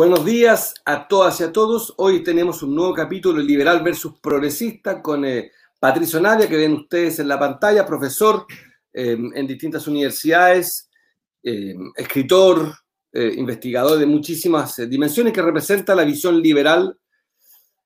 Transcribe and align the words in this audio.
Buenos 0.00 0.24
días 0.24 0.72
a 0.86 1.06
todas 1.06 1.38
y 1.40 1.44
a 1.44 1.52
todos. 1.52 1.92
Hoy 1.98 2.22
tenemos 2.22 2.62
un 2.62 2.74
nuevo 2.74 2.94
capítulo 2.94 3.42
liberal 3.42 3.82
versus 3.82 4.18
progresista 4.18 5.02
con 5.02 5.26
eh, 5.26 5.52
Patricio 5.78 6.18
Navia, 6.18 6.48
que 6.48 6.56
ven 6.56 6.72
ustedes 6.72 7.18
en 7.18 7.28
la 7.28 7.38
pantalla, 7.38 7.84
profesor 7.84 8.46
eh, 8.94 9.18
en 9.34 9.46
distintas 9.46 9.86
universidades, 9.86 10.88
eh, 11.42 11.74
escritor, 11.96 12.76
investigador 13.12 13.98
de 13.98 14.06
muchísimas 14.06 14.74
dimensiones, 14.88 15.34
que 15.34 15.42
representa 15.42 15.94
la 15.94 16.04
visión 16.04 16.40
liberal 16.40 16.98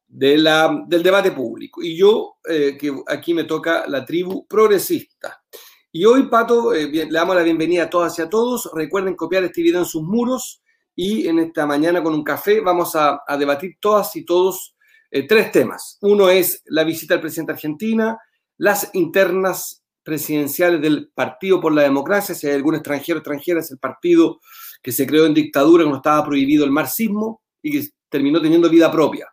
de 0.07 0.39
la, 0.39 0.85
del 0.87 1.03
debate 1.03 1.33
público. 1.33 1.83
Y 1.83 1.97
yo, 1.97 2.37
que 2.45 2.95
aquí 3.09 3.35
me 3.35 3.43
toca 3.43 3.89
la 3.89 4.05
tribu 4.05 4.47
progresista. 4.47 5.43
Y 5.91 6.05
hoy, 6.05 6.29
Pato, 6.29 6.73
le 6.75 7.07
damos 7.07 7.35
la 7.35 7.43
bienvenida 7.43 7.83
a 7.83 7.91
todas 7.91 8.17
y 8.21 8.23
a 8.23 8.29
todos. 8.31 8.71
Recuerden 8.73 9.17
copiar 9.17 9.43
este 9.43 9.63
video 9.63 9.81
en 9.81 9.87
sus 9.87 10.05
muros 10.05 10.61
y 10.97 11.27
en 11.27 11.39
esta 11.39 11.67
mañana 11.67 12.03
con 12.03 12.15
un 12.15 12.23
café 12.23 12.61
vamos 12.61 12.95
a, 12.95 13.21
debatir 13.39 13.77
todas 13.81 14.15
y 14.17 14.25
todos 14.25 14.77
eh, 15.11 15.27
tres 15.27 15.51
temas. 15.51 15.99
Uno 16.03 16.29
es 16.29 16.63
la 16.67 16.85
visita 16.85 17.15
del 17.15 17.21
presidente 17.21 17.53
de 17.53 17.57
Argentina, 17.57 18.19
las 18.57 18.91
internas 18.95 19.83
presidenciales 20.03 20.81
del 20.81 21.11
Partido 21.15 21.61
por 21.61 21.73
la 21.73 21.83
Democracia, 21.83 22.35
si 22.35 22.47
hay 22.47 22.55
algún 22.55 22.75
extranjero 22.75 23.19
extranjera, 23.19 23.61
es 23.61 23.71
el 23.71 23.79
partido 23.79 24.41
que 24.83 24.93
se 24.93 25.07
creó 25.07 25.25
en 25.25 25.35
dictadura 25.35 25.83
cuando 25.83 25.97
estaba 25.97 26.25
prohibido 26.25 26.65
el 26.65 26.71
marxismo 26.71 27.43
y 27.63 27.73
que 27.73 27.89
terminó 28.09 28.41
teniendo 28.41 28.69
vida 28.69 28.93
propia, 28.93 29.27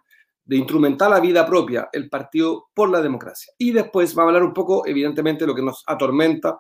de 0.46 0.56
instrumental 0.56 1.14
a 1.14 1.20
vida 1.20 1.46
propia, 1.46 1.90
el 1.92 2.10
Partido 2.10 2.70
por 2.74 2.90
la 2.90 3.02
Democracia. 3.02 3.54
Y 3.58 3.72
después 3.72 4.18
va 4.18 4.24
a 4.24 4.26
hablar 4.28 4.44
un 4.44 4.54
poco, 4.54 4.88
evidentemente, 4.88 5.44
de 5.44 5.48
lo 5.48 5.56
que 5.56 5.62
nos 5.62 5.84
atormenta 5.86 6.58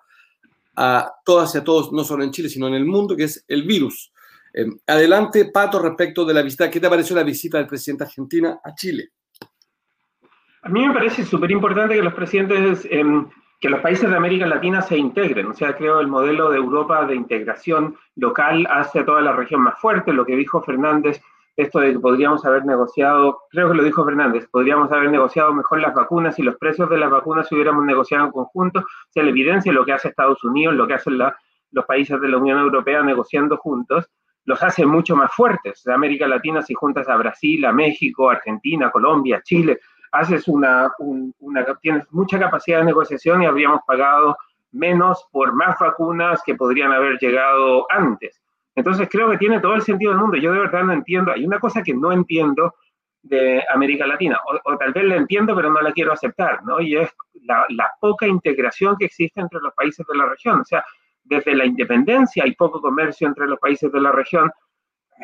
a 0.75 1.11
todas 1.23 1.55
y 1.55 1.59
a 1.59 1.63
todos, 1.63 1.91
no 1.93 2.03
solo 2.03 2.23
en 2.23 2.31
Chile, 2.31 2.49
sino 2.49 2.67
en 2.67 2.73
el 2.73 2.85
mundo, 2.85 3.15
que 3.15 3.23
es 3.23 3.45
el 3.47 3.63
virus 3.63 4.11
eh, 4.53 4.65
adelante, 4.87 5.45
Pato, 5.45 5.79
respecto 5.79 6.25
de 6.25 6.33
la 6.33 6.41
visita. 6.41 6.69
¿Qué 6.69 6.79
te 6.79 6.89
pareció 6.89 7.15
la 7.15 7.23
visita 7.23 7.57
del 7.57 7.67
presidente 7.67 8.03
argentina 8.03 8.59
a 8.63 8.73
Chile? 8.75 9.09
A 10.63 10.69
mí 10.69 10.85
me 10.87 10.93
parece 10.93 11.23
súper 11.23 11.51
importante 11.51 11.95
que 11.95 12.03
los 12.03 12.13
presidentes, 12.13 12.87
em, 12.91 13.27
que 13.59 13.69
los 13.69 13.81
países 13.81 14.09
de 14.09 14.15
América 14.15 14.45
Latina 14.45 14.81
se 14.81 14.97
integren. 14.97 15.47
O 15.47 15.53
sea, 15.53 15.75
creo 15.75 15.99
el 15.99 16.07
modelo 16.07 16.51
de 16.51 16.57
Europa 16.57 17.05
de 17.05 17.15
integración 17.15 17.95
local 18.15 18.67
hace 18.69 18.99
a 18.99 19.05
toda 19.05 19.21
la 19.21 19.33
región 19.33 19.61
más 19.61 19.79
fuerte. 19.79 20.13
Lo 20.13 20.25
que 20.25 20.35
dijo 20.35 20.61
Fernández, 20.61 21.21
esto 21.55 21.79
de 21.79 21.93
que 21.93 21.99
podríamos 21.99 22.45
haber 22.45 22.65
negociado, 22.65 23.39
creo 23.49 23.69
que 23.69 23.75
lo 23.75 23.83
dijo 23.83 24.05
Fernández, 24.05 24.47
podríamos 24.51 24.91
haber 24.91 25.09
negociado 25.09 25.53
mejor 25.53 25.79
las 25.81 25.93
vacunas 25.93 26.37
y 26.39 26.43
los 26.43 26.57
precios 26.57 26.89
de 26.89 26.97
las 26.97 27.09
vacunas 27.09 27.47
si 27.47 27.55
hubiéramos 27.55 27.85
negociado 27.85 28.25
en 28.25 28.31
conjunto. 28.31 28.79
O 28.79 29.11
sea, 29.11 29.23
la 29.23 29.29
evidencia 29.29 29.71
lo 29.71 29.85
que 29.85 29.93
hace 29.93 30.09
Estados 30.09 30.43
Unidos, 30.43 30.75
lo 30.75 30.87
que 30.87 30.93
hacen 30.93 31.17
los 31.17 31.85
países 31.85 32.19
de 32.21 32.27
la 32.27 32.37
Unión 32.37 32.59
Europea 32.59 33.01
negociando 33.01 33.57
juntos 33.57 34.09
los 34.51 34.61
hace 34.63 34.85
mucho 34.85 35.15
más 35.15 35.31
fuertes. 35.33 35.81
De 35.85 35.93
América 35.93 36.27
Latina, 36.27 36.61
si 36.61 36.73
juntas 36.73 37.07
a 37.07 37.15
Brasil, 37.15 37.63
a 37.63 37.71
México, 37.71 38.29
Argentina, 38.29 38.91
Colombia, 38.91 39.41
Chile, 39.45 39.79
haces 40.11 40.45
una, 40.49 40.91
una, 40.99 41.65
tienes 41.81 42.03
mucha 42.11 42.37
capacidad 42.37 42.79
de 42.79 42.85
negociación 42.85 43.41
y 43.41 43.45
habríamos 43.45 43.79
pagado 43.87 44.35
menos 44.73 45.25
por 45.31 45.53
más 45.53 45.77
vacunas 45.79 46.41
que 46.45 46.55
podrían 46.55 46.91
haber 46.91 47.17
llegado 47.17 47.85
antes. 47.89 48.41
Entonces 48.75 49.07
creo 49.09 49.31
que 49.31 49.37
tiene 49.37 49.61
todo 49.61 49.75
el 49.75 49.83
sentido 49.83 50.11
del 50.11 50.19
mundo. 50.19 50.35
Yo 50.35 50.51
de 50.51 50.59
verdad 50.59 50.83
no 50.83 50.91
entiendo. 50.91 51.31
Hay 51.31 51.45
una 51.45 51.59
cosa 51.59 51.81
que 51.81 51.93
no 51.93 52.11
entiendo 52.11 52.73
de 53.23 53.63
América 53.73 54.05
Latina, 54.05 54.37
o, 54.65 54.77
tal 54.77 54.91
vez 54.91 55.05
la 55.05 55.15
entiendo, 55.15 55.55
pero 55.55 55.71
no 55.71 55.79
la 55.79 55.93
quiero 55.93 56.11
aceptar, 56.11 56.61
¿no? 56.65 56.81
Y 56.81 56.97
es 56.97 57.09
la, 57.43 57.65
la, 57.69 57.89
poca 58.01 58.27
integración 58.27 58.97
que 58.97 59.05
existe 59.05 59.39
entre 59.39 59.61
los 59.61 59.73
países 59.75 60.05
de 60.07 60.17
la 60.17 60.25
región. 60.25 60.59
O 60.59 60.65
sea, 60.65 60.83
desde 61.23 61.55
la 61.55 61.65
independencia 61.65 62.43
hay 62.43 62.53
poco 62.55 62.81
comercio 62.81 63.27
entre 63.27 63.47
los 63.47 63.59
países 63.59 63.91
de 63.91 64.01
la 64.01 64.11
región. 64.11 64.51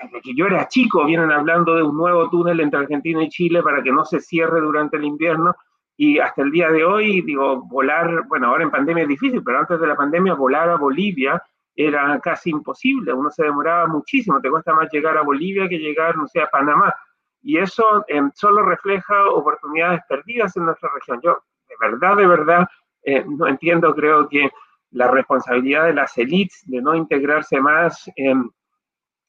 Desde 0.04 0.22
que 0.22 0.36
yo 0.36 0.46
era 0.46 0.68
chico 0.68 1.06
vienen 1.06 1.32
hablando 1.32 1.76
de 1.76 1.84
un 1.84 1.98
nuevo 1.98 2.30
túnel 2.30 2.60
entre 2.60 2.80
Argentina 2.80 3.24
y 3.24 3.30
Chile 3.30 3.64
para 3.64 3.82
que 3.82 3.92
no 3.92 4.06
se 4.06 4.20
cierre 4.20 4.62
durante 4.62 4.98
el 4.98 5.06
invierno 5.06 5.56
y 5.98 6.20
hasta 6.20 6.44
el 6.44 6.52
día 6.52 6.70
de 6.70 6.86
hoy, 6.86 7.22
digo, 7.24 7.64
volar, 7.64 8.28
bueno, 8.28 8.48
ahora 8.48 8.64
en 8.64 8.70
pandemia 8.70 9.04
es 9.04 9.10
difícil, 9.10 9.42
pero 9.44 9.58
antes 9.58 9.80
de 9.80 9.88
la 9.88 9.96
pandemia 9.96 10.36
volar 10.36 10.70
a 10.70 10.76
Bolivia 10.76 11.42
era 11.76 12.20
casi 12.20 12.52
imposible, 12.52 13.12
uno 13.14 13.32
se 13.32 13.44
demoraba 13.44 13.88
muchísimo, 13.88 14.40
te 14.40 14.50
cuesta 14.50 14.74
más 14.76 14.92
llegar 14.92 15.18
a 15.18 15.24
Bolivia 15.24 15.68
que 15.68 15.80
llegar, 15.80 16.16
no 16.16 16.28
sé, 16.28 16.40
a 16.40 16.48
Panamá. 16.48 16.94
Y 17.42 17.58
eso 17.58 18.06
em, 18.08 18.32
solo 18.36 18.62
refleja 18.62 19.28
oportunidades 19.30 20.02
perdidas 20.08 20.56
en 20.56 20.66
nuestra 20.66 20.90
región. 20.94 21.20
Yo, 21.24 21.38
de 21.68 21.76
verdad, 21.80 22.16
de 22.16 22.28
verdad, 22.28 22.68
eh, 23.04 23.26
no 23.28 23.48
entiendo, 23.48 23.94
creo 23.96 24.30
que 24.30 24.50
la 24.92 25.08
responsabilidad 25.10 25.86
de 25.86 25.94
las 25.94 26.18
élites 26.18 26.64
de 26.66 26.82
no 26.82 26.96
integrarse 26.96 27.60
más 27.60 28.10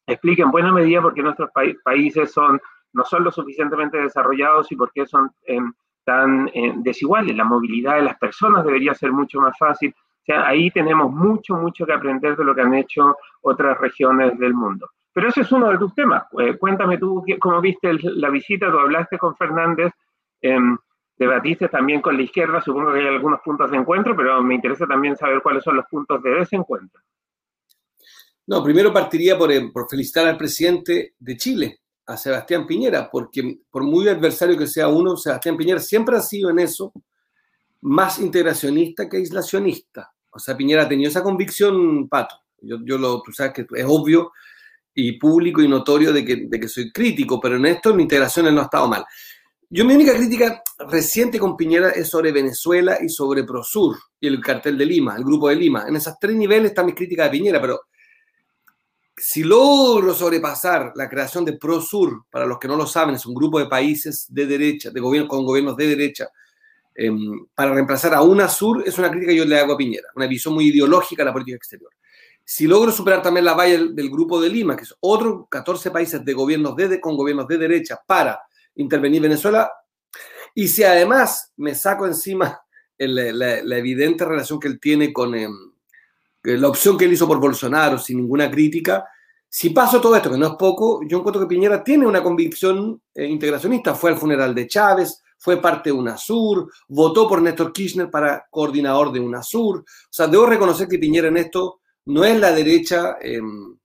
explica 0.09 0.43
en 0.43 0.51
buena 0.51 0.73
medida 0.73 1.03
por 1.03 1.15
qué 1.15 1.23
nuestros 1.23 1.51
países 1.85 2.33
son, 2.33 2.61
no 2.93 3.05
son 3.05 3.25
lo 3.25 3.31
suficientemente 3.31 3.99
desarrollados 3.99 4.73
y 4.73 4.77
por 4.77 4.91
qué 4.93 5.07
son 5.07 5.31
em, 5.45 5.73
tan 6.05 6.51
em, 6.55 6.83
desiguales. 6.83 7.37
La 7.37 7.45
movilidad 7.45 7.97
de 7.97 8.03
las 8.03 8.19
personas 8.19 8.65
debería 8.65 8.95
ser 8.95 9.13
mucho 9.13 9.41
más 9.41 9.57
fácil. 9.59 9.95
O 9.95 10.25
sea, 10.25 10.47
ahí 10.47 10.71
tenemos 10.71 11.13
mucho, 11.13 11.55
mucho 11.55 11.87
que 11.87 11.93
aprender 11.93 12.37
de 12.37 12.45
lo 12.45 12.55
que 12.55 12.63
han 12.63 12.75
hecho 12.75 13.17
otras 13.43 13.79
regiones 13.79 14.39
del 14.39 14.55
mundo. 14.55 14.89
Pero 15.13 15.29
ese 15.29 15.43
es 15.43 15.53
uno 15.53 15.71
de 15.71 15.79
tus 15.79 15.95
temas. 15.95 16.25
Eh, 16.39 16.57
cuéntame 16.57 16.99
tú 16.99 17.25
cómo 17.39 17.61
viste 17.61 17.93
la 18.03 18.31
visita, 18.31 18.71
tú 18.71 18.79
hablaste 18.79 19.19
con 19.19 19.37
Fernández. 19.37 19.93
Debatiste 21.19 21.69
también 21.69 22.01
con 22.01 22.17
la 22.17 22.23
izquierda, 22.23 22.61
supongo 22.61 22.93
que 22.93 23.01
hay 23.01 23.07
algunos 23.09 23.41
puntos 23.41 23.71
de 23.71 23.77
encuentro, 23.77 24.17
pero 24.17 24.41
me 24.43 24.55
interesa 24.55 24.87
también 24.87 25.17
saber 25.17 25.41
cuáles 25.43 25.65
son 25.65 25.77
los 25.77 25.87
puntos 25.87 26.23
de 26.23 26.31
desencuentro. 26.31 27.01
No, 28.47 28.63
primero 28.63 28.93
partiría 28.93 29.37
por, 29.37 29.51
eh, 29.51 29.69
por 29.73 29.89
felicitar 29.91 30.27
al 30.27 30.37
presidente 30.37 31.15
de 31.19 31.37
Chile, 31.37 31.81
a 32.07 32.17
Sebastián 32.17 32.67
Piñera, 32.67 33.11
porque 33.11 33.59
por 33.71 33.83
muy 33.83 34.09
adversario 34.09 34.57
que 34.57 34.67
sea 34.67 34.89
uno, 34.89 35.17
Sebastián 35.17 35.57
Piñera 35.57 35.81
siempre 35.81 36.17
ha 36.17 36.21
sido 36.21 36.51
en 36.51 36.61
eso 36.61 36.93
más 37.83 38.19
integracionista 38.21 39.09
que 39.09 39.19
aislacionista. 39.19 40.13
O 40.31 40.39
sea, 40.39 40.57
Piñera 40.57 40.85
ha 40.85 40.89
tenido 40.89 41.11
esa 41.11 41.23
convicción, 41.23 42.09
Pato. 42.09 42.37
Yo, 42.61 42.79
yo 42.85 42.97
lo, 42.97 43.23
tú 43.23 43.33
sabes 43.33 43.53
que 43.53 43.67
es 43.75 43.85
obvio 43.87 44.33
y 44.95 45.13
público 45.13 45.63
y 45.63 45.69
notorio 45.69 46.13
de 46.13 46.25
que, 46.25 46.47
de 46.49 46.61
que 46.61 46.69
soy 46.69 46.91
crítico, 46.91 47.41
pero 47.41 47.57
en 47.57 47.67
esto 47.67 47.91
en 47.91 48.01
integración 48.01 48.53
no 48.55 48.61
ha 48.61 48.65
estado 48.65 48.89
mal. 48.89 49.05
Yo 49.71 49.85
mi 49.85 49.95
única 49.95 50.17
crítica 50.17 50.63
reciente 50.79 51.39
con 51.39 51.55
Piñera 51.55 51.91
es 51.91 52.09
sobre 52.09 52.33
Venezuela 52.33 52.97
y 53.03 53.11
sobre 53.11 53.45
Prosur 53.45 53.99
y 54.19 54.27
el 54.27 54.41
cartel 54.41 54.79
de 54.79 54.87
Lima, 54.87 55.15
el 55.15 55.25
grupo 55.25 55.51
de 55.51 55.57
Lima. 55.57 55.85
En 55.87 55.95
esos 55.95 56.15
tres 56.19 56.35
niveles 56.35 56.71
está 56.71 56.83
mi 56.83 56.95
crítica 56.95 57.25
de 57.25 57.31
Piñera, 57.31 57.61
pero 57.61 57.83
si 59.15 59.45
logro 59.45 60.15
sobrepasar 60.15 60.93
la 60.95 61.07
creación 61.07 61.45
de 61.45 61.59
Prosur, 61.59 62.25
para 62.31 62.47
los 62.47 62.59
que 62.59 62.67
no 62.67 62.77
lo 62.77 62.87
saben, 62.87 63.17
es 63.17 63.27
un 63.27 63.35
grupo 63.35 63.59
de 63.59 63.67
países 63.67 64.25
de 64.31 64.47
derecha, 64.47 64.89
de 64.89 65.01
gobiernos 65.01 65.29
con 65.29 65.45
gobiernos 65.45 65.77
de 65.77 65.87
derecha, 65.87 66.31
em, 66.95 67.47
para 67.55 67.75
reemplazar 67.75 68.15
a 68.15 68.23
UNASUR, 68.23 68.85
es 68.87 68.97
una 68.97 69.11
crítica 69.11 69.33
que 69.33 69.39
yo 69.39 69.45
le 69.45 69.59
hago 69.59 69.75
a 69.75 69.77
Piñera, 69.77 70.09
una 70.17 70.27
visión 70.27 70.55
muy 70.55 70.69
ideológica 70.69 71.23
de 71.23 71.27
la 71.27 71.33
política 71.35 71.59
exterior. 71.59 71.91
Si 72.43 72.67
logro 72.67 72.91
superar 72.91 73.21
también 73.21 73.45
la 73.45 73.53
valla 73.53 73.77
del, 73.77 74.09
grupo 74.09 74.41
de 74.41 74.49
Lima, 74.49 74.75
que 74.75 74.85
es 74.85 74.95
otro 75.01 75.47
14 75.51 75.91
países 75.91 76.25
de 76.25 76.33
gobiernos 76.33 76.75
con 77.03 77.19
gobiernos 77.19 77.47
de 77.47 77.59
derecha, 77.59 78.01
para 78.07 78.41
intervenir 78.79 79.23
Venezuela. 79.23 79.71
Y 80.55 80.69
si 80.69 80.83
además 80.83 81.53
me 81.57 81.75
saco 81.75 82.07
encima 82.07 82.61
la, 82.99 83.77
evidente 83.79 84.25
relación 84.25 84.59
que 84.59 84.69
él 84.69 84.81
tiene 84.81 85.13
con 85.13 85.35
em, 85.35 85.53
la 86.43 86.69
opción 86.69 86.97
que 86.97 87.05
él 87.05 87.13
hizo 87.13 87.29
por 87.29 87.39
Bolsonaro, 87.39 87.99
sin 87.99 88.19
ninguna 88.19 88.51
crítica, 88.51 89.05
si 89.49 89.71
paso 89.71 90.01
todo 90.01 90.15
esto, 90.15 90.31
que 90.31 90.39
no 90.39 90.47
es 90.47 90.55
poco, 90.59 91.01
yo 91.07 91.19
encuentro 91.19 91.41
que 91.41 91.49
Piñera 91.49 91.83
tiene 91.83 92.07
una 92.07 92.23
convicción 92.23 93.01
eh, 93.15 93.25
integracionista. 93.25 93.95
Fue 93.95 94.11
al 94.11 94.19
funeral 94.19 94.55
de 94.55 94.67
Chávez, 94.67 95.23
fue 95.39 95.61
parte 95.61 95.91
de 95.91 95.95
UNASUR, 95.95 96.71
votó 96.89 97.27
por 97.29 97.41
Néstor 97.41 97.73
Kirchner 97.73 98.11
para 98.11 98.47
coordinador 98.51 99.11
de 99.11 99.21
UNASUR. 99.21 99.79
O 99.79 99.85
sea, 100.11 100.27
debo 100.27 100.47
reconocer 100.47 100.87
que 100.87 100.99
Piñera 100.99 101.29
en 101.29 101.39
esto 101.39 101.81
no 102.07 102.25
es 102.25 102.39
la 102.39 102.53
derecha 102.53 103.17
em, 103.21 103.77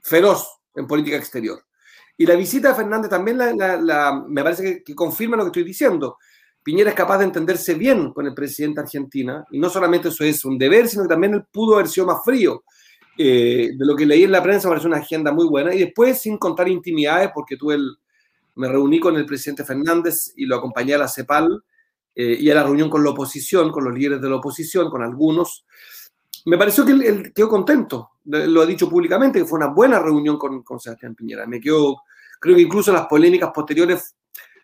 feroz 0.00 0.60
en 0.74 0.86
política 0.86 1.16
exterior. 1.16 1.62
Y 2.16 2.26
la 2.26 2.34
visita 2.34 2.68
de 2.68 2.74
Fernández 2.74 3.10
también 3.10 3.38
me 4.28 4.42
parece 4.42 4.82
que, 4.84 4.94
confirma 4.94 5.36
lo 5.36 5.44
que 5.44 5.48
estoy 5.48 5.64
diciendo. 5.64 6.18
Piñera 6.62 6.90
es 6.90 6.96
capaz 6.96 7.18
de 7.18 7.24
entenderse 7.24 7.74
bien 7.74 8.12
con 8.12 8.26
el 8.26 8.34
presidente 8.34 8.80
de 8.80 8.84
Argentina, 8.84 9.44
y 9.50 9.58
no 9.58 9.68
solamente 9.68 10.08
eso 10.08 10.24
es 10.24 10.44
un 10.44 10.56
deber, 10.56 10.88
sino 10.88 11.02
que 11.02 11.08
también 11.08 11.34
él 11.34 11.44
pudo 11.52 11.74
haber 11.74 11.88
sido 11.88 12.06
más 12.06 12.24
frío. 12.24 12.64
Eh, 13.16 13.70
de 13.76 13.86
lo 13.86 13.94
que 13.94 14.06
leí 14.06 14.24
en 14.24 14.32
la 14.32 14.42
prensa 14.42 14.68
me 14.68 14.72
parece 14.72 14.86
una 14.86 14.96
agenda 14.96 15.32
muy 15.32 15.46
buena, 15.46 15.74
y 15.74 15.80
después, 15.80 16.20
sin 16.20 16.38
contar 16.38 16.68
intimidades, 16.68 17.30
porque 17.34 17.56
tuve 17.56 17.76
me 18.56 18.68
reuní 18.68 19.00
con 19.00 19.16
el 19.16 19.26
presidente 19.26 19.64
Fernández 19.64 20.32
y 20.36 20.46
lo 20.46 20.56
acompañé 20.56 20.94
a 20.94 20.98
la 20.98 21.08
CEPAL 21.08 21.64
eh, 22.14 22.36
y 22.38 22.50
a 22.50 22.54
la 22.54 22.62
reunión 22.62 22.88
con 22.88 23.02
la 23.02 23.10
oposición, 23.10 23.72
con 23.72 23.84
los 23.84 23.94
líderes 23.94 24.20
de 24.20 24.28
la 24.28 24.36
oposición, 24.36 24.90
con 24.90 25.02
algunos. 25.02 25.64
Me 26.46 26.58
pareció 26.58 26.84
que 26.84 26.92
él, 26.92 27.32
quedó 27.34 27.48
contento, 27.48 28.10
lo 28.24 28.62
ha 28.62 28.66
dicho 28.66 28.88
públicamente, 28.88 29.38
que 29.38 29.46
fue 29.46 29.58
una 29.58 29.68
buena 29.68 29.98
reunión 29.98 30.38
con, 30.38 30.62
con 30.62 30.78
Sebastián 30.78 31.14
Piñera. 31.14 31.46
Me 31.46 31.60
quedó, 31.60 32.02
creo 32.40 32.56
que 32.56 32.62
incluso 32.62 32.92
las 32.92 33.06
polémicas 33.06 33.50
posteriores 33.54 34.14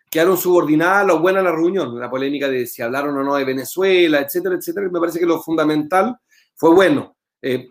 quedaron 0.09 0.37
subordinadas 0.37 1.03
a 1.03 1.05
lo 1.05 1.19
buena 1.19 1.41
la 1.41 1.51
reunión, 1.51 1.97
la 1.97 2.09
polémica 2.09 2.49
de 2.49 2.67
si 2.67 2.81
hablaron 2.81 3.17
o 3.17 3.23
no 3.23 3.35
de 3.35 3.45
Venezuela, 3.45 4.19
etcétera, 4.19 4.55
etcétera. 4.55 4.89
Me 4.91 4.99
parece 4.99 5.19
que 5.19 5.25
lo 5.25 5.41
fundamental 5.41 6.17
fue 6.53 6.71
bueno. 6.73 7.15
Eh, 7.41 7.69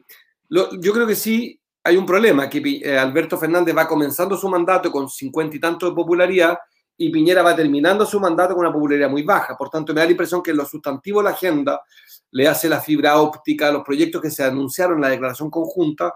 yo 0.48 0.92
creo 0.92 1.06
que 1.06 1.14
sí, 1.14 1.60
hay 1.84 1.96
un 1.96 2.06
problema, 2.06 2.48
que 2.48 2.80
eh, 2.82 2.98
Alberto 2.98 3.38
Fernández 3.38 3.76
va 3.76 3.86
comenzando 3.86 4.36
su 4.36 4.48
mandato 4.48 4.90
con 4.90 5.08
cincuenta 5.08 5.56
y 5.56 5.60
tanto 5.60 5.88
de 5.88 5.94
popularidad 5.94 6.58
y 7.02 7.08
Piñera 7.08 7.42
va 7.42 7.56
terminando 7.56 8.04
su 8.04 8.20
mandato 8.20 8.52
con 8.52 8.60
una 8.60 8.72
popularidad 8.72 9.08
muy 9.08 9.22
baja. 9.22 9.56
Por 9.56 9.70
tanto, 9.70 9.94
me 9.94 10.00
da 10.00 10.04
la 10.04 10.10
impresión 10.10 10.42
que 10.42 10.52
lo 10.52 10.66
sustantivo 10.66 11.22
la 11.22 11.30
agenda 11.30 11.80
le 12.32 12.46
hace 12.46 12.68
la 12.68 12.78
fibra 12.78 13.18
óptica, 13.18 13.72
los 13.72 13.82
proyectos 13.82 14.20
que 14.20 14.30
se 14.30 14.44
anunciaron 14.44 14.96
en 14.96 15.00
la 15.00 15.08
declaración 15.08 15.48
conjunta, 15.48 16.12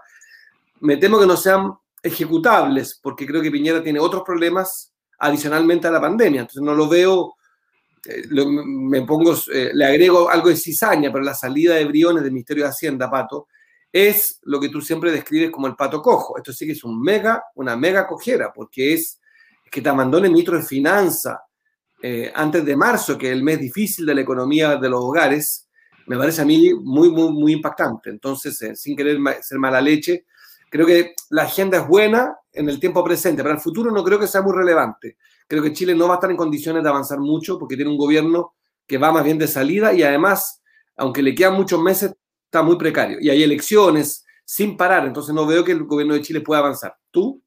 me 0.81 0.97
temo 0.97 1.19
que 1.19 1.25
no 1.25 1.35
sean 1.37 1.73
ejecutables, 2.03 2.99
porque 3.01 3.25
creo 3.25 3.41
que 3.41 3.49
Piñera 3.49 3.81
tiene 3.81 3.99
otros 3.99 4.21
problemas 4.23 4.93
adicionalmente 5.17 5.87
a 5.87 5.91
la 5.91 5.99
pandemia. 5.99 6.41
Entonces 6.41 6.61
no 6.61 6.75
lo 6.75 6.87
veo, 6.87 7.33
eh, 8.05 8.23
me 8.27 9.01
pongo, 9.01 9.33
eh, 9.51 9.71
le 9.73 9.85
agrego 9.85 10.29
algo 10.29 10.49
de 10.49 10.55
cizaña, 10.55 11.11
pero 11.11 11.23
la 11.23 11.33
salida 11.33 11.73
de 11.73 11.85
Briones 11.85 12.21
del 12.21 12.31
Ministerio 12.31 12.63
de 12.63 12.69
Hacienda, 12.69 13.09
Pato, 13.09 13.47
es 13.91 14.39
lo 14.43 14.59
que 14.59 14.69
tú 14.69 14.81
siempre 14.81 15.11
describes 15.11 15.49
como 15.49 15.65
el 15.65 15.75
pato 15.75 16.03
cojo. 16.03 16.37
Esto 16.37 16.53
sí 16.53 16.67
que 16.67 16.73
es 16.73 16.83
un 16.83 17.01
mega, 17.01 17.43
una 17.55 17.75
mega 17.75 18.05
cojera, 18.05 18.53
porque 18.53 18.93
es, 18.93 19.19
que 19.75 19.81
te 19.81 19.89
abandone 19.89 20.29
ministro 20.29 20.57
de 20.57 20.63
Finanzas 20.63 21.37
eh, 22.01 22.31
antes 22.33 22.63
de 22.63 22.75
marzo, 22.75 23.17
que 23.17 23.27
es 23.27 23.33
el 23.33 23.43
mes 23.43 23.59
difícil 23.59 24.05
de 24.05 24.15
la 24.15 24.21
economía 24.21 24.77
de 24.77 24.89
los 24.89 25.01
hogares, 25.03 25.67
me 26.07 26.17
parece 26.17 26.41
a 26.41 26.45
mí 26.45 26.73
muy, 26.73 27.09
muy, 27.09 27.31
muy 27.31 27.53
impactante. 27.53 28.09
Entonces, 28.09 28.57
sin 28.75 28.95
querer 28.95 29.17
ser 29.41 29.57
mala 29.57 29.81
leche, 29.81 30.25
Creo 30.75 30.87
que 30.87 31.13
la 31.29 31.43
agenda 31.43 31.77
es 31.77 31.87
buena 31.87 32.35
en 32.51 32.67
el 32.67 32.81
tiempo 32.81 33.01
presente, 33.01 33.41
para 33.41 33.55
el 33.55 33.61
futuro 33.61 33.91
no 33.91 34.03
creo 34.03 34.19
que 34.19 34.27
sea 34.27 34.41
muy 34.41 34.53
relevante. 34.53 35.15
Creo 35.47 35.63
que 35.63 35.71
Chile 35.71 35.95
no 35.95 36.09
va 36.09 36.15
a 36.15 36.17
estar 36.17 36.29
en 36.29 36.35
condiciones 36.35 36.83
de 36.83 36.89
avanzar 36.89 37.17
mucho 37.17 37.57
porque 37.57 37.77
tiene 37.77 37.91
un 37.91 37.97
gobierno 37.97 38.55
que 38.85 38.97
va 38.97 39.09
más 39.13 39.23
bien 39.23 39.37
de 39.37 39.47
salida 39.47 39.93
y 39.93 40.03
además, 40.03 40.61
aunque 40.97 41.21
le 41.21 41.33
quedan 41.33 41.53
muchos 41.53 41.81
meses, 41.81 42.13
está 42.43 42.61
muy 42.61 42.77
precario. 42.77 43.19
Y 43.21 43.29
hay 43.29 43.41
elecciones 43.41 44.25
sin 44.43 44.75
parar, 44.75 45.05
entonces 45.05 45.33
no 45.33 45.45
veo 45.45 45.63
que 45.63 45.71
el 45.71 45.85
gobierno 45.85 46.13
de 46.13 46.21
Chile 46.21 46.41
pueda 46.41 46.59
avanzar. 46.59 46.97
¿Tú? 47.09 47.41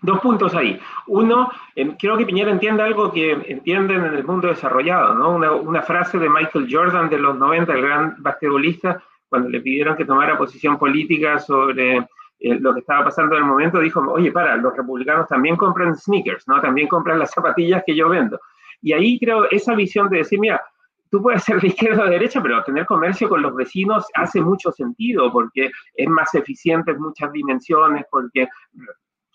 Dos 0.00 0.20
puntos 0.20 0.54
ahí. 0.54 0.78
Uno, 1.08 1.50
em, 1.74 1.96
creo 1.96 2.16
que 2.16 2.24
Piñera 2.24 2.52
entiende 2.52 2.82
algo 2.82 3.12
que 3.12 3.32
entienden 3.32 4.04
en 4.04 4.14
el 4.14 4.24
mundo 4.24 4.48
desarrollado, 4.48 5.14
¿no? 5.14 5.58
Una, 5.60 5.82
frase 5.82 6.18
de 6.18 6.28
Michael 6.28 6.68
Jordan 6.70 7.08
de 7.08 7.18
los 7.18 7.36
90, 7.36 7.72
el 7.72 7.82
gran 7.82 8.14
basquetbolista, 8.18 9.02
cuando 9.28 9.48
le 9.48 9.60
pidieron 9.60 9.96
que 9.96 10.04
tomara 10.04 10.38
posición 10.38 10.78
política 10.78 11.38
sobre 11.38 11.96
eh, 11.96 12.60
lo 12.60 12.72
que 12.74 12.80
estaba 12.80 13.04
pasando 13.04 13.34
en 13.34 13.42
el 13.42 13.48
momento, 13.48 13.80
dijo, 13.80 14.00
oye, 14.12 14.30
para, 14.30 14.56
los 14.56 14.76
republicanos 14.76 15.26
también 15.26 15.56
compran 15.56 15.96
sneakers, 15.96 16.46
¿no? 16.46 16.60
También 16.60 16.86
compran 16.86 17.18
las 17.18 17.32
zapatillas 17.32 17.82
que 17.84 17.96
yo 17.96 18.08
vendo. 18.08 18.38
Y 18.80 18.92
ahí 18.92 19.18
creo 19.18 19.50
esa 19.50 19.74
visión 19.74 20.08
de 20.08 20.18
decir, 20.18 20.38
mira, 20.38 20.62
tú 21.10 21.20
puedes 21.20 21.42
ser 21.42 21.60
de 21.60 21.68
izquierda 21.68 22.02
o 22.02 22.04
de 22.04 22.12
derecha, 22.12 22.40
pero 22.40 22.62
tener 22.62 22.86
comercio 22.86 23.28
con 23.28 23.42
los 23.42 23.54
vecinos 23.54 24.06
hace 24.14 24.40
mucho 24.40 24.70
sentido 24.70 25.32
porque 25.32 25.70
es 25.94 26.08
más 26.08 26.32
eficiente 26.34 26.92
en 26.92 27.00
muchas 27.00 27.32
dimensiones, 27.32 28.04
porque 28.10 28.46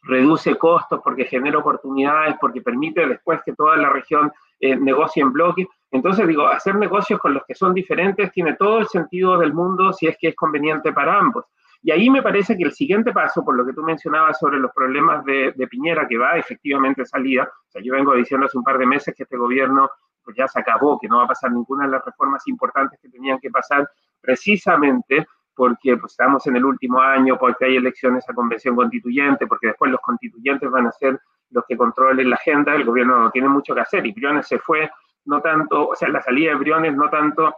reduce 0.03 0.55
costos, 0.57 1.01
porque 1.03 1.25
genera 1.25 1.57
oportunidades, 1.57 2.35
porque 2.39 2.61
permite 2.61 3.07
después 3.07 3.39
que 3.45 3.53
toda 3.53 3.77
la 3.77 3.89
región 3.89 4.31
eh, 4.59 4.75
negocie 4.75 5.23
en 5.23 5.31
bloque. 5.31 5.67
Entonces, 5.91 6.27
digo, 6.27 6.47
hacer 6.47 6.75
negocios 6.75 7.19
con 7.19 7.33
los 7.33 7.43
que 7.45 7.55
son 7.55 7.73
diferentes 7.73 8.31
tiene 8.31 8.55
todo 8.55 8.79
el 8.79 8.87
sentido 8.87 9.37
del 9.37 9.53
mundo 9.53 9.93
si 9.93 10.07
es 10.07 10.17
que 10.19 10.29
es 10.29 10.35
conveniente 10.35 10.91
para 10.91 11.17
ambos. 11.17 11.45
Y 11.81 11.91
ahí 11.91 12.09
me 12.09 12.21
parece 12.21 12.57
que 12.57 12.63
el 12.63 12.71
siguiente 12.71 13.11
paso, 13.11 13.43
por 13.43 13.55
lo 13.55 13.65
que 13.65 13.73
tú 13.73 13.83
mencionabas 13.83 14.39
sobre 14.39 14.57
los 14.57 14.71
problemas 14.71 15.23
de, 15.25 15.67
Piñera, 15.69 16.07
que 16.07 16.17
va 16.17 16.37
efectivamente 16.37 17.05
salida, 17.05 17.43
o 17.43 17.71
sea, 17.71 17.81
yo 17.81 17.93
vengo 17.93 18.13
diciendo 18.13 18.45
hace 18.45 18.57
un 18.57 18.63
par 18.63 18.77
de 18.77 18.85
meses 18.85 19.13
que 19.15 19.23
este 19.23 19.35
gobierno 19.35 19.89
pues 20.23 20.37
ya 20.37 20.47
se 20.47 20.59
acabó, 20.61 20.97
que 20.97 21.09
no 21.09 21.17
va 21.17 21.25
a 21.25 21.27
pasar 21.27 21.51
ninguna 21.51 21.85
de 21.85 21.91
las 21.91 22.05
reformas 22.05 22.47
importantes 22.47 22.97
que 23.01 23.09
tenían 23.09 23.37
que 23.39 23.51
pasar, 23.51 23.85
precisamente 24.21 25.27
porque 25.55 25.97
pues, 25.97 26.13
estamos 26.13 26.45
en 26.47 26.55
el 26.55 26.65
último 26.65 26.99
año, 26.99 27.37
porque 27.37 27.65
hay 27.65 27.77
elecciones 27.77 28.27
a 28.29 28.33
convención 28.33 28.75
constituyente, 28.75 29.47
porque 29.47 29.67
después 29.67 29.91
los 29.91 30.01
constituyentes 30.01 30.69
van 30.69 30.87
a 30.87 30.91
ser 30.91 31.19
los 31.51 31.63
que 31.67 31.77
controlen 31.77 32.29
la 32.29 32.35
agenda, 32.35 32.73
el 32.73 32.83
gobierno 32.83 33.19
no 33.19 33.31
tiene 33.31 33.47
mucho 33.47 33.75
que 33.75 33.81
hacer. 33.81 34.05
Y 34.05 34.11
Briones 34.11 34.47
se 34.47 34.59
fue, 34.59 34.89
no 35.25 35.41
tanto, 35.41 35.89
o 35.89 35.95
sea, 35.95 36.09
la 36.09 36.21
salida 36.21 36.51
de 36.51 36.57
Briones 36.57 36.95
no 36.95 37.09
tanto, 37.09 37.55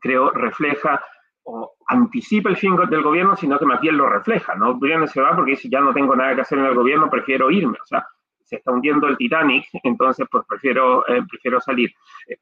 creo, 0.00 0.30
refleja 0.30 1.00
o 1.44 1.74
anticipa 1.88 2.50
el 2.50 2.56
fin 2.56 2.76
del 2.88 3.02
gobierno, 3.02 3.36
sino 3.36 3.58
que 3.58 3.66
más 3.66 3.80
bien 3.80 3.96
lo 3.96 4.08
refleja, 4.08 4.54
¿no? 4.54 4.74
Briones 4.74 5.10
se 5.10 5.20
va 5.20 5.34
porque 5.34 5.52
dice, 5.52 5.68
ya 5.68 5.80
no 5.80 5.92
tengo 5.92 6.14
nada 6.14 6.34
que 6.34 6.42
hacer 6.42 6.58
en 6.58 6.66
el 6.66 6.74
gobierno, 6.74 7.10
prefiero 7.10 7.50
irme, 7.50 7.78
o 7.82 7.86
sea, 7.86 8.06
se 8.44 8.56
está 8.56 8.70
hundiendo 8.70 9.08
el 9.08 9.16
Titanic, 9.16 9.66
entonces 9.82 10.26
pues 10.30 10.44
prefiero, 10.46 11.06
eh, 11.08 11.22
prefiero 11.28 11.60
salir. 11.60 11.92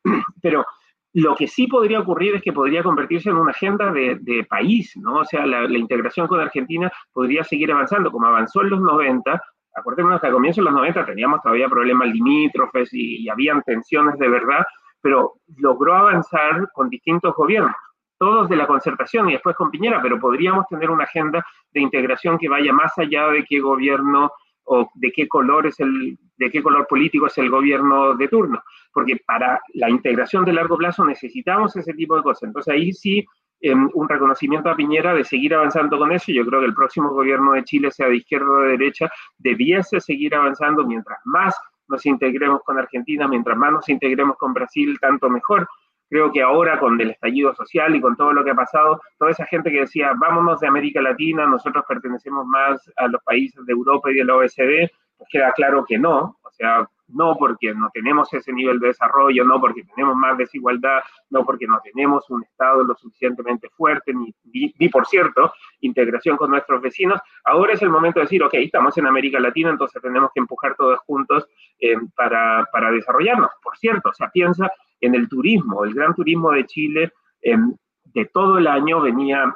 Pero 0.42 0.64
lo 1.12 1.34
que 1.34 1.48
sí 1.48 1.66
podría 1.66 2.00
ocurrir 2.00 2.36
es 2.36 2.42
que 2.42 2.52
podría 2.52 2.82
convertirse 2.82 3.30
en 3.30 3.36
una 3.36 3.50
agenda 3.50 3.92
de, 3.92 4.46
país, 4.48 4.96
¿no? 4.96 5.16
O 5.16 5.24
sea, 5.24 5.44
la, 5.46 5.64
integración 5.76 6.26
con 6.26 6.40
Argentina 6.40 6.90
podría 7.12 7.42
seguir 7.44 7.72
avanzando, 7.72 8.10
como 8.10 8.26
avanzó 8.26 8.62
en 8.62 8.70
los 8.70 8.80
90, 8.80 9.42
Acordémonos 9.72 10.20
que 10.20 10.26
a 10.26 10.32
comienzos 10.32 10.64
de 10.64 10.70
los 10.70 10.74
90 10.74 11.06
teníamos 11.06 11.40
todavía 11.42 11.68
problemas 11.68 12.08
limítrofes 12.08 12.92
y, 12.92 13.22
y 13.22 13.28
habían 13.28 13.62
tensiones 13.62 14.18
de 14.18 14.28
verdad, 14.28 14.64
pero 15.00 15.34
logró 15.58 15.94
avanzar 15.94 16.68
con 16.72 16.90
distintos 16.90 17.32
gobiernos 17.36 17.76
todos 18.20 18.50
de 18.50 18.56
la 18.56 18.66
concertación 18.66 19.30
y 19.30 19.32
después 19.32 19.56
con 19.56 19.70
Piñera, 19.70 20.02
pero 20.02 20.20
podríamos 20.20 20.66
tener 20.68 20.90
una 20.90 21.04
agenda 21.04 21.42
de 21.72 21.80
integración 21.80 22.36
que 22.36 22.50
vaya 22.50 22.70
más 22.70 22.92
allá 22.98 23.28
de 23.28 23.44
qué 23.48 23.60
gobierno 23.60 24.30
o 24.64 24.90
de 24.94 25.10
qué 25.12 25.28
color 25.28 25.66
es 25.66 25.80
el, 25.80 26.18
de 26.36 26.50
qué 26.50 26.62
color 26.62 26.86
político 26.86 27.26
es 27.26 27.36
el 27.38 27.50
gobierno 27.50 28.14
de 28.14 28.28
turno, 28.28 28.62
porque 28.92 29.16
para 29.26 29.60
la 29.74 29.90
integración 29.90 30.44
de 30.44 30.52
largo 30.52 30.76
plazo 30.76 31.04
necesitamos 31.04 31.74
ese 31.76 31.92
tipo 31.94 32.16
de 32.16 32.22
cosas. 32.22 32.44
Entonces 32.44 32.72
ahí 32.72 32.92
sí 32.92 33.24
em, 33.60 33.88
un 33.94 34.08
reconocimiento 34.08 34.70
a 34.70 34.76
Piñera 34.76 35.14
de 35.14 35.24
seguir 35.24 35.54
avanzando 35.54 35.98
con 35.98 36.12
eso. 36.12 36.32
Yo 36.32 36.46
creo 36.46 36.60
que 36.60 36.66
el 36.66 36.74
próximo 36.74 37.10
gobierno 37.10 37.52
de 37.52 37.64
Chile, 37.64 37.90
sea 37.90 38.08
de 38.08 38.16
izquierda 38.16 38.50
o 38.50 38.60
de 38.62 38.70
derecha, 38.70 39.10
debiese 39.38 40.00
seguir 40.00 40.34
avanzando 40.34 40.86
mientras 40.86 41.18
más 41.24 41.54
nos 41.88 42.06
integremos 42.06 42.62
con 42.62 42.78
Argentina, 42.78 43.26
mientras 43.28 43.56
más 43.58 43.72
nos 43.72 43.88
integremos 43.88 44.36
con 44.36 44.54
Brasil, 44.54 44.96
tanto 45.00 45.28
mejor, 45.28 45.68
Creo 46.10 46.32
que 46.32 46.42
ahora 46.42 46.78
con 46.80 47.00
el 47.00 47.10
estallido 47.10 47.54
social 47.54 47.94
y 47.94 48.00
con 48.00 48.16
todo 48.16 48.32
lo 48.32 48.44
que 48.44 48.50
ha 48.50 48.54
pasado, 48.54 49.00
toda 49.16 49.30
esa 49.30 49.46
gente 49.46 49.70
que 49.70 49.80
decía, 49.80 50.12
vámonos 50.18 50.58
de 50.58 50.66
América 50.66 51.00
Latina, 51.00 51.46
nosotros 51.46 51.84
pertenecemos 51.88 52.44
más 52.46 52.92
a 52.96 53.06
los 53.06 53.22
países 53.22 53.64
de 53.64 53.72
Europa 53.72 54.10
y 54.10 54.16
de 54.16 54.24
la 54.24 54.34
OECD, 54.34 54.90
pues 55.16 55.28
queda 55.30 55.52
claro 55.52 55.84
que 55.86 55.99
no. 55.99 56.37
O 56.42 56.50
sea, 56.50 56.88
no 57.12 57.37
porque 57.37 57.75
no 57.75 57.90
tenemos 57.93 58.33
ese 58.33 58.52
nivel 58.52 58.79
de 58.79 58.88
desarrollo, 58.88 59.45
no 59.45 59.61
porque 59.61 59.85
tenemos 59.85 60.17
más 60.17 60.37
desigualdad, 60.38 61.00
no 61.31 61.45
porque 61.45 61.67
no 61.67 61.81
tenemos 61.83 62.29
un 62.31 62.43
Estado 62.43 62.85
lo 62.85 62.95
suficientemente 62.95 63.69
fuerte, 63.71 64.12
ni, 64.14 64.35
ni, 64.79 64.88
por 64.88 65.07
cierto, 65.07 65.52
integración 65.81 66.37
con 66.37 66.50
nuestros 66.50 66.81
vecinos. 66.81 67.21
Ahora 67.45 67.75
es 67.75 67.83
el 67.83 67.90
momento 67.90 68.21
de 68.21 68.25
decir, 68.25 68.43
ok, 68.43 68.55
estamos 68.55 68.97
en 68.99 69.07
América 69.07 69.40
Latina, 69.40 69.71
entonces 69.71 70.00
tenemos 70.02 70.31
que 70.35 70.40
empujar 70.40 70.75
todos 70.76 70.99
juntos 71.00 71.47
eh, 71.79 71.97
para, 72.14 72.67
para 72.73 72.90
desarrollarnos. 72.90 73.50
Por 73.62 73.76
cierto, 73.76 74.11
o 74.11 74.14
sea, 74.14 74.31
piensa 74.31 74.71
en 75.00 75.14
el 75.14 75.29
turismo. 75.29 75.85
El 75.85 75.95
gran 75.95 76.14
turismo 76.14 76.50
de 76.50 76.67
Chile 76.67 77.12
em, 77.43 77.75
de 78.05 78.26
todo 78.26 78.59
el 78.59 78.67
año 78.67 79.00
venía 79.00 79.55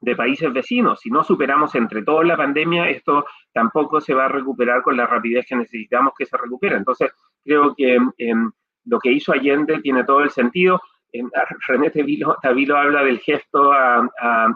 de 0.00 0.16
países 0.16 0.52
vecinos. 0.52 1.00
Si 1.00 1.10
no 1.10 1.24
superamos 1.24 1.74
entre 1.74 2.02
todos 2.02 2.24
la 2.24 2.36
pandemia, 2.36 2.88
esto 2.88 3.24
tampoco 3.52 4.00
se 4.00 4.14
va 4.14 4.26
a 4.26 4.28
recuperar 4.28 4.82
con 4.82 4.96
la 4.96 5.06
rapidez 5.06 5.46
que 5.46 5.56
necesitamos 5.56 6.12
que 6.16 6.26
se 6.26 6.36
recupere. 6.36 6.76
Entonces, 6.76 7.10
creo 7.44 7.74
que 7.74 7.98
em, 8.18 8.50
lo 8.84 8.98
que 8.98 9.12
hizo 9.12 9.32
Allende 9.32 9.80
tiene 9.80 10.04
todo 10.04 10.20
el 10.20 10.30
sentido. 10.30 10.80
Em, 11.12 11.28
René 11.66 11.90
Tavilo, 11.90 12.76
habla 12.76 13.02
del 13.02 13.18
gesto, 13.18 13.72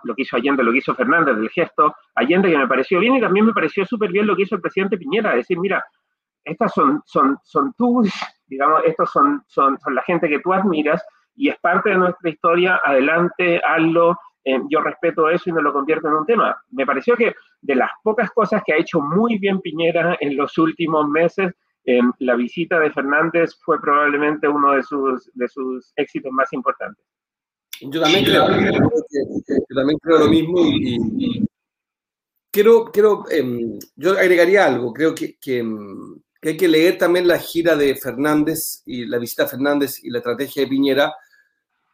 lo 0.04 0.14
que 0.14 0.22
hizo 0.22 0.36
Allende, 0.36 0.62
lo 0.62 0.72
que 0.72 0.78
hizo 0.78 0.94
Fernández, 0.94 1.36
del 1.36 1.50
gesto 1.50 1.94
Allende, 2.14 2.50
que 2.50 2.58
me 2.58 2.68
pareció 2.68 3.00
bien 3.00 3.16
y 3.16 3.20
también 3.20 3.46
me 3.46 3.52
pareció 3.52 3.84
súper 3.84 4.12
bien 4.12 4.26
lo 4.26 4.36
que 4.36 4.42
hizo 4.42 4.56
el 4.56 4.60
presidente 4.60 4.98
Piñera, 4.98 5.34
decir, 5.34 5.58
mira, 5.58 5.82
estas 6.44 6.72
son, 6.72 7.00
son, 7.04 7.38
son 7.42 7.72
tus, 7.74 8.10
digamos, 8.46 8.82
estos 8.84 9.10
son, 9.10 9.42
son, 9.46 9.78
son 9.78 9.94
la 9.94 10.02
gente 10.02 10.28
que 10.28 10.40
tú 10.40 10.52
admiras 10.52 11.04
y 11.34 11.48
es 11.48 11.58
parte 11.60 11.90
de 11.90 11.96
nuestra 11.96 12.28
historia, 12.30 12.80
adelante, 12.84 13.60
hazlo, 13.64 14.18
eh, 14.44 14.58
yo 14.68 14.80
respeto 14.80 15.28
eso 15.28 15.50
y 15.50 15.52
no 15.52 15.60
lo 15.60 15.72
convierto 15.72 16.08
en 16.08 16.14
un 16.14 16.26
tema. 16.26 16.56
Me 16.70 16.86
pareció 16.86 17.16
que 17.16 17.34
de 17.60 17.74
las 17.74 17.90
pocas 18.02 18.30
cosas 18.30 18.62
que 18.64 18.72
ha 18.72 18.78
hecho 18.78 19.00
muy 19.00 19.38
bien 19.38 19.60
Piñera 19.60 20.16
en 20.20 20.36
los 20.36 20.56
últimos 20.58 21.08
meses, 21.08 21.52
eh, 21.84 22.00
la 22.18 22.36
visita 22.36 22.78
de 22.78 22.92
Fernández 22.92 23.56
fue 23.64 23.80
probablemente 23.80 24.48
uno 24.48 24.72
de 24.72 24.82
sus, 24.82 25.30
de 25.34 25.48
sus 25.48 25.92
éxitos 25.96 26.32
más 26.32 26.52
importantes. 26.52 27.04
Yo 27.80 28.00
también 28.00 28.24
creo, 28.24 28.46
yo 28.48 29.74
también 29.74 29.98
creo 30.00 30.18
lo 30.18 30.28
mismo 30.28 30.60
y, 30.60 31.44
quiero, 32.52 32.84
quiero 32.92 33.24
em, 33.28 33.78
yo 33.96 34.12
agregaría 34.12 34.66
algo, 34.66 34.92
creo 34.92 35.12
que, 35.14 35.36
que 35.40 35.58
em, 35.58 36.22
que 36.42 36.48
hay 36.48 36.56
que 36.56 36.68
leer 36.68 36.98
también 36.98 37.28
la 37.28 37.38
gira 37.38 37.76
de 37.76 37.94
Fernández 37.94 38.82
y 38.84 39.06
la 39.06 39.18
visita 39.18 39.44
a 39.44 39.48
Fernández 39.48 40.02
y 40.02 40.10
la 40.10 40.18
estrategia 40.18 40.62
de 40.62 40.68
Piñera, 40.68 41.14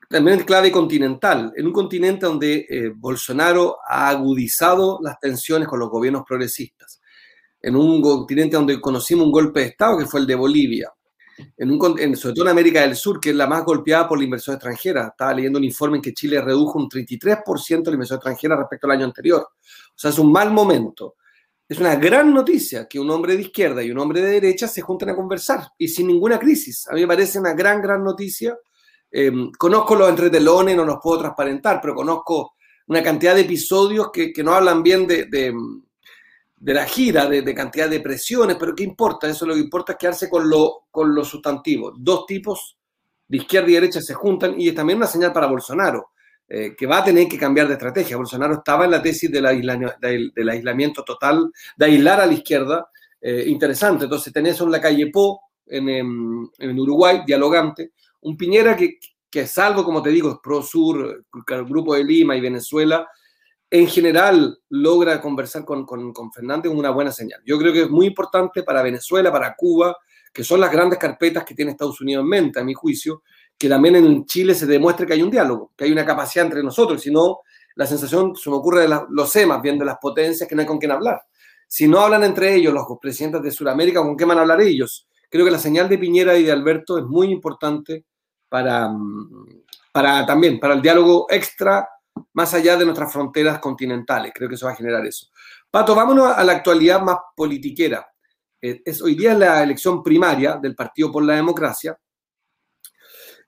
también 0.09 0.41
en 0.41 0.47
clave 0.47 0.73
continental, 0.73 1.53
en 1.55 1.67
un 1.67 1.73
continente 1.73 2.27
donde 2.27 2.67
eh, 2.69 2.93
Bolsonaro 2.95 3.77
ha 3.87 4.09
agudizado 4.09 4.99
las 5.03 5.21
tensiones 5.21 5.69
con 5.69 5.79
los 5.79 5.91
gobiernos 5.91 6.23
progresistas, 6.27 7.01
en 7.61 7.77
un 7.77 8.01
continente 8.01 8.57
donde 8.57 8.81
conocimos 8.81 9.27
un 9.27 9.33
golpe 9.33 9.61
de 9.61 9.67
Estado 9.67 9.99
que 9.99 10.07
fue 10.07 10.21
el 10.21 10.27
de 10.27 10.35
Bolivia, 10.35 10.93
en 11.57 11.71
un, 11.71 12.17
sobre 12.17 12.35
todo 12.35 12.45
en 12.45 12.51
América 12.51 12.83
del 12.83 12.97
Sur, 12.97 13.21
que 13.21 13.31
es 13.31 13.37
la 13.37 13.47
más 13.47 13.65
golpeada 13.65 14.09
por 14.09 14.19
la 14.19 14.25
inversión 14.25 14.55
extranjera. 14.55 15.09
Estaba 15.09 15.35
leyendo 15.35 15.59
un 15.59 15.65
informe 15.65 15.99
en 15.99 16.03
que 16.03 16.13
Chile 16.13 16.41
redujo 16.41 16.79
un 16.79 16.89
33% 16.89 17.85
la 17.85 17.93
inversión 17.93 18.17
extranjera 18.17 18.57
respecto 18.57 18.87
al 18.87 18.93
año 18.93 19.05
anterior. 19.05 19.43
O 19.43 19.95
sea, 19.95 20.11
es 20.11 20.19
un 20.19 20.33
mal 20.33 20.51
momento. 20.51 21.17
Es 21.69 21.79
una 21.79 21.97
gran 21.97 22.33
noticia 22.33 22.89
que 22.89 22.99
un 22.99 23.11
hombre 23.11 23.37
de 23.37 23.43
izquierda 23.43 23.83
y 23.83 23.91
un 23.91 23.99
hombre 23.99 24.23
de 24.23 24.31
derecha 24.31 24.67
se 24.67 24.81
junten 24.81 25.11
a 25.11 25.15
conversar 25.15 25.69
y 25.77 25.89
sin 25.89 26.07
ninguna 26.07 26.39
crisis. 26.39 26.89
A 26.89 26.95
mí 26.95 27.03
me 27.03 27.07
parece 27.07 27.39
una 27.39 27.53
gran, 27.53 27.83
gran 27.83 28.03
noticia. 28.03 28.57
Eh, 29.11 29.33
conozco 29.57 29.95
los 29.95 30.09
entretelones, 30.09 30.77
no 30.77 30.85
los 30.85 30.99
puedo 31.03 31.21
transparentar, 31.21 31.81
pero 31.81 31.95
conozco 31.95 32.55
una 32.89 33.03
cantidad 33.03 33.35
de 33.35 33.43
episodios 33.43 34.11
que, 34.13 34.33
no 34.43 34.53
hablan 34.53 34.83
bien 34.83 35.07
de, 35.07 35.27
de, 35.27 36.75
la 36.75 36.87
gira, 36.87 37.27
de, 37.27 37.55
cantidad 37.55 37.89
de 37.89 38.01
presiones, 38.01 38.57
pero 38.59 38.75
¿qué 38.75 38.85
importa? 38.85 39.29
Eso 39.29 39.47
lo 39.47 39.55
que 39.55 39.61
importa 39.61 39.93
es 39.93 39.99
quedarse 39.99 40.29
con 40.29 40.49
lo, 40.49 40.87
con 40.91 41.15
los 41.15 41.29
sustantivos. 41.29 41.95
Dos 41.99 42.27
tipos 42.27 42.77
de 43.27 43.37
izquierda 43.37 43.71
y 43.71 43.75
derecha 43.75 44.01
se 44.01 44.15
juntan 44.15 44.59
y 44.59 44.69
es 44.69 44.75
también 44.75 44.99
una 44.99 45.07
señal 45.07 45.33
para 45.33 45.47
Bolsonaro, 45.47 46.13
eh, 46.49 46.75
que 46.77 46.87
va 46.87 46.99
a 46.99 47.05
tener 47.05 47.29
que 47.29 47.39
cambiar 47.39 47.69
de 47.69 47.75
estrategia. 47.75 48.17
Bolsonaro 48.17 48.55
estaba 48.55 48.87
en 48.87 48.91
la 48.93 49.03
tesis 49.03 49.31
del, 49.31 49.45
aislamiento 49.47 51.05
total, 51.05 51.53
de 51.77 51.87
aislar 51.87 52.21
a 52.21 52.27
la 52.27 52.33
izquierda. 52.33 52.91
Eh, 53.21 53.45
interesante, 53.49 54.05
entonces 54.05 54.33
tenés 54.33 54.59
en 54.61 54.71
la 54.71 54.81
calle 54.81 55.09
Po, 55.09 55.43
en, 55.67 55.89
en 56.59 56.81
Uruguay, 56.81 57.23
dialogante, 57.27 57.93
un 58.21 58.37
Piñera 58.37 58.77
que, 58.77 58.99
que 59.31 59.47
salvo, 59.47 59.85
como 59.85 60.03
te 60.03 60.11
digo, 60.11 60.41
Pro 60.43 60.63
Sur, 60.63 61.25
el 61.49 61.65
Grupo 61.65 61.95
de 61.95 62.05
Lima 62.05 62.37
y 62.37 62.41
Venezuela, 62.41 63.09
en 63.71 63.87
general 63.87 64.59
logra 64.71 65.21
conversar 65.21 65.65
con, 65.65 65.85
con, 65.85 66.13
con 66.13 66.33
Fernández 66.33 66.73
una 66.73 66.91
buena 66.91 67.13
señal. 67.13 67.43
Yo 67.45 67.59
creo 67.59 67.73
que 67.73 67.83
es 67.83 67.91
muy 67.91 68.07
importante 68.07 68.63
para 68.63 68.83
Venezuela, 68.83 69.31
para 69.31 69.55
Cuba, 69.55 69.97
que 70.33 70.45
son 70.45 70.61
las 70.61 70.73
grandes 70.73 70.99
carpetas 70.99 71.45
que 71.45 71.55
tiene 71.55 71.73
Estados 71.73 72.01
Unidos 72.01 72.23
en 72.23 72.29
mente, 72.29 72.61
a 72.61 72.65
mi 72.65 72.75
juicio, 72.75 73.23
que 73.57 73.69
también 73.69 73.97
en 73.97 74.25
Chile 74.25 74.55
se 74.55 74.67
demuestre 74.67 75.07
que 75.07 75.15
hay 75.15 75.23
un 75.23 75.31
diálogo, 75.31 75.73
que 75.77 75.85
hay 75.85 75.93
una 75.93 76.07
capacidad 76.07 76.47
entre 76.47 76.63
nosotros, 76.63 77.03
si 77.03 77.11
no, 77.11 77.41
la 77.75 77.87
sensación 77.87 78.35
se 78.35 78.51
me 78.51 78.57
ocurre 78.57 78.83
de 78.83 79.01
los 79.11 79.37
EMAs, 79.37 79.63
viendo 79.63 79.85
las 79.85 79.99
potencias, 79.99 80.49
que 80.49 80.55
no 80.55 80.63
hay 80.63 80.67
con 80.67 80.79
quién 80.79 80.93
hablar. 80.93 81.21
Si 81.67 81.87
no 81.87 82.01
hablan 82.01 82.25
entre 82.25 82.55
ellos 82.55 82.73
los 82.73 82.87
presidentes 83.01 83.43
de 83.43 83.51
Sudamérica, 83.51 84.01
¿con 84.01 84.17
qué 84.17 84.25
van 84.25 84.39
a 84.39 84.41
hablar 84.41 84.61
ellos? 84.61 85.07
Creo 85.29 85.45
que 85.45 85.51
la 85.51 85.59
señal 85.59 85.89
de 85.89 85.99
Piñera 85.99 86.37
y 86.37 86.45
de 86.45 86.53
Alberto 86.53 86.99
es 86.99 87.05
muy 87.05 87.31
importante 87.31 88.07
para, 88.49 88.91
para 89.93 90.25
también, 90.25 90.59
para 90.59 90.75
el 90.75 90.83
diálogo 90.83 91.27
extra 91.29 91.89
más 92.33 92.55
allá 92.55 92.77
de 92.77 92.85
nuestras 92.85 93.13
fronteras 93.13 93.59
continentales. 93.59 94.33
Creo 94.35 94.49
que 94.49 94.55
eso 94.55 94.67
va 94.67 94.73
a 94.73 94.77
generar 94.77 95.05
eso. 95.07 95.29
Pato, 95.71 95.95
vámonos 95.95 96.27
a 96.27 96.43
la 96.45 96.53
actualidad 96.53 97.01
más 97.03 97.17
politiquera. 97.37 98.07
Eh, 98.61 98.83
hoy 99.03 99.15
día 99.15 99.33
es 99.33 99.39
la 99.39 99.63
elección 99.63 100.03
primaria 100.03 100.57
del 100.57 100.75
Partido 100.75 101.13
por 101.13 101.23
la 101.23 101.35
Democracia. 101.35 101.97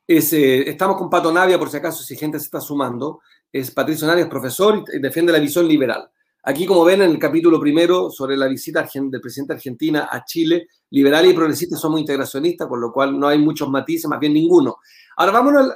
Eh, 0.06 0.64
estamos 0.66 0.96
con 0.96 1.08
Pato 1.08 1.32
Navia, 1.32 1.58
por 1.58 1.70
si 1.70 1.76
acaso, 1.76 2.02
si 2.02 2.16
gente 2.16 2.38
se 2.38 2.44
está 2.46 2.60
sumando. 2.60 3.20
Es 3.52 3.70
Patricio 3.70 4.06
Navia, 4.06 4.24
es 4.24 4.30
profesor 4.30 4.84
y 4.92 4.98
defiende 5.00 5.32
la 5.32 5.38
visión 5.38 5.66
liberal. 5.66 6.10
Aquí, 6.42 6.64
como 6.64 6.84
ven 6.84 7.02
en 7.02 7.10
el 7.10 7.18
capítulo 7.18 7.60
primero 7.60 8.10
sobre 8.10 8.34
la 8.34 8.46
visita 8.46 8.88
del 8.94 9.20
presidente 9.20 9.52
de 9.52 9.58
Argentina 9.58 10.08
a 10.10 10.24
Chile, 10.24 10.68
liberales 10.88 11.32
y 11.32 11.34
progresistas 11.34 11.78
somos 11.78 12.00
integracionistas, 12.00 12.66
con 12.66 12.80
lo 12.80 12.90
cual 12.90 13.18
no 13.18 13.28
hay 13.28 13.38
muchos 13.38 13.68
matices, 13.68 14.08
más 14.08 14.18
bien 14.18 14.32
ninguno. 14.32 14.76
Ahora, 15.18 15.32
vámonos, 15.32 15.72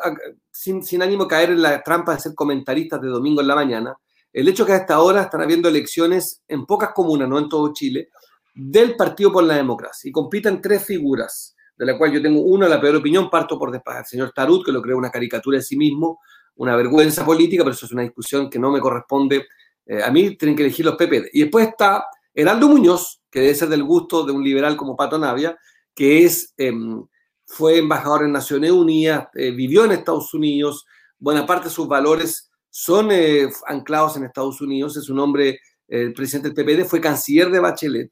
sin, 0.50 1.02
ánimo 1.02 1.25
de 1.25 1.28
caer 1.28 1.50
en 1.50 1.61
la 1.61 1.83
trampa 1.83 2.14
de 2.14 2.21
ser 2.21 2.35
comentaristas 2.35 2.99
de 3.02 3.09
domingo 3.09 3.42
en 3.42 3.49
la 3.49 3.54
mañana, 3.54 3.94
el 4.33 4.49
hecho 4.49 4.64
que 4.64 4.73
a 4.73 4.76
esta 4.76 5.00
hora 5.00 5.23
están 5.23 5.42
habiendo 5.42 5.68
elecciones 5.68 6.42
en 6.49 6.64
pocas 6.64 6.92
comunas, 6.94 7.28
no 7.28 7.38
en 7.38 7.49
todo 7.49 7.73
Chile, 7.75 8.09
del 8.54 8.97
Partido 8.97 9.30
por 9.30 9.44
la 9.44 9.56
Democracia, 9.56 10.09
y 10.09 10.12
compiten 10.12 10.62
tres 10.62 10.83
figuras, 10.83 11.54
de 11.76 11.85
la 11.85 11.99
cual 11.99 12.11
yo 12.11 12.23
tengo 12.23 12.40
una, 12.40 12.68
la 12.68 12.80
peor 12.80 12.97
opinión, 12.97 13.28
parto 13.28 13.59
por 13.59 13.75
el 13.75 13.83
señor 14.06 14.33
Tarut, 14.35 14.64
que 14.64 14.73
lo 14.73 14.80
creo 14.80 14.97
una 14.97 15.11
caricatura 15.11 15.59
de 15.59 15.62
sí 15.62 15.76
mismo, 15.76 16.21
una 16.56 16.75
vergüenza 16.75 17.25
política, 17.25 17.64
pero 17.64 17.75
eso 17.75 17.85
es 17.85 17.92
una 17.92 18.02
discusión 18.02 18.49
que 18.49 18.59
no 18.59 18.71
me 18.71 18.80
corresponde 18.80 19.47
eh, 19.86 20.02
a 20.02 20.10
mí 20.10 20.36
tienen 20.36 20.56
que 20.56 20.62
elegir 20.62 20.84
los 20.84 20.96
PP. 20.96 21.30
Y 21.32 21.42
después 21.42 21.68
está 21.68 22.06
Heraldo 22.32 22.68
Muñoz, 22.68 23.20
que 23.30 23.40
debe 23.40 23.54
ser 23.54 23.68
del 23.68 23.84
gusto 23.84 24.24
de 24.24 24.32
un 24.32 24.42
liberal 24.42 24.76
como 24.76 24.96
Pato 24.96 25.18
Navia, 25.18 25.56
que 25.94 26.24
es, 26.24 26.54
em, 26.56 27.04
fue 27.46 27.78
embajador 27.78 28.24
en 28.24 28.32
Naciones 28.32 28.70
Unidas, 28.70 29.28
eh, 29.34 29.50
vivió 29.50 29.84
en 29.84 29.92
Estados 29.92 30.32
Unidos, 30.34 30.86
buena 31.18 31.46
parte 31.46 31.68
de 31.68 31.74
sus 31.74 31.86
valores 31.86 32.50
son 32.70 33.10
eh, 33.12 33.48
anclados 33.68 34.16
en 34.16 34.24
Estados 34.24 34.60
Unidos, 34.60 34.96
es 34.96 35.08
un 35.08 35.20
hombre, 35.20 35.60
el 35.86 36.12
presidente 36.12 36.50
del 36.50 36.56
PPD, 36.56 36.88
fue 36.88 37.00
canciller 37.00 37.48
de 37.50 37.60
Bachelet 37.60 38.10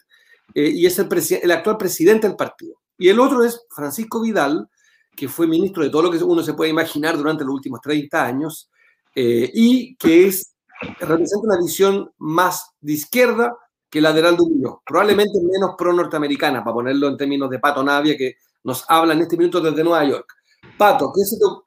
y 0.55 0.85
es 0.85 0.99
el, 0.99 1.09
el 1.43 1.51
actual 1.51 1.79
presidente 1.79 2.29
del 2.29 2.37
partido. 2.37 2.77
Y 2.99 3.09
el 3.09 3.19
otro 3.19 3.43
es 3.43 3.61
Francisco 3.71 4.21
Vidal, 4.21 4.69
que 5.17 5.27
fue 5.27 5.47
ministro 5.49 5.83
de 5.83 5.91
todo 5.91 6.03
lo 6.03 6.11
que 6.11 6.23
uno 6.23 6.43
se 6.43 6.55
puede 6.55 6.71
imaginar 6.71 7.17
durante 7.17 7.43
los 7.43 7.55
últimos 7.55 7.81
30 7.81 8.25
años, 8.25 8.71
y 9.15 9.97
que 9.97 10.27
es 10.27 10.52
representa 11.01 11.47
una 11.47 11.59
visión 11.61 12.13
más 12.19 12.71
de 12.81 12.93
izquierda 12.93 13.57
que 13.91 14.01
la 14.01 14.13
de 14.13 14.21
Heraldo 14.21 14.45
probablemente 14.87 15.39
menos 15.43 15.75
pro-norteamericana, 15.77 16.65
para 16.65 16.75
ponerlo 16.75 17.09
en 17.09 17.17
términos 17.17 17.51
de 17.51 17.59
Pato 17.59 17.85
Navia, 17.85 18.17
que 18.17 18.37
nos 18.65 18.85
habla 18.89 19.13
en 19.13 19.21
este 19.21 19.37
minuto 19.37 19.61
desde 19.61 19.85
Nueva 19.85 20.05
York. 20.05 20.33
Pato, 20.79 21.13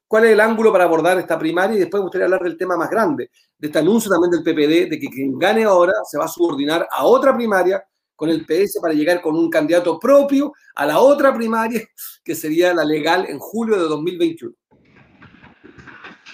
¿cuál 0.08 0.26
es 0.26 0.32
el 0.32 0.40
ángulo 0.40 0.72
para 0.72 0.86
abordar 0.86 1.20
esta 1.20 1.38
primaria? 1.38 1.76
Y 1.76 1.80
después 1.80 2.00
me 2.00 2.06
gustaría 2.06 2.26
hablar 2.26 2.42
del 2.42 2.58
tema 2.58 2.76
más 2.78 2.90
grande, 2.90 3.30
de 3.58 3.68
este 3.68 3.80
anuncio 3.80 4.10
también 4.10 4.32
del 4.32 4.44
PPD, 4.44 4.90
de 4.90 5.00
que 5.00 5.08
quien 5.08 5.38
gane 5.38 5.64
ahora 5.66 5.94
se 6.10 6.18
va 6.18 6.26
a 6.26 6.30
subordinar 6.30 6.88
a 6.92 7.06
otra 7.06 7.36
primaria 7.36 7.86
con 8.16 8.30
el 8.30 8.46
PS 8.46 8.80
para 8.82 8.94
llegar 8.94 9.22
con 9.22 9.36
un 9.36 9.50
candidato 9.50 10.00
propio 10.00 10.54
a 10.76 10.86
la 10.86 11.00
otra 11.00 11.34
primaria, 11.34 11.82
que 12.24 12.34
sería 12.34 12.74
la 12.74 12.84
legal 12.84 13.26
en 13.28 13.40
julio 13.40 13.76
de 13.76 13.84
2021. 13.84 14.54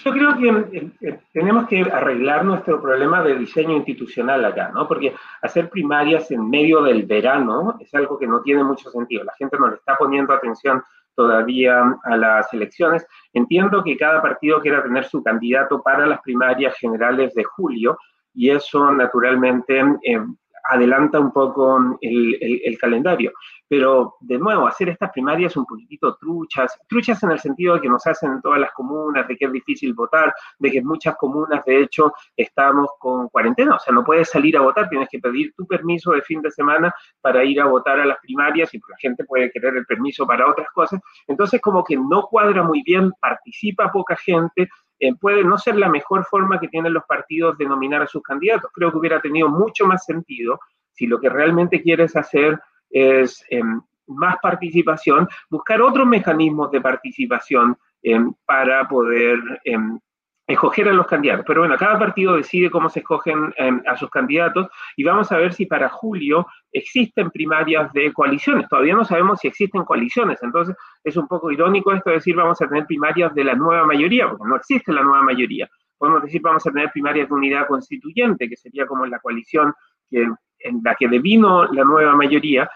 Yo 0.04 0.10
creo 0.12 0.36
que 0.36 0.48
eh, 0.48 0.90
eh, 1.00 1.20
tenemos 1.32 1.68
que 1.68 1.82
arreglar 1.82 2.44
nuestro 2.44 2.82
problema 2.82 3.22
de 3.22 3.38
diseño 3.38 3.76
institucional 3.76 4.44
acá, 4.44 4.70
¿no? 4.74 4.88
Porque 4.88 5.14
hacer 5.42 5.70
primarias 5.70 6.30
en 6.30 6.48
medio 6.50 6.82
del 6.82 7.04
verano 7.04 7.76
es 7.78 7.94
algo 7.94 8.18
que 8.18 8.26
no 8.26 8.42
tiene 8.42 8.64
mucho 8.64 8.90
sentido. 8.90 9.22
La 9.22 9.34
gente 9.34 9.56
no 9.58 9.68
le 9.68 9.76
está 9.76 9.96
poniendo 9.96 10.32
atención 10.32 10.82
todavía 11.14 11.98
a 12.02 12.16
las 12.16 12.52
elecciones. 12.52 13.06
Entiendo 13.32 13.84
que 13.84 13.96
cada 13.96 14.20
partido 14.20 14.60
quiera 14.60 14.82
tener 14.82 15.04
su 15.04 15.22
candidato 15.22 15.82
para 15.82 16.06
las 16.06 16.20
primarias 16.22 16.76
generales 16.78 17.32
de 17.34 17.44
julio 17.44 17.98
y 18.34 18.50
eso 18.50 18.90
naturalmente 18.90 19.84
eh, 20.02 20.20
adelanta 20.64 21.18
un 21.18 21.32
poco 21.32 21.98
el, 22.00 22.78
calendario. 22.80 23.32
Pero, 23.68 24.16
de 24.20 24.38
nuevo, 24.38 24.66
hacer 24.66 24.88
estas 24.88 25.10
primarias 25.12 25.56
un 25.56 25.64
poquitito 25.64 26.16
truchas, 26.16 26.78
truchas 26.88 27.22
en 27.22 27.30
el 27.30 27.38
sentido 27.38 27.74
de 27.74 27.80
que 27.80 27.88
nos 27.88 28.06
hacen 28.06 28.32
en 28.32 28.42
todas 28.42 28.60
las 28.60 28.72
comunas, 28.72 29.26
de 29.26 29.36
que 29.36 29.46
es 29.46 29.52
difícil 29.52 29.94
votar, 29.94 30.34
de 30.58 30.70
que 30.70 30.78
en 30.78 30.86
muchas 30.86 31.16
comunas, 31.16 31.64
de 31.64 31.82
hecho, 31.82 32.12
estamos 32.36 32.88
con 32.98 33.28
cuarentena, 33.28 33.76
o 33.76 33.78
sea, 33.78 33.94
no 33.94 34.04
puedes 34.04 34.28
salir 34.30 34.56
a 34.56 34.60
votar, 34.60 34.88
tienes 34.88 35.08
que 35.08 35.18
pedir 35.18 35.54
tu 35.56 35.66
permiso 35.66 36.12
de 36.12 36.22
fin 36.22 36.42
de 36.42 36.50
semana 36.50 36.92
para 37.20 37.44
ir 37.44 37.60
a 37.60 37.66
votar 37.66 38.00
a 38.00 38.06
las 38.06 38.18
primarias 38.18 38.74
y 38.74 38.78
la 38.78 38.96
gente 38.98 39.24
puede 39.24 39.50
querer 39.50 39.76
el 39.76 39.86
permiso 39.86 40.26
para 40.26 40.48
otras 40.48 40.68
cosas. 40.70 41.00
Entonces, 41.26 41.60
como 41.60 41.82
que 41.82 41.96
no 41.96 42.22
cuadra 42.24 42.62
muy 42.62 42.82
bien, 42.82 43.12
participa 43.20 43.90
poca 43.90 44.16
gente, 44.16 44.68
eh, 45.02 45.16
puede 45.16 45.42
no 45.42 45.58
ser 45.58 45.74
la 45.74 45.88
mejor 45.88 46.24
forma 46.24 46.60
que 46.60 46.68
tienen 46.68 46.92
los 46.92 47.02
partidos 47.06 47.58
de 47.58 47.66
nominar 47.66 48.02
a 48.02 48.06
sus 48.06 48.22
candidatos. 48.22 48.70
Creo 48.72 48.92
que 48.92 48.98
hubiera 48.98 49.20
tenido 49.20 49.48
mucho 49.48 49.84
más 49.84 50.04
sentido 50.04 50.60
si 50.92 51.08
lo 51.08 51.18
que 51.18 51.28
realmente 51.28 51.82
quieres 51.82 52.14
hacer 52.14 52.56
es 52.88 53.44
em, 53.50 53.82
más 54.06 54.36
participación, 54.40 55.28
buscar 55.50 55.82
otros 55.82 56.06
mecanismos 56.06 56.70
de 56.70 56.80
participación 56.80 57.76
em, 58.00 58.32
para 58.46 58.86
poder 58.86 59.40
em, 59.64 59.98
escoger 60.46 60.88
a 60.88 60.92
los 60.92 61.06
candidatos. 61.06 61.44
Pero 61.46 61.60
bueno, 61.60 61.76
cada 61.76 61.98
partido 61.98 62.36
decide 62.36 62.70
cómo 62.70 62.88
se 62.90 63.00
escogen 63.00 63.52
em, 63.56 63.82
a 63.86 63.96
sus 63.96 64.10
candidatos 64.10 64.68
y 64.96 65.04
vamos 65.04 65.30
a 65.32 65.38
ver 65.38 65.52
si 65.52 65.66
para 65.66 65.88
julio 65.88 66.46
existen 66.72 67.30
primarias 67.30 67.92
de 67.92 68.12
coaliciones. 68.12 68.68
Todavía 68.68 68.94
no 68.94 69.04
sabemos 69.04 69.40
si 69.40 69.48
existen 69.48 69.84
coaliciones, 69.84 70.42
entonces 70.42 70.76
es 71.04 71.16
un 71.16 71.28
poco 71.28 71.50
irónico 71.50 71.92
esto 71.92 72.10
de 72.10 72.16
decir 72.16 72.34
vamos 72.34 72.60
a 72.60 72.68
tener 72.68 72.86
primarias 72.86 73.34
de 73.34 73.44
la 73.44 73.54
nueva 73.54 73.86
mayoría, 73.86 74.28
porque 74.28 74.44
no 74.48 74.56
existe 74.56 74.92
la 74.92 75.02
nueva 75.02 75.22
mayoría. 75.22 75.68
Podemos 75.96 76.22
decir 76.22 76.40
vamos 76.42 76.66
a 76.66 76.70
tener 76.70 76.90
primarias 76.90 77.28
de 77.28 77.34
unidad 77.34 77.66
constituyente, 77.68 78.48
que 78.48 78.56
sería 78.56 78.86
como 78.86 79.06
la 79.06 79.20
coalición 79.20 79.72
que 80.10 80.26
en 80.64 80.80
la 80.84 80.94
que 80.94 81.08
devino 81.08 81.64
la 81.72 81.84
nueva 81.84 82.14
mayoría, 82.14 82.70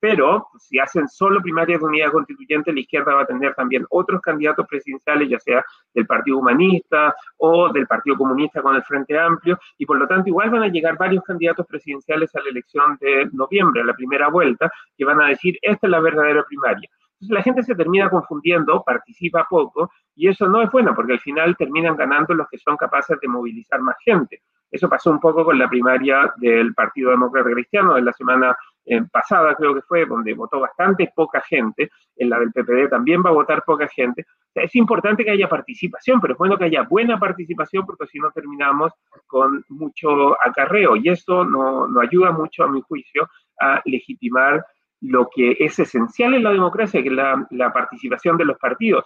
pero 0.00 0.48
si 0.58 0.78
hacen 0.78 1.08
solo 1.08 1.40
primarias 1.40 1.80
de 1.80 1.86
unidad 1.86 2.10
constituyente, 2.10 2.72
la 2.72 2.80
izquierda 2.80 3.14
va 3.14 3.22
a 3.22 3.26
tener 3.26 3.54
también 3.54 3.86
otros 3.90 4.20
candidatos 4.20 4.66
presidenciales, 4.66 5.28
ya 5.28 5.38
sea 5.38 5.64
del 5.92 6.06
Partido 6.06 6.38
Humanista 6.38 7.14
o 7.36 7.72
del 7.72 7.86
Partido 7.86 8.16
Comunista 8.16 8.62
con 8.62 8.74
el 8.74 8.82
Frente 8.82 9.18
Amplio, 9.18 9.58
y 9.78 9.86
por 9.86 9.98
lo 9.98 10.06
tanto 10.06 10.28
igual 10.28 10.50
van 10.50 10.64
a 10.64 10.68
llegar 10.68 10.98
varios 10.98 11.22
candidatos 11.24 11.66
presidenciales 11.66 12.34
a 12.34 12.40
la 12.40 12.48
elección 12.48 12.96
de 13.00 13.28
noviembre, 13.32 13.82
a 13.82 13.84
la 13.84 13.94
primera 13.94 14.28
vuelta, 14.28 14.70
que 14.96 15.04
van 15.04 15.20
a 15.20 15.28
decir, 15.28 15.56
esta 15.62 15.86
es 15.86 15.90
la 15.90 16.00
verdadera 16.00 16.44
primaria. 16.44 16.88
Entonces 17.20 17.34
la 17.34 17.42
gente 17.42 17.62
se 17.62 17.74
termina 17.74 18.10
confundiendo, 18.10 18.82
participa 18.84 19.46
poco, 19.48 19.90
y 20.16 20.28
eso 20.28 20.48
no 20.48 20.62
es 20.62 20.70
bueno, 20.70 20.94
porque 20.94 21.12
al 21.12 21.20
final 21.20 21.56
terminan 21.56 21.96
ganando 21.96 22.34
los 22.34 22.48
que 22.48 22.58
son 22.58 22.76
capaces 22.76 23.18
de 23.20 23.28
movilizar 23.28 23.80
más 23.80 23.96
gente. 24.04 24.42
Eso 24.70 24.88
pasó 24.88 25.12
un 25.12 25.20
poco 25.20 25.44
con 25.44 25.56
la 25.56 25.68
primaria 25.68 26.32
del 26.36 26.74
Partido 26.74 27.10
Demócrata 27.10 27.50
Cristiano 27.50 27.94
de 27.94 28.02
la 28.02 28.12
semana 28.12 28.56
pasada, 29.10 29.54
creo 29.54 29.74
que 29.74 29.82
fue, 29.82 30.06
donde 30.06 30.34
votó 30.34 30.60
bastante 30.60 31.10
poca 31.14 31.40
gente, 31.40 31.90
en 32.16 32.30
la 32.30 32.38
del 32.38 32.52
PPD 32.52 32.88
también 32.90 33.22
va 33.24 33.30
a 33.30 33.34
votar 33.34 33.62
poca 33.64 33.88
gente. 33.88 34.24
es 34.54 34.74
importante 34.76 35.24
que 35.24 35.30
haya 35.30 35.48
participación, 35.48 36.20
pero 36.20 36.34
es 36.34 36.38
bueno 36.38 36.56
que 36.56 36.64
haya 36.64 36.82
buena 36.82 37.18
participación 37.18 37.84
porque 37.86 38.06
si 38.06 38.18
no 38.18 38.30
terminamos 38.30 38.92
con 39.26 39.64
mucho 39.68 40.36
acarreo 40.42 40.96
y 40.96 41.08
esto 41.08 41.44
no, 41.44 41.88
no 41.88 42.00
ayuda 42.00 42.30
mucho, 42.30 42.64
a 42.64 42.68
mi 42.68 42.80
juicio, 42.82 43.28
a 43.58 43.80
legitimar 43.84 44.64
lo 45.04 45.28
que 45.34 45.56
es 45.60 45.78
esencial 45.78 46.32
en 46.32 46.42
la 46.42 46.52
democracia, 46.52 47.00
es 47.00 47.12
la, 47.12 47.72
participación 47.74 48.38
de 48.38 48.46
los 48.46 48.56
partidos. 48.58 49.04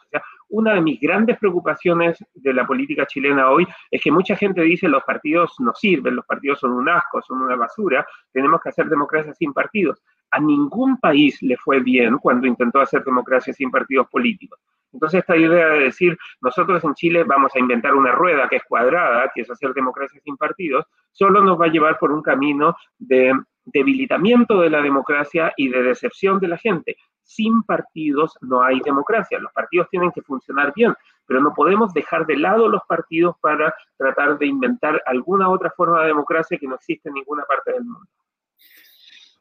Una 0.49 0.75
de 0.75 0.81
mis 0.81 1.01
grandes 1.01 1.39
preocupaciones 1.39 2.25
de 2.35 2.53
la 2.53 2.65
política 2.67 3.05
chilena 3.05 3.51
hoy 3.51 3.67
es 3.91 4.01
que 4.01 4.13
mucha 4.13 4.37
gente 4.37 4.63
dice 4.63 4.89
los 4.89 5.03
partidos 5.03 5.55
no 5.59 5.75
sirven, 5.75 6.15
los 6.15 6.25
partidos 6.25 6.61
son 6.61 6.73
un 6.73 6.89
asco, 6.89 7.21
son 7.23 7.43
una 7.43 7.57
basura, 7.57 8.07
tenemos 8.33 8.61
que 8.61 8.69
hacer 8.69 8.87
democracia 8.89 9.35
sin 9.35 9.53
partidos. 9.53 10.01
A 10.31 10.39
ningún 10.39 10.99
país 10.99 11.43
le 11.43 11.57
fue 11.57 11.81
bien 11.81 12.19
cuando 12.19 12.47
intentó 12.47 12.81
hacer 12.81 13.03
democracia 13.03 13.53
sin 13.53 13.71
partidos 13.71 14.07
políticos. 14.09 14.61
Entonces 14.93 15.21
esta 15.21 15.37
idea 15.37 15.67
de 15.69 15.81
decir, 15.81 16.17
nosotros 16.41 16.83
en 16.85 16.95
Chile 16.95 17.25
vamos 17.25 17.55
a 17.55 17.59
inventar 17.59 17.95
una 17.95 18.13
rueda 18.13 18.49
que 18.49 18.57
es 18.57 18.63
cuadrada, 18.65 19.31
que 19.35 19.41
es 19.41 19.51
hacer 19.51 19.75
democracia 19.75 20.21
sin 20.23 20.37
partidos, 20.37 20.87
solo 21.11 21.43
nos 21.43 21.61
va 21.61 21.67
a 21.67 21.71
llevar 21.71 21.99
por 21.99 22.13
un 22.13 22.23
camino 22.23 22.77
de 22.99 23.33
debilitamiento 23.73 24.61
de 24.61 24.71
la 24.71 24.81
democracia 24.81 25.53
y 25.57 25.69
de 25.69 25.83
decepción 25.83 26.39
de 26.41 26.49
la 26.49 26.59
gente. 26.59 26.97
Sin 27.23 27.63
partidos 27.63 28.39
no 28.41 28.63
hay 28.63 28.81
democracia. 28.81 29.39
Los 29.39 29.53
partidos 29.53 29.89
tienen 29.91 30.11
que 30.13 30.23
funcionar 30.23 30.73
bien, 30.75 30.95
pero 31.27 31.41
no 31.41 31.53
podemos 31.55 31.93
dejar 31.93 32.27
de 32.27 32.37
lado 32.37 32.69
los 32.69 32.81
partidos 32.89 33.37
para 33.41 33.75
tratar 33.97 34.39
de 34.39 34.47
inventar 34.47 35.03
alguna 35.07 35.51
otra 35.51 35.71
forma 35.77 36.01
de 36.01 36.09
democracia 36.09 36.59
que 36.59 36.67
no 36.67 36.77
existe 36.77 37.09
en 37.09 37.17
ninguna 37.17 37.45
parte 37.45 37.73
del 37.73 37.85
mundo. 37.85 38.09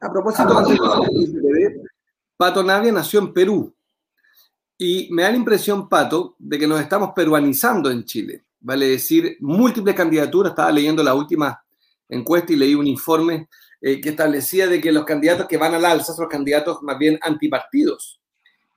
A 0.00 0.12
propósito, 0.12 0.62
Pato 2.36 2.62
Navia 2.62 2.92
nació 2.92 3.20
en 3.20 3.32
Perú 3.32 3.74
y 4.76 5.08
me 5.10 5.22
da 5.22 5.30
la 5.30 5.36
impresión, 5.36 5.88
Pato, 5.88 6.36
de 6.38 6.56
que 6.56 6.68
nos 6.68 6.80
estamos 6.80 7.10
peruanizando 7.14 7.90
en 7.90 8.04
Chile. 8.04 8.44
Vale 8.60 8.86
decir, 8.86 9.36
múltiples 9.40 9.94
candidaturas. 9.94 10.52
Estaba 10.52 10.70
leyendo 10.70 11.02
la 11.02 11.14
última 11.14 11.60
encuesta 12.08 12.52
y 12.52 12.56
leí 12.56 12.74
un 12.74 12.86
informe 12.86 13.48
eh, 13.80 14.00
que 14.00 14.10
establecía 14.10 14.66
de 14.66 14.80
que 14.80 14.90
los 14.90 15.04
candidatos 15.04 15.46
que 15.46 15.56
van 15.56 15.74
al 15.74 15.84
alza 15.84 16.12
son 16.12 16.24
los 16.24 16.32
candidatos 16.32 16.82
más 16.82 16.98
bien 16.98 17.18
antipartidos. 17.22 18.20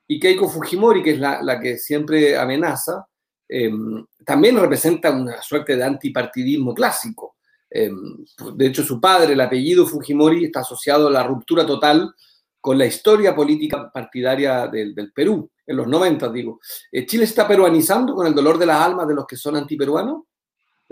Y 0.08 0.20
Keiko 0.20 0.50
Fujimori, 0.50 1.02
que 1.02 1.12
es 1.12 1.20
la, 1.20 1.60
que 1.60 1.78
siempre 1.78 2.38
amenaza, 2.38 3.08
em, 3.48 4.06
también 4.26 4.60
representa 4.60 5.10
una 5.12 5.42
suerte 5.42 5.76
de 5.76 5.84
antipartidismo 5.84 6.74
clásico. 6.74 7.38
Em, 7.70 8.18
de 8.56 8.68
hecho, 8.68 8.84
su 8.84 9.00
padre, 9.00 9.34
el 9.34 9.42
apellido 9.42 9.88
Fujimori, 9.88 10.46
está 10.46 10.60
asociado 10.60 11.08
a 11.08 11.12
la 11.12 11.24
ruptura 11.24 11.66
total 11.66 12.14
con 12.60 12.78
la 12.78 12.86
historia 12.86 13.36
política 13.36 13.92
partidaria 13.92 14.68
del, 14.68 15.12
Perú, 15.16 15.50
en 15.66 15.78
los 15.78 15.88
90, 15.88 16.30
digo. 16.30 16.60
Eh, 16.92 17.06
¿Chile 17.08 17.24
está 17.24 17.48
peruanizando 17.48 18.14
con 18.14 18.28
el 18.28 18.36
dolor 18.36 18.60
de 18.60 18.68
las 18.68 18.86
almas 18.86 19.08
de 19.08 19.16
los 19.16 19.26
que 19.26 19.36
son 19.36 19.56
antiperuanos? 19.56 20.24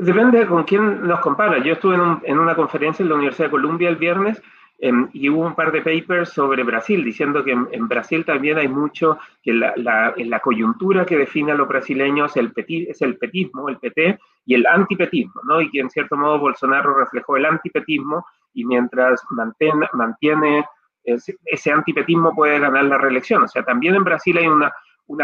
Depende 0.02 0.48
con 0.48 0.64
quién 0.64 1.06
nos 1.06 1.20
compara. 1.20 1.62
Yo 1.62 1.74
estuve 1.74 1.96
en, 2.24 2.40
una 2.40 2.56
conferencia 2.56 3.04
en 3.04 3.10
la 3.10 3.16
Universidad 3.16 3.48
de 3.48 3.52
Columbia 3.52 3.90
el 3.90 3.98
viernes 3.98 4.42
em, 4.78 5.10
y 5.12 5.28
hubo 5.28 5.46
un 5.46 5.56
par 5.56 5.74
de 5.74 5.82
papers 5.82 6.30
sobre 6.30 6.64
Brasil, 6.64 7.04
diciendo 7.04 7.44
que 7.44 7.52
en, 7.52 7.88
Brasil 7.90 8.24
también 8.24 8.58
hay 8.58 8.70
mucho, 8.70 9.18
que 9.44 9.52
la, 9.52 10.40
coyuntura 10.42 11.06
que 11.06 11.18
define 11.18 11.52
a 11.52 11.56
los 11.56 11.68
brasileños 11.68 12.38
el 12.38 12.54
es 12.56 13.02
el 13.02 13.18
petismo, 13.18 13.68
el 13.68 13.78
PT, 13.78 14.18
y 14.46 14.56
el 14.56 14.66
antipetismo, 14.68 15.42
¿no? 15.44 15.60
Y 15.60 15.70
que 15.70 15.82
en 15.82 15.90
cierto 15.90 16.16
modo 16.16 16.40
Bolsonaro 16.40 16.94
reflejó 16.94 17.36
el 17.36 17.46
antipetismo 17.46 18.26
y 18.54 18.64
mientras 18.64 19.22
mantiene, 19.92 20.64
ese, 21.04 21.72
antipetismo 21.74 22.34
puede 22.34 22.58
ganar 22.58 22.86
la 22.86 22.98
reelección. 22.98 23.44
O 23.44 23.50
sea, 23.50 23.64
también 23.64 23.96
en 23.96 24.06
Brasil 24.06 24.38
hay 24.38 24.48
una, 24.48 24.72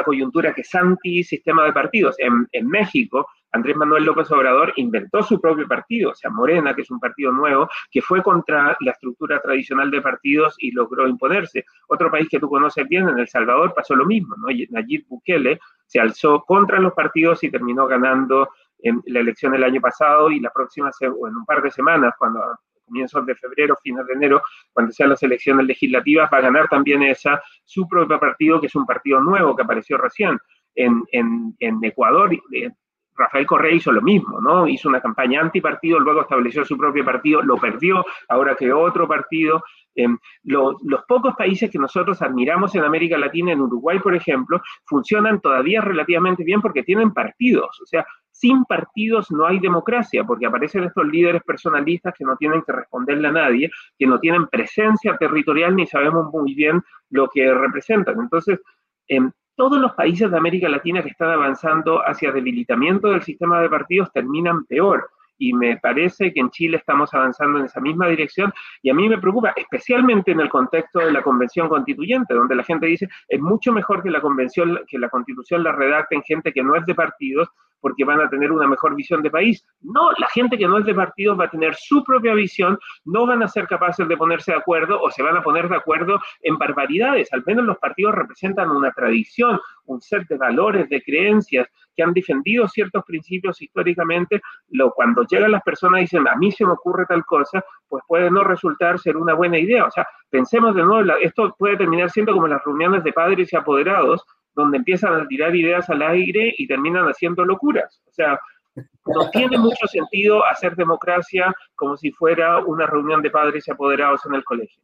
coyuntura 0.04 0.54
que 0.54 0.62
es 0.62 0.76
anti-sistema 0.76 1.64
de 1.64 1.72
partidos. 1.72 2.18
En, 2.20 2.46
en 2.52 2.68
México 2.68 3.26
Andrés 3.56 3.78
Manuel 3.78 4.04
López 4.04 4.30
Obrador 4.32 4.74
inventó 4.76 5.24
su 5.24 5.40
propio 5.40 5.66
partido, 5.66 6.12
o 6.12 6.16
sea, 6.16 6.30
Morena, 6.30 6.76
que 6.76 6.82
es 6.82 6.92
un 6.92 7.00
partido 7.00 7.32
nuevo, 7.32 7.70
que 7.90 8.02
fue 8.02 8.22
contra 8.22 8.76
la 8.82 8.92
estructura 8.92 9.40
tradicional 9.40 9.90
de 9.90 10.02
partidos 10.02 10.56
y 10.60 10.72
logró 10.72 11.08
imponerse. 11.08 11.64
Otro 11.88 12.12
país 12.12 12.28
que 12.30 12.38
tú 12.38 12.50
conoces 12.50 12.86
bien, 12.90 13.08
en 13.08 13.18
El 13.18 13.30
Salvador, 13.30 13.74
pasó 13.74 13.96
lo 13.96 14.06
mismo, 14.06 14.36
¿no? 14.36 14.48
Nayib 14.72 15.08
Bukele 15.08 15.60
se 15.86 16.02
alzó 16.02 16.44
contra 16.44 16.80
los 16.80 16.94
partidos 16.94 17.44
y 17.46 17.50
terminó 17.50 17.88
ganando 17.88 18.50
en 18.80 19.02
la 19.06 19.22
elección 19.22 19.56
el 19.56 19.64
año 19.64 19.80
pasado 19.80 20.30
y 20.32 20.42
la 20.42 20.50
próxima, 20.50 20.92
o 21.18 21.28
en 21.28 21.38
un 21.38 21.46
par 21.46 21.62
de 21.62 21.72
semanas, 21.72 22.14
cuando 22.20 22.42
comienzos 22.86 23.26
de 23.26 23.36
febrero, 23.36 23.78
fines 23.82 24.06
de 24.06 24.14
enero, 24.14 24.42
cuando 24.74 24.92
sean 24.92 25.12
las 25.12 25.24
elecciones 25.24 25.66
legislativas, 25.66 26.30
va 26.32 26.40
a 26.40 26.42
ganar 26.42 26.68
también 26.68 27.04
esa 27.04 27.42
su 27.64 27.88
propio 27.88 28.20
partido, 28.20 28.60
que 28.60 28.68
es 28.68 28.76
un 28.76 28.86
partido 28.86 29.22
nuevo 29.22 29.56
que 29.56 29.64
apareció 29.64 29.98
recién. 29.98 30.38
En, 30.78 31.06
en, 31.14 31.56
en 31.60 31.82
Ecuador, 31.86 32.34
eh, 32.52 32.70
Rafael 33.16 33.46
Correa 33.46 33.74
hizo 33.74 33.92
lo 33.92 34.02
mismo, 34.02 34.42
¿no? 34.42 34.68
Hizo 34.68 34.90
una 34.90 35.02
campaña 35.02 35.42
antipartido, 35.42 36.00
luego 36.00 36.22
estableció 36.22 36.66
su 36.66 36.78
propio 36.78 37.06
partido, 37.06 37.42
lo 37.42 37.58
perdió, 37.58 38.06
ahora 38.28 38.56
creó 38.56 38.82
otro 38.82 39.08
partido. 39.08 39.64
Em, 39.96 40.18
los 40.44 41.06
pocos 41.08 41.36
países 41.36 41.72
que 41.72 41.80
nosotros 41.80 42.22
admiramos 42.22 42.76
en 42.76 42.84
América 42.84 43.18
Latina, 43.18 43.54
en 43.54 43.62
Uruguay, 43.62 44.00
por 44.00 44.14
ejemplo, 44.14 44.62
funcionan 44.86 45.40
todavía 45.40 45.80
relativamente 45.80 46.44
bien 46.44 46.62
porque 46.62 46.84
tienen 46.84 47.14
partidos. 47.14 47.80
O 47.82 47.86
sea, 47.86 48.06
sin 48.30 48.66
partidos 48.66 49.32
no 49.32 49.48
hay 49.48 49.60
democracia, 49.60 50.26
porque 50.26 50.46
aparecen 50.46 50.84
estos 50.84 51.08
líderes 51.08 51.42
personalistas 51.44 52.14
que 52.18 52.26
no 52.26 52.36
tienen 52.36 52.62
que 52.64 52.74
responderle 52.74 53.30
a 53.30 53.32
nadie, 53.32 53.72
que 53.98 54.06
no 54.06 54.20
tienen 54.20 54.48
presencia 54.48 55.16
territorial 55.16 55.74
ni 55.74 55.88
sabemos 55.88 56.30
muy 56.34 56.54
bien 56.54 56.82
lo 57.10 57.30
que 57.30 57.54
representan. 57.54 58.20
Entonces, 58.20 58.60
eh, 59.08 59.22
todos 59.56 59.80
los 59.80 59.94
países 59.94 60.30
de 60.30 60.38
América 60.38 60.70
Latina 60.70 61.02
que 61.02 61.10
están 61.10 61.32
avanzando 61.32 62.00
hacia 62.06 62.32
debilitamiento 62.32 63.10
del 63.10 63.24
sistema 63.24 63.62
de 63.62 63.70
partidos 63.70 64.12
terminan 64.12 64.66
peor. 64.66 65.10
Y 65.38 65.54
me 65.54 65.78
parece 65.78 66.34
que 66.34 66.40
en 66.40 66.50
Chile 66.50 66.78
estamos 66.78 67.14
avanzando 67.14 67.60
en 67.60 67.66
esa 67.66 67.82
misma 67.82 68.08
dirección 68.08 68.54
y 68.82 68.90
a 68.90 68.94
mí 68.94 69.10
me 69.10 69.18
preocupa, 69.18 69.54
especialmente 69.56 70.32
en 70.32 70.40
el 70.40 70.48
contexto 70.48 71.00
de 71.00 71.12
la 71.12 71.22
convención 71.22 71.68
constituyente, 71.68 72.34
donde 72.34 72.56
la 72.56 72.64
gente 72.64 72.86
dice 72.86 73.10
es 73.28 73.42
mucho 73.42 73.74
mejor 73.74 74.02
que 74.02 74.10
la 74.10 74.22
convención, 74.22 74.80
que 74.88 74.98
la 74.98 75.10
constitución 75.10 75.64
la 75.64 75.74
redacten 75.74 76.24
gente 76.24 76.54
que 76.54 76.64
no 76.64 76.76
es 76.76 76.86
de 76.86 76.96
partidos 76.96 77.50
porque 77.86 78.04
van 78.04 78.20
a 78.20 78.28
tener 78.28 78.52
una 78.52 78.68
mejor 78.68 78.96
visión 78.96 79.22
de 79.22 79.30
país. 79.30 79.64
No, 79.82 80.10
la 80.18 80.28
gente 80.34 80.58
que 80.58 80.68
no 80.68 80.80
es 80.80 80.86
de 80.86 80.96
partidos 80.96 81.40
va 81.40 81.46
a 81.46 81.52
tener 81.52 81.76
su 81.76 82.04
propia 82.04 82.34
visión, 82.34 82.80
no 83.06 83.28
van 83.28 83.44
a 83.44 83.48
ser 83.48 83.68
capaces 83.68 84.08
de 84.08 84.18
ponerse 84.18 84.54
de 84.54 84.58
acuerdo 84.58 85.00
o 85.00 85.12
se 85.12 85.22
van 85.22 85.38
a 85.38 85.44
poner 85.44 85.70
de 85.70 85.76
acuerdo 85.76 86.20
en 86.42 86.58
barbaridades. 86.58 87.32
Al 87.32 87.44
menos 87.46 87.64
los 87.64 87.78
partidos 87.78 88.16
representan 88.16 88.72
una 88.72 88.92
tradición, 88.92 89.60
un 89.86 90.02
set 90.02 90.28
de 90.28 90.36
valores, 90.36 90.90
de 90.90 91.00
creencias 91.04 91.68
que 91.96 92.02
han 92.02 92.12
defendido 92.12 92.68
ciertos 92.68 93.04
principios 93.06 93.62
históricamente. 93.62 94.42
Lo, 94.70 94.90
cuando 94.90 95.22
llegan 95.22 95.52
las 95.52 95.62
personas 95.62 96.00
y 96.00 96.02
dicen, 96.06 96.28
a 96.28 96.36
mí 96.38 96.52
se 96.52 96.66
me 96.66 96.72
ocurre 96.72 97.06
tal 97.06 97.24
cosa, 97.24 97.64
pues 97.88 98.04
puede 98.08 98.32
no 98.32 98.44
resultar 98.44 98.98
ser 98.98 99.16
una 99.16 99.36
buena 99.36 99.60
idea. 99.60 99.86
O 99.86 99.92
sea, 99.92 100.08
pensemos 100.32 100.74
de 100.74 100.82
nuevo, 100.82 101.14
esto 101.22 101.56
puede 101.56 101.78
terminar 101.78 102.10
siendo 102.10 102.34
como 102.34 102.48
las 102.48 102.64
reuniones 102.66 103.04
de 103.04 103.14
padres 103.14 103.54
y 103.54 103.56
apoderados, 103.56 104.26
donde 104.56 104.78
empiezan 104.78 105.14
a 105.14 105.28
tirar 105.28 105.56
ideas 105.56 105.90
al 105.90 106.02
aire 106.02 106.54
y 106.58 106.68
terminan 106.68 107.06
haciendo 107.06 107.44
locuras. 107.46 108.02
O 108.08 108.12
sea, 108.12 108.40
no 108.76 109.30
tiene 109.32 109.58
mucho 109.58 109.88
sentido 109.88 110.46
hacer 110.46 110.76
democracia 110.76 111.54
como 111.76 111.98
si 111.98 112.12
fuera 112.12 112.60
una 112.66 112.88
reunión 112.88 113.22
de 113.22 113.30
padres 113.30 113.68
y 113.68 113.72
apoderados 113.72 114.22
en 114.26 114.36
el 114.36 114.44
colegio. 114.44 114.84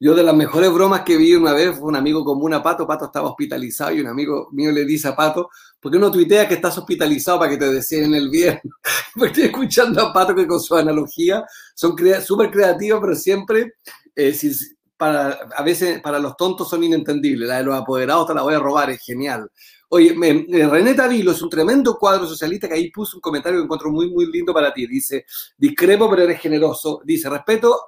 Yo 0.00 0.14
de 0.14 0.22
las 0.22 0.34
mejores 0.34 0.72
bromas 0.72 1.00
que 1.00 1.16
vi 1.16 1.34
una 1.34 1.52
vez 1.52 1.76
fue 1.76 1.88
un 1.88 1.96
amigo 1.96 2.24
común 2.24 2.54
a 2.54 2.62
Pato, 2.62 2.86
Pato 2.86 3.06
estaba 3.06 3.30
hospitalizado 3.30 3.92
y 3.92 4.00
un 4.00 4.06
amigo 4.06 4.48
mío 4.52 4.70
le 4.70 4.84
dice 4.84 5.08
a 5.08 5.16
Pato, 5.16 5.50
¿por 5.80 5.90
qué 5.90 5.98
no 5.98 6.08
tuitea 6.08 6.46
que 6.46 6.54
estás 6.54 6.78
hospitalizado 6.78 7.40
para 7.40 7.50
que 7.50 7.56
te 7.56 7.72
deseen 7.72 8.14
el 8.14 8.30
bien? 8.30 8.60
Porque 9.14 9.26
estoy 9.26 9.44
escuchando 9.44 10.00
a 10.00 10.12
Pato 10.12 10.36
que 10.36 10.46
con 10.46 10.60
su 10.60 10.76
analogía 10.76 11.44
son 11.74 11.96
súper 12.24 12.48
creativos, 12.48 13.00
pero 13.00 13.14
siempre, 13.16 13.72
eh, 14.14 14.32
para, 14.98 15.38
a 15.56 15.62
veces 15.62 16.00
para 16.00 16.18
los 16.18 16.36
tontos 16.36 16.68
son 16.68 16.82
inentendibles. 16.84 17.48
La 17.48 17.58
de 17.58 17.64
los 17.64 17.74
apoderados 17.74 18.26
te 18.26 18.34
la 18.34 18.42
voy 18.42 18.54
a 18.54 18.58
robar, 18.58 18.90
es 18.90 19.00
genial. 19.02 19.50
Oye, 19.90 20.14
eh, 20.22 20.68
René 20.68 20.92
Tavilo 20.92 21.30
es 21.32 21.40
un 21.40 21.48
tremendo 21.48 21.96
cuadro 21.96 22.26
socialista 22.26 22.68
que 22.68 22.74
ahí 22.74 22.90
puso 22.90 23.16
un 23.16 23.20
comentario 23.22 23.58
que 23.58 23.64
encuentro 23.64 23.90
muy, 23.90 24.10
muy 24.10 24.30
lindo 24.30 24.52
para 24.52 24.74
ti. 24.74 24.86
Dice, 24.86 25.24
discrepo 25.56 26.10
pero 26.10 26.22
eres 26.22 26.40
generoso. 26.40 27.00
Dice, 27.04 27.30
respeto, 27.30 27.80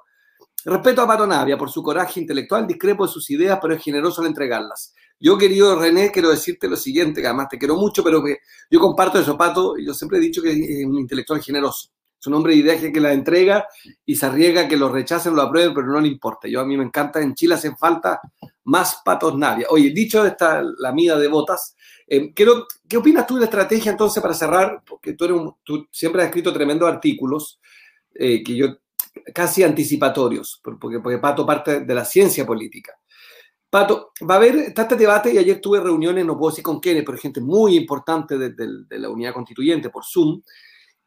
respeto 0.65 1.01
a 1.01 1.07
Pato 1.07 1.27
Navia 1.27 1.57
por 1.57 1.69
su 1.69 1.83
coraje 1.83 2.19
intelectual, 2.19 2.65
discrepo 2.65 3.05
de 3.05 3.13
sus 3.13 3.29
ideas, 3.29 3.59
pero 3.61 3.75
es 3.75 3.83
generoso 3.83 4.21
al 4.21 4.27
entregarlas. 4.27 4.95
Yo, 5.19 5.37
querido 5.37 5.79
René, 5.79 6.11
quiero 6.11 6.31
decirte 6.31 6.67
lo 6.67 6.75
siguiente, 6.75 7.21
que 7.21 7.27
además 7.27 7.49
te 7.49 7.59
quiero 7.59 7.75
mucho, 7.75 8.03
pero 8.03 8.23
que 8.23 8.37
yo 8.71 8.79
comparto 8.79 9.19
eso, 9.19 9.37
Pato, 9.37 9.77
yo 9.77 9.93
siempre 9.93 10.17
he 10.17 10.21
dicho 10.21 10.41
que 10.41 10.51
es 10.51 10.85
un 10.85 10.97
intelectual 10.97 11.41
generoso. 11.43 11.89
Su 12.23 12.29
nombre 12.29 12.53
de 12.53 12.59
idea 12.59 12.79
que 12.79 13.01
la 13.01 13.13
entrega 13.13 13.65
y 14.05 14.15
se 14.15 14.27
arriesga 14.27 14.67
que 14.67 14.77
lo 14.77 14.89
rechacen, 14.89 15.35
lo 15.35 15.41
aprueben, 15.41 15.73
pero 15.73 15.87
no 15.87 15.99
le 15.99 16.07
importa. 16.07 16.47
Yo 16.47 16.61
a 16.61 16.65
mí 16.65 16.77
me 16.77 16.83
encanta, 16.83 17.19
en 17.19 17.33
Chile 17.33 17.55
hacen 17.55 17.75
falta 17.75 18.21
más 18.65 19.01
patos 19.03 19.35
Navia. 19.35 19.65
Oye, 19.71 19.89
dicho 19.89 20.23
esta 20.23 20.61
la 20.61 20.91
mida 20.91 21.17
de 21.17 21.27
botas, 21.27 21.75
eh, 22.05 22.31
¿qué 22.31 22.97
opinas 22.97 23.25
tú 23.25 23.33
de 23.33 23.39
la 23.39 23.45
estrategia 23.45 23.91
entonces 23.91 24.21
para 24.21 24.35
cerrar? 24.35 24.83
Porque 24.87 25.13
tú 25.13 25.87
siempre 25.89 26.21
has 26.21 26.27
escrito 26.27 26.53
tremendos 26.53 26.87
artículos 26.87 27.59
eh, 28.13 28.43
que 28.43 28.55
yo 28.55 28.67
casi 29.33 29.63
anticipatorios, 29.63 30.61
porque, 30.63 30.99
porque 30.99 31.17
Pato 31.17 31.43
parte 31.43 31.79
de 31.79 31.95
la 31.95 32.05
ciencia 32.05 32.45
política. 32.45 32.93
Pato, 33.67 34.11
va 34.29 34.35
a 34.35 34.37
haber, 34.37 34.57
está 34.57 34.83
este 34.83 34.95
debate 34.95 35.33
y 35.33 35.39
ayer 35.39 35.59
tuve 35.59 35.79
reuniones, 35.79 36.23
no 36.23 36.37
puedo 36.37 36.51
decir 36.51 36.63
con 36.63 36.79
quiénes, 36.79 37.03
pero 37.03 37.17
gente 37.17 37.41
muy 37.41 37.77
importante 37.77 38.37
de, 38.37 38.51
de 38.51 38.99
la 38.99 39.09
unidad 39.09 39.33
constituyente 39.33 39.89
por 39.89 40.05
Zoom, 40.05 40.43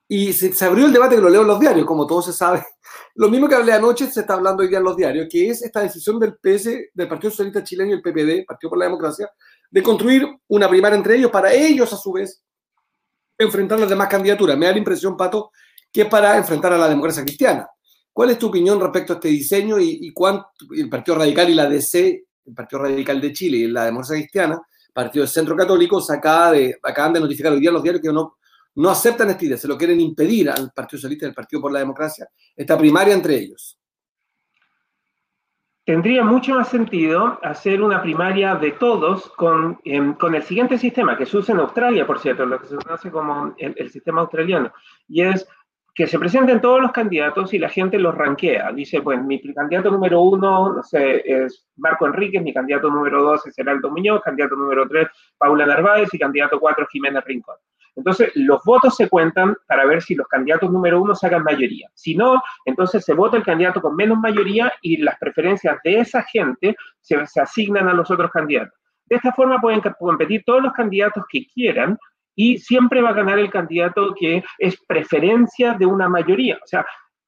y 0.09 0.33
se, 0.33 0.65
abrió 0.65 0.87
el 0.87 0.93
debate 0.93 1.17
que 1.17 1.23
lo 1.23 1.31
leo 1.31 1.43
en 1.43 1.49
los 1.49 1.61
diarios, 1.61 1.87
como 1.87 2.07
todo 2.07 2.23
se 2.23 2.33
sabe. 2.33 2.65
Lo 3.17 3.29
mismo 3.29 3.49
que 3.49 3.55
hablé 3.55 3.73
anoche 3.73 4.11
se 4.11 4.21
está 4.21 4.35
hablando 4.35 4.63
hoy 4.63 4.69
día 4.69 4.79
en 4.79 4.85
los 4.85 4.97
diarios, 4.97 5.29
que 5.31 5.49
es 5.49 5.63
esta 5.63 5.81
decisión 5.81 6.19
del 6.19 6.35
PS, 6.35 6.91
del 6.93 7.09
Partido 7.09 7.31
Socialista 7.31 7.63
Chileno 7.63 7.91
y 7.91 7.95
el 7.95 8.03
PPD, 8.03 8.45
Partido 8.45 8.71
por 8.71 8.79
la 8.79 8.87
Democracia, 8.87 9.31
de 9.71 9.83
construir 9.83 10.27
una 10.49 10.69
primaria 10.69 10.97
entre 10.97 11.17
ellos 11.17 11.31
para 11.31 11.53
ellos, 11.53 11.93
a 11.93 11.97
su 11.97 12.13
vez, 12.13 12.43
enfrentar 13.39 13.79
las 13.79 13.89
demás 13.89 14.09
candidaturas. 14.09 14.59
Me 14.59 14.67
da 14.67 14.73
la 14.73 14.79
impresión, 14.79 15.17
Pato, 15.17 15.53
que 15.93 16.07
para 16.07 16.37
enfrentar 16.37 16.73
a 16.73 16.79
la 16.79 16.89
democracia 16.89 17.25
cristiana. 17.25 17.69
¿Cuál 18.13 18.31
es 18.31 18.39
tu 18.39 18.49
opinión 18.49 18.81
respecto 18.81 19.13
a 19.13 19.17
este 19.17 19.29
diseño 19.29 19.79
y, 19.79 19.99
y 20.03 20.13
cuánto 20.13 20.49
el 20.77 20.89
Partido 20.89 21.17
Radical 21.17 21.51
y 21.51 21.55
la 21.55 21.69
DC, 21.69 22.25
el 22.47 22.55
Partido 22.55 22.83
Radical 22.83 23.21
de 23.21 23.33
Chile 23.33 23.59
y 23.59 23.67
la 23.69 23.87
democracia 23.87 24.17
cristiana, 24.17 24.61
Partido 24.93 25.25
del 25.25 25.33
Centro 25.33 25.57
Católico, 25.57 26.01
de, 26.01 26.79
acaban 26.83 27.13
de 27.13 27.21
notificar 27.21 27.53
hoy 27.53 27.61
día 27.61 27.71
en 27.71 27.75
los 27.75 27.83
diarios 27.83 28.03
que 28.03 28.13
no 28.13 28.37
no 28.77 28.91
aceptan 28.91 29.31
esta 29.31 29.45
idea, 29.45 29.57
se 29.57 29.69
lo 29.69 29.79
quieren 29.79 30.01
impedir 30.01 30.51
al 30.51 30.73
Partido 30.73 30.99
Socialista 30.99 31.27
y 31.27 31.29
al 31.29 31.35
Partido 31.35 31.63
por 31.63 31.73
la 31.73 31.79
Democracia, 31.79 32.29
esta 32.57 32.77
primaria 32.77 33.15
entre 33.15 33.37
ellos. 33.37 33.79
Tendría 35.87 36.25
mucho 36.25 36.55
más 36.55 36.69
sentido 36.69 37.39
hacer 37.43 37.83
una 37.83 38.01
primaria 38.01 38.55
de 38.55 38.71
todos 38.73 39.29
con, 39.37 39.79
em, 39.85 40.15
con 40.15 40.35
el 40.35 40.43
siguiente 40.43 40.79
sistema, 40.79 41.17
que 41.17 41.27
se 41.27 41.37
usa 41.37 41.55
en 41.55 41.61
Australia, 41.61 42.07
por 42.07 42.19
cierto, 42.19 42.47
lo 42.47 42.59
que 42.59 42.69
se 42.69 42.77
conoce 42.77 43.11
como 43.11 43.55
el, 43.59 43.91
sistema 43.91 44.23
australiano, 44.23 44.73
y 45.09 45.21
es 45.21 45.47
que 45.95 46.07
se 46.07 46.19
presenten 46.19 46.63
todos 46.63 46.81
los 46.81 46.91
candidatos 46.91 47.53
y 47.53 47.59
la 47.59 47.69
gente 47.69 47.99
los 47.99 48.15
ranquea. 48.15 48.73
Dice, 48.73 49.03
pues 49.03 49.23
mi 49.23 49.41
candidato 49.53 49.91
número 49.91 50.23
uno, 50.23 50.81
es 50.91 51.69
Marco 51.77 52.07
Enríquez, 52.07 52.43
mi 52.43 52.55
candidato 52.55 52.91
número 52.91 53.23
dos 53.23 53.47
es 53.47 53.57
Heraldo 53.59 53.91
Muñoz, 53.91 54.23
candidato 54.23 54.57
número 54.57 54.89
tres, 54.89 55.09
Paula 55.37 55.67
Narváez 55.67 56.09
y 56.13 56.19
candidato 56.19 56.59
cuatro, 56.59 56.87
Jimena 56.91 57.21
Rincón. 57.21 57.57
Entonces, 57.97 58.33
los 58.35 58.61
votos 58.65 58.97
se 58.97 59.09
cuentan 59.09 59.57
para 59.69 59.87
ver 59.87 60.03
si 60.03 60.15
los 60.15 60.27
candidatos 60.27 60.71
número 60.71 61.01
uno 61.01 61.15
sacan 61.15 61.45
mayoría. 61.45 61.89
Si 61.95 62.17
no, 62.17 62.43
entonces 62.65 63.05
se 63.05 63.15
vota 63.15 63.37
el 63.37 63.45
candidato 63.45 63.81
con 63.81 63.95
menos 63.95 64.19
mayoría 64.19 64.73
y 64.83 64.97
las 64.99 65.19
preferencias 65.19 65.79
de 65.85 66.01
esa 66.01 66.23
gente 66.23 66.77
se, 67.01 67.17
asignan 67.41 67.89
a 67.89 67.95
los 67.95 68.11
otros 68.11 68.31
candidatos. 68.31 68.79
De 69.07 69.17
esta 69.17 69.33
forma 69.33 69.61
pueden 69.61 69.81
competir 69.99 70.43
todos 70.45 70.63
los 70.63 70.73
candidatos 70.73 71.25
que 71.31 71.47
quieran 71.47 71.99
y 72.35 72.59
siempre 72.59 73.01
va 73.01 73.11
a 73.11 73.15
ganar 73.15 73.39
el 73.39 73.51
candidato 73.51 74.15
que 74.19 74.43
es 74.59 74.77
preferencia 74.89 75.75
de 75.75 75.87
una 75.87 76.09
mayoría. 76.09 76.57
O 76.57 76.67
sea, 76.67 76.85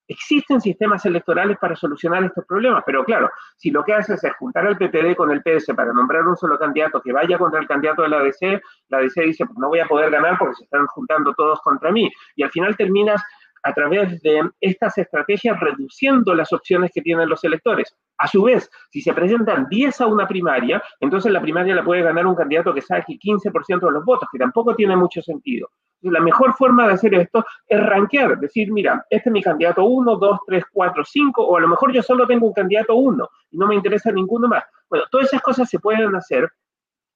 existen 0.08 0.60
sistemas 0.60 1.04
electorales 1.04 1.58
para 1.58 1.76
solucionar 1.76 2.24
estos 2.24 2.44
problemas, 2.44 2.82
pero 2.86 3.04
claro, 3.04 3.30
si 3.56 3.70
lo 3.70 3.82
que 3.84 3.94
haces 3.94 4.22
es 4.22 4.32
juntar 4.36 4.66
al 4.66 4.76
PPD 4.76 5.16
con 5.16 5.30
el 5.30 5.42
PS 5.42 5.74
para 5.74 5.92
nombrar 5.92 6.26
un 6.26 6.36
solo 6.36 6.58
candidato 6.58 7.00
que 7.00 7.12
vaya 7.12 7.38
contra 7.38 7.60
el 7.60 7.66
candidato 7.66 8.02
de 8.02 8.08
la 8.08 8.22
DC, 8.22 8.60
la 8.88 8.98
DC 8.98 9.22
dice, 9.22 9.46
pues 9.46 9.58
no 9.58 9.68
voy 9.68 9.80
a 9.80 9.86
poder 9.86 10.10
ganar 10.10 10.38
porque 10.38 10.54
se 10.56 10.64
están 10.64 10.86
juntando 10.86 11.34
todos 11.34 11.60
contra 11.60 11.90
mí. 11.90 12.10
Y 12.36 12.42
al 12.42 12.50
final 12.50 12.76
terminas 12.76 13.22
a 13.62 13.72
través 13.72 14.20
de 14.22 14.48
estas 14.60 14.96
estrategias 14.98 15.58
reduciendo 15.58 16.34
las 16.34 16.52
opciones 16.52 16.92
que 16.94 17.02
tienen 17.02 17.28
los 17.28 17.42
electores. 17.42 17.96
A 18.18 18.26
su 18.26 18.42
vez, 18.42 18.70
si 18.90 19.00
se 19.00 19.12
presentan 19.12 19.66
10 19.68 20.00
a 20.00 20.07
una 20.07 20.26
primaria, 20.26 20.83
entonces 21.00 21.33
la 21.33 21.40
primaria 21.40 21.74
la 21.74 21.85
puede 21.85 22.02
ganar 22.02 22.26
un 22.26 22.35
candidato 22.35 22.72
que 22.72 22.81
saque 22.81 23.18
15% 23.18 23.81
de 23.81 23.92
los 23.92 24.05
votos, 24.05 24.29
que 24.33 24.38
tampoco 24.38 24.74
tiene 24.74 24.96
mucho 24.96 25.20
sentido. 25.22 25.68
La 26.02 26.20
mejor 26.20 26.55
forma 26.55 26.87
de 26.87 26.94
hacer 26.94 27.14
esto 27.14 27.44
es 27.66 27.81
rankear, 27.81 28.38
decir, 28.38 28.70
mira, 28.70 29.05
este 29.11 29.29
es 29.29 29.33
mi 29.33 29.42
candidato 29.42 29.85
1, 29.85 30.16
2, 30.16 30.38
3, 30.46 30.64
4, 30.72 31.05
5, 31.05 31.42
o 31.42 31.57
a 31.57 31.61
lo 31.61 31.68
mejor 31.68 31.92
yo 31.92 32.02
solo 32.02 32.26
tengo 32.26 32.46
un 32.46 32.52
candidato 32.52 32.94
1 32.94 33.29
y 33.50 33.59
no 33.59 33.66
me 33.66 33.74
interesa 33.74 34.12
ninguno 34.12 34.48
más. 34.48 34.64
Bueno, 34.88 35.05
todas 35.11 35.26
esas 35.26 35.42
cosas 35.42 35.68
se 35.68 35.79
pueden 35.79 36.14
hacer 36.14 36.48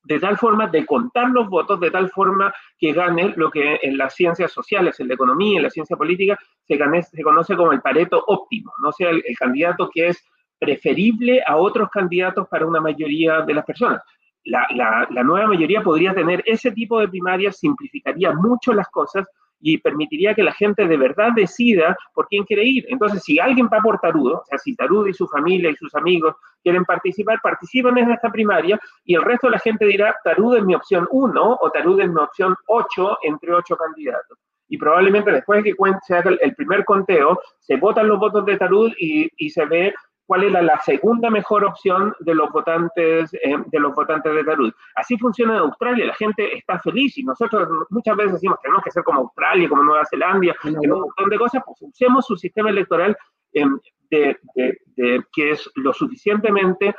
de 0.05 0.19
tal 0.19 0.39
forma 0.39 0.67
de 0.67 0.87
contar 0.87 1.31
los 1.31 1.49
votos, 1.49 1.79
de 1.81 1.91
tal 1.91 2.11
forma 2.11 2.53
que 2.79 2.93
gane 2.93 3.35
lo 3.37 3.51
que 3.51 3.79
en 3.83 3.99
las 3.99 4.15
ciencias 4.15 4.53
sociales, 4.53 4.99
en 5.01 5.09
la 5.09 5.15
economía, 5.15 5.59
en 5.59 5.65
la 5.65 5.71
ciencia 5.71 5.97
política, 5.97 6.39
se, 6.63 6.79
se 7.03 7.23
conoce 7.23 7.57
como 7.57 7.73
el 7.73 7.83
pareto 7.83 8.23
óptimo, 8.27 8.73
no 8.83 8.93
sea 8.93 9.11
el, 9.11 9.23
candidato 9.39 9.91
que 9.93 10.09
es 10.09 10.25
preferible 10.61 11.43
a 11.45 11.57
otros 11.57 11.89
candidatos 11.91 12.47
para 12.49 12.67
una 12.67 12.81
mayoría 12.81 13.41
de 13.41 13.55
las 13.55 13.65
personas. 13.65 14.03
La, 14.45 14.67
la, 15.11 15.23
nueva 15.23 15.49
mayoría 15.49 15.83
podría 15.83 16.15
tener 16.15 16.43
ese 16.47 16.71
tipo 16.71 17.01
de 17.01 17.09
primarias, 17.09 17.59
simplificaría 17.59 18.33
mucho 18.33 18.73
las 18.73 18.89
cosas 18.89 19.27
y 19.61 19.79
permitiría 19.79 20.35
que 20.35 20.43
la 20.43 20.53
gente 20.53 20.87
de 20.87 20.97
verdad 20.97 21.33
decida 21.35 21.97
por 22.15 22.27
quién 22.29 22.45
quiere 22.45 22.65
ir. 22.65 22.87
Entonces, 22.89 23.23
si 23.23 23.39
alguien 23.39 23.69
va 23.73 23.79
por 23.81 23.99
Tarudo, 23.99 24.39
o 24.39 24.45
sea, 24.47 24.59
si 24.59 24.75
Tarudo 24.75 25.09
y 25.09 25.15
su 25.15 25.27
familia 25.29 25.71
y 25.71 25.77
sus 25.77 25.95
amigos 25.95 26.35
quieren 26.63 26.85
participar, 26.85 27.39
participan 27.43 27.99
en 27.99 28.13
esta 28.13 28.31
primaria 28.31 28.81
y 29.05 29.15
el 29.15 29.23
resto 29.23 29.49
de 29.49 29.53
la 29.53 29.59
gente 29.59 29.85
dirá, 29.85 30.15
Tarudo 30.25 30.57
es 30.57 30.65
mi 30.65 30.75
opción 30.75 31.07
1 31.11 31.59
o 31.61 31.71
Tarudo 31.71 32.01
es 32.01 32.09
mi 32.09 32.21
opción 32.21 32.55
8 32.67 33.19
entre 33.23 33.53
8 33.53 33.77
candidatos. 33.77 34.39
Y 34.69 34.79
probablemente 34.79 35.33
después 35.33 35.63
de 35.63 35.73
que 35.73 35.77
se 36.07 36.15
haga 36.15 36.31
el 36.41 36.55
primer 36.55 36.85
conteo, 36.85 37.41
se 37.59 37.77
votan 37.77 38.07
los 38.07 38.21
votos 38.21 38.47
de 38.47 38.57
Tarud 38.57 38.93
y, 38.99 39.29
y 39.37 39.51
se 39.51 39.65
ve 39.67 39.93
cuál 40.31 40.45
era 40.45 40.63
la 40.63 40.79
segunda 40.83 41.29
mejor 41.29 41.65
opción 41.65 42.15
de 42.21 42.37
los 42.37 42.53
votantes 42.53 43.35
eh, 43.35 43.57
de 43.67 43.81
los 43.81 43.93
votantes 43.97 44.33
de 44.33 44.45
Tarut. 44.45 44.73
Así 44.95 45.19
funciona 45.19 45.55
en 45.55 45.63
Australia, 45.63 46.07
la 46.07 46.15
gente 46.15 46.57
está 46.57 46.79
feliz 46.79 47.19
y 47.19 47.25
nosotros 47.25 47.69
muchas 47.89 48.15
veces 48.15 48.35
decimos 48.35 48.59
que 48.59 48.69
tenemos 48.69 48.85
que 48.85 48.93
ser 48.93 49.03
como 49.03 49.23
Australia, 49.23 49.69
como 49.69 49.83
Nueva 49.83 50.07
Zelanda, 50.07 50.55
en 50.63 50.93
un 50.93 51.01
montón 51.01 51.31
de 51.31 51.37
cosas, 51.37 51.65
pues 51.67 51.83
usemos 51.83 52.25
su 52.25 52.37
sistema 52.37 52.71
electoral 52.71 53.19
eh, 53.53 53.67
de, 54.09 55.25
que 55.33 55.51
es 55.51 55.69
lo 55.75 55.93
suficientemente 55.93 56.95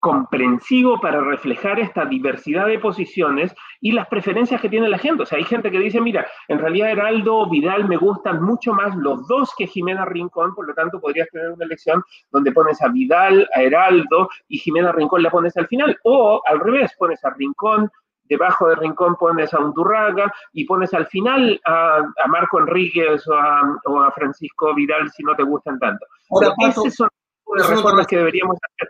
comprensivo 0.00 0.98
para 0.98 1.20
reflejar 1.20 1.78
esta 1.78 2.06
diversidad 2.06 2.66
de 2.66 2.78
posiciones 2.78 3.54
y 3.80 3.92
las 3.92 4.08
preferencias 4.08 4.60
que 4.60 4.70
tiene 4.70 4.88
la 4.88 4.98
gente. 4.98 5.22
O 5.22 5.26
sea, 5.26 5.38
hay 5.38 5.44
gente 5.44 5.70
que 5.70 5.78
dice, 5.78 6.00
mira, 6.00 6.26
en 6.48 6.58
realidad 6.58 6.90
Heraldo, 6.90 7.48
Vidal 7.48 7.86
me 7.86 7.98
gustan 7.98 8.42
mucho 8.42 8.72
más 8.72 8.96
los 8.96 9.28
dos 9.28 9.50
que 9.56 9.66
Jimena 9.66 10.06
Rincón, 10.06 10.54
por 10.54 10.66
lo 10.66 10.74
tanto 10.74 11.00
podrías 11.00 11.28
tener 11.28 11.52
una 11.52 11.66
elección 11.66 12.02
donde 12.30 12.50
pones 12.50 12.80
a 12.82 12.88
Vidal, 12.88 13.46
a 13.54 13.62
Heraldo 13.62 14.30
y 14.48 14.58
Jimena 14.58 14.90
Rincón 14.90 15.22
la 15.22 15.30
pones 15.30 15.56
al 15.58 15.68
final. 15.68 15.96
O 16.04 16.42
al 16.46 16.60
revés, 16.60 16.92
pones 16.98 17.22
a 17.24 17.30
Rincón, 17.30 17.90
debajo 18.24 18.68
de 18.68 18.76
Rincón 18.76 19.16
pones 19.16 19.52
a 19.52 19.58
Undurraga 19.58 20.32
y 20.54 20.64
pones 20.64 20.94
al 20.94 21.06
final 21.08 21.60
a, 21.66 22.00
Marco 22.28 22.58
Enríquez 22.58 23.26
o 23.28 23.34
a, 23.34 24.10
Francisco 24.12 24.74
Vidal 24.74 25.10
si 25.10 25.22
no 25.22 25.36
te 25.36 25.42
gustan 25.42 25.78
tanto. 25.78 26.06
Ahora, 26.30 26.54
esas 26.68 26.94
son 26.94 27.08
las 27.54 27.68
reformas 27.68 28.06
que 28.06 28.16
deberíamos 28.16 28.56
hacer 28.56 28.88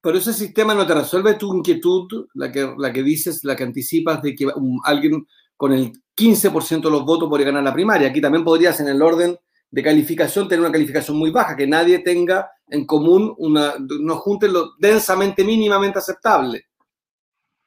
pero 0.00 0.18
ese 0.18 0.32
sistema 0.32 0.74
no 0.74 0.86
te 0.86 0.94
resuelve 0.94 1.34
tu 1.34 1.54
inquietud, 1.54 2.26
la 2.34 2.52
que, 2.52 2.74
la 2.76 2.92
que 2.92 3.02
dices, 3.02 3.44
la 3.44 3.56
que 3.56 3.64
anticipas 3.64 4.22
de 4.22 4.34
que 4.34 4.46
alguien 4.84 5.26
con 5.56 5.72
el 5.72 5.92
15% 6.16 6.82
de 6.82 6.90
los 6.90 7.04
votos 7.04 7.28
podría 7.28 7.46
ganar 7.46 7.64
la 7.64 7.74
primaria. 7.74 8.08
Aquí 8.08 8.20
también 8.20 8.44
podrías, 8.44 8.78
en 8.80 8.88
el 8.88 9.02
orden 9.02 9.36
de 9.70 9.82
calificación, 9.82 10.48
tener 10.48 10.60
una 10.60 10.72
calificación 10.72 11.16
muy 11.16 11.30
baja, 11.30 11.56
que 11.56 11.66
nadie 11.66 11.98
tenga 11.98 12.48
en 12.68 12.86
común 12.86 13.34
una, 13.38 13.74
no 13.78 14.16
junten 14.16 14.52
lo 14.52 14.72
densamente, 14.78 15.44
mínimamente 15.44 15.98
aceptable. 15.98 16.66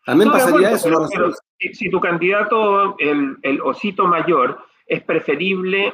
También 0.06 0.32
pasaría 0.32 0.72
eso. 0.72 0.90
¿no? 0.90 1.08
si, 1.74 1.90
tu 1.90 2.00
candidato, 2.00 2.98
el, 2.98 3.38
el 3.44 3.62
osito 3.62 4.08
mayor, 4.08 4.58
es 4.88 5.04
preferible 5.04 5.94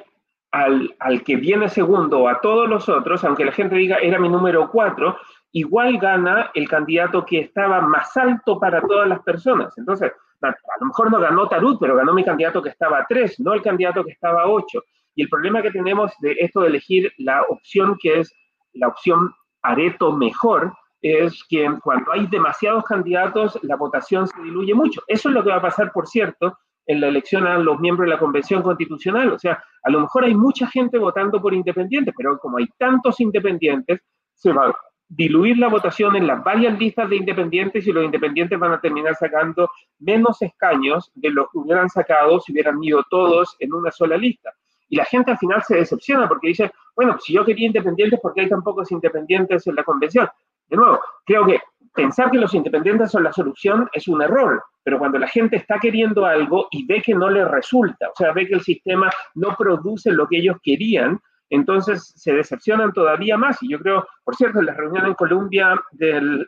al, 0.52 0.96
al, 1.00 1.24
que 1.24 1.36
viene 1.36 1.68
segundo 1.68 2.20
o 2.20 2.30
a 2.30 2.40
todos 2.40 2.70
los 2.70 2.88
otros, 2.88 3.24
aunque 3.24 3.44
la 3.44 3.52
gente 3.52 3.76
diga 3.76 3.98
era 3.98 4.18
mi 4.20 4.30
número 4.30 4.70
cuatro, 4.72 5.18
igual 5.58 5.98
gana 5.98 6.52
el 6.54 6.70
candidato 6.70 7.26
que 7.26 7.40
estaba 7.40 7.82
más 7.82 8.16
alto 8.16 8.60
para 8.60 8.82
todas 8.82 9.08
las 9.08 9.22
personas. 9.22 9.76
Entonces, 9.78 10.12
a 10.42 10.54
lo 10.80 10.86
mejor 10.86 11.12
no 11.12 11.20
ganó 11.20 11.48
Tarut, 11.48 11.80
pero 11.80 11.96
ganó 11.96 12.14
mi 12.14 12.24
candidato 12.24 12.62
que 12.62 12.70
estaba 12.70 13.00
a 13.00 13.06
3, 13.08 13.40
no 13.40 13.54
el 13.54 13.62
candidato 13.64 14.04
que 14.04 14.12
estaba 14.12 14.44
a 14.44 14.48
8. 14.48 14.84
Y 15.16 15.24
el 15.24 15.30
problema 15.30 15.64
que 15.64 15.72
tenemos 15.72 16.14
de 16.20 16.36
esto 16.40 16.62
de 16.62 16.68
elegir 16.68 17.12
la 17.18 17.42
opción 17.50 17.98
que 18.00 18.20
es 18.20 18.32
la 18.74 18.88
opción 18.88 19.34
Areto 19.64 20.12
mejor, 20.16 20.74
es 21.02 21.44
que 21.50 21.68
cuando 21.84 22.12
hay 22.12 22.28
demasiados 22.28 22.84
candidatos, 22.84 23.58
la 23.64 23.76
votación 23.76 24.28
se 24.28 24.40
diluye 24.42 24.76
mucho. 24.76 25.02
Eso 25.08 25.30
es 25.30 25.36
lo 25.36 25.44
que 25.44 25.50
va 25.50 25.58
a 25.58 25.62
pasar, 25.62 25.92
por 25.92 26.08
cierto, 26.08 26.58
en 26.86 27.02
la 27.02 27.08
elección 27.08 27.48
a 27.48 27.58
los 27.58 27.80
miembros 27.80 28.06
de 28.06 28.14
la 28.14 28.20
Convención 28.20 28.62
Constitucional. 28.62 29.34
O 29.34 29.40
sea, 29.40 29.64
a 29.84 29.90
lo 29.90 30.02
mejor 30.02 30.24
hay 30.24 30.36
mucha 30.36 30.68
gente 30.68 31.00
votando 31.00 31.42
por 31.42 31.54
independientes, 31.54 32.14
pero 32.16 32.38
como 32.38 32.58
hay 32.60 32.68
tantos 32.78 33.20
independientes, 33.20 34.02
se 34.36 34.54
va, 34.54 34.74
diluir 35.10 35.58
la 35.58 35.70
votación 35.70 36.16
en 36.16 36.28
las 36.28 36.44
varias 36.44 36.78
listas 36.78 37.10
de 37.10 37.16
independientes 37.16 37.88
y 37.88 37.92
los 37.92 38.04
independientes 38.04 38.60
van 38.60 38.74
a 38.74 38.82
terminar 38.82 39.16
sacando 39.16 39.70
menos 40.00 40.42
escaños 40.42 41.12
de 41.16 41.30
los 41.30 41.48
que 41.52 41.60
hubieran 41.60 41.90
sacado 41.90 42.40
si 42.40 42.52
hubieran 42.52 42.84
ido 42.84 43.04
todos 43.10 43.56
en 43.60 43.74
una 43.74 43.92
sola 43.92 44.18
lista. 44.18 44.52
Y 44.90 44.96
la 44.96 45.06
gente 45.06 45.32
al 45.32 45.38
final 45.38 45.64
se 45.64 45.76
decepciona 45.76 46.28
porque 46.28 46.50
dice, 46.50 46.72
bueno, 46.96 47.18
si 47.20 47.34
yo 47.34 47.46
quería 47.46 47.68
independientes, 47.68 48.20
¿por 48.20 48.34
qué 48.34 48.42
hay 48.42 48.50
tan 48.50 48.64
pocos 48.64 48.92
independientes 48.92 49.68
en 49.68 49.76
la 49.76 49.84
convención? 49.84 50.28
De 50.68 50.78
nuevo, 50.78 51.00
creo 51.26 51.46
que 51.46 51.62
pensar 51.94 52.30
que 52.30 52.38
los 52.38 52.54
independientes 52.54 53.12
son 53.12 53.24
la 53.24 53.34
solución 53.34 53.90
es 53.94 54.08
un 54.08 54.22
error, 54.22 54.64
pero 54.84 55.00
cuando 55.00 55.18
la 55.18 55.28
gente 55.28 55.56
está 55.58 55.80
queriendo 55.80 56.26
algo 56.26 56.68
y 56.72 56.86
ve 56.86 57.02
que 57.02 57.16
no 57.16 57.30
le 57.30 57.44
resulta, 57.46 58.10
o 58.10 58.16
sea, 58.16 58.34
ve 58.34 58.48
que 58.48 58.54
el 58.54 58.62
sistema 58.62 59.10
no 59.36 59.56
produce 59.58 60.12
lo 60.12 60.28
que 60.28 60.38
ellos 60.38 60.58
querían, 60.62 61.20
entonces 61.50 62.14
se 62.16 62.34
decepcionan 62.34 62.92
todavía 62.92 63.38
más. 63.38 63.62
Y 63.62 63.70
yo 63.70 63.80
creo, 63.80 64.08
por 64.24 64.36
cierto, 64.36 64.60
en 64.60 64.66
la 64.66 64.74
reunión 64.74 65.06
en 65.06 65.14
Colombia 65.14 65.76
del, 65.92 66.48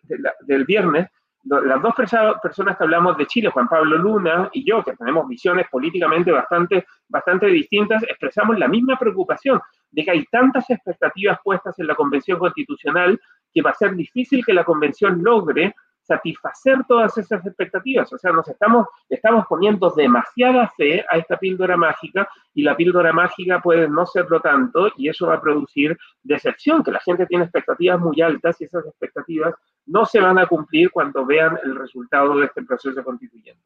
viernes, 0.65 1.07
las 1.43 1.81
dos 1.81 1.95
personas 1.95 2.77
que 2.77 2.83
hablamos 2.83 3.17
de 3.17 3.25
Chile, 3.25 3.49
Juan 3.49 3.67
Pablo 3.67 3.97
Luna 3.97 4.49
y 4.51 4.69
yo, 4.69 4.83
que 4.83 4.95
tenemos 4.95 5.27
visiones 5.27 5.67
políticamente 5.71 6.31
bastante, 6.31 6.85
bastante 7.07 7.47
distintas, 7.47 8.03
expresamos 8.03 8.59
la 8.59 8.67
misma 8.67 8.97
preocupación 8.97 9.59
de 9.91 10.03
que 10.03 10.11
hay 10.11 10.25
tantas 10.25 10.69
expectativas 10.69 11.39
puestas 11.43 11.79
en 11.79 11.87
la 11.87 11.95
Convención 11.95 12.37
Constitucional 12.37 13.19
que 13.53 13.61
va 13.61 13.71
a 13.71 13.75
ser 13.75 13.95
difícil 13.95 14.45
que 14.45 14.53
la 14.53 14.63
Convención 14.65 15.23
logre 15.23 15.73
satisfacer 16.09 16.79
todas 16.87 17.15
esas 17.17 17.45
expectativas. 17.45 18.11
O 18.11 18.17
sea, 18.17 18.31
nos 18.31 18.47
estamos, 18.47 18.87
estamos 19.07 19.45
poniendo 19.47 19.89
demasiada 19.91 20.67
fe 20.75 21.05
a 21.09 21.17
esta 21.17 21.37
píldora 21.37 21.77
mágica 21.77 22.27
y 22.53 22.63
la 22.63 22.75
píldora 22.75 23.13
mágica 23.13 23.61
puede 23.61 23.87
no 23.87 24.05
serlo 24.07 24.41
tanto 24.41 24.91
y 24.97 25.07
eso 25.07 25.27
va 25.27 25.35
a 25.35 25.41
producir 25.41 25.95
decepción, 26.23 26.83
que 26.83 26.91
la 26.91 26.99
gente 26.99 27.27
tiene 27.27 27.43
expectativas 27.45 27.99
muy 27.99 28.19
altas 28.21 28.59
y 28.59 28.65
esas 28.65 28.85
expectativas 28.87 29.53
no 29.85 30.05
se 30.05 30.19
van 30.19 30.39
a 30.39 30.47
cumplir 30.47 30.89
cuando 30.91 31.25
vean 31.25 31.57
el 31.63 31.75
resultado 31.75 32.37
de 32.37 32.47
este 32.47 32.63
proceso 32.63 33.03
constituyente. 33.03 33.63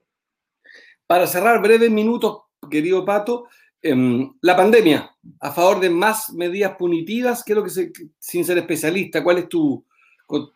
Para 1.07 1.25
cerrar 1.27 1.61
breves 1.61 1.91
minutos, 1.91 2.43
querido 2.69 3.05
Pato, 3.05 3.47
em, 3.81 4.33
la 4.41 4.55
pandemia, 4.55 5.09
a 5.39 5.51
favor 5.51 5.79
de 5.79 5.89
más 5.89 6.33
medidas 6.33 6.75
punitivas, 6.75 7.43
¿qué 7.43 7.53
es 7.53 7.57
lo 7.57 7.63
que 7.63 7.69
se, 7.69 7.91
sin 8.19 8.43
ser 8.43 8.57
especialista, 8.57 9.23
cuál 9.23 9.39
es 9.39 9.49
tu, 9.49 9.85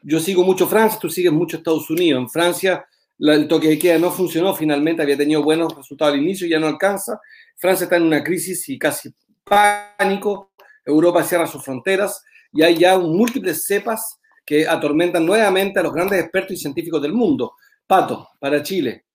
yo 0.01 0.19
sigo 0.19 0.43
mucho 0.43 0.67
Francia, 0.67 0.99
tú 0.99 1.09
sigues 1.09 1.31
mucho 1.31 1.57
Estados 1.57 1.89
Unidos. 1.89 2.21
En 2.21 2.29
Francia 2.29 2.85
el 3.19 3.47
toque 3.47 3.67
de 3.67 3.79
queda 3.79 3.97
no 3.97 4.11
funcionó 4.11 4.53
finalmente, 4.53 5.01
había 5.01 5.17
tenido 5.17 5.43
buenos 5.43 5.75
resultados 5.75 6.13
al 6.13 6.21
inicio 6.21 6.45
y 6.45 6.51
ya 6.51 6.59
no 6.59 6.67
alcanza. 6.67 7.19
Francia 7.55 7.85
está 7.85 7.97
en 7.97 8.03
una 8.03 8.23
crisis 8.23 8.67
y 8.69 8.77
casi 8.77 9.13
pánico. 9.43 10.51
Europa 10.85 11.23
cierra 11.23 11.47
sus 11.47 11.63
fronteras 11.63 12.23
y 12.53 12.61
hay 12.61 12.77
ya 12.77 12.97
múltiples 12.97 13.65
cepas 13.65 14.19
que 14.45 14.67
atormentan 14.67 15.25
nuevamente 15.25 15.79
a 15.79 15.83
los 15.83 15.93
grandes 15.93 16.21
expertos 16.21 16.53
y 16.53 16.57
científicos 16.57 17.01
del 17.01 17.13
mundo. 17.13 17.53
Pato, 17.85 18.29
para 18.39 18.63
Chile. 18.63 19.05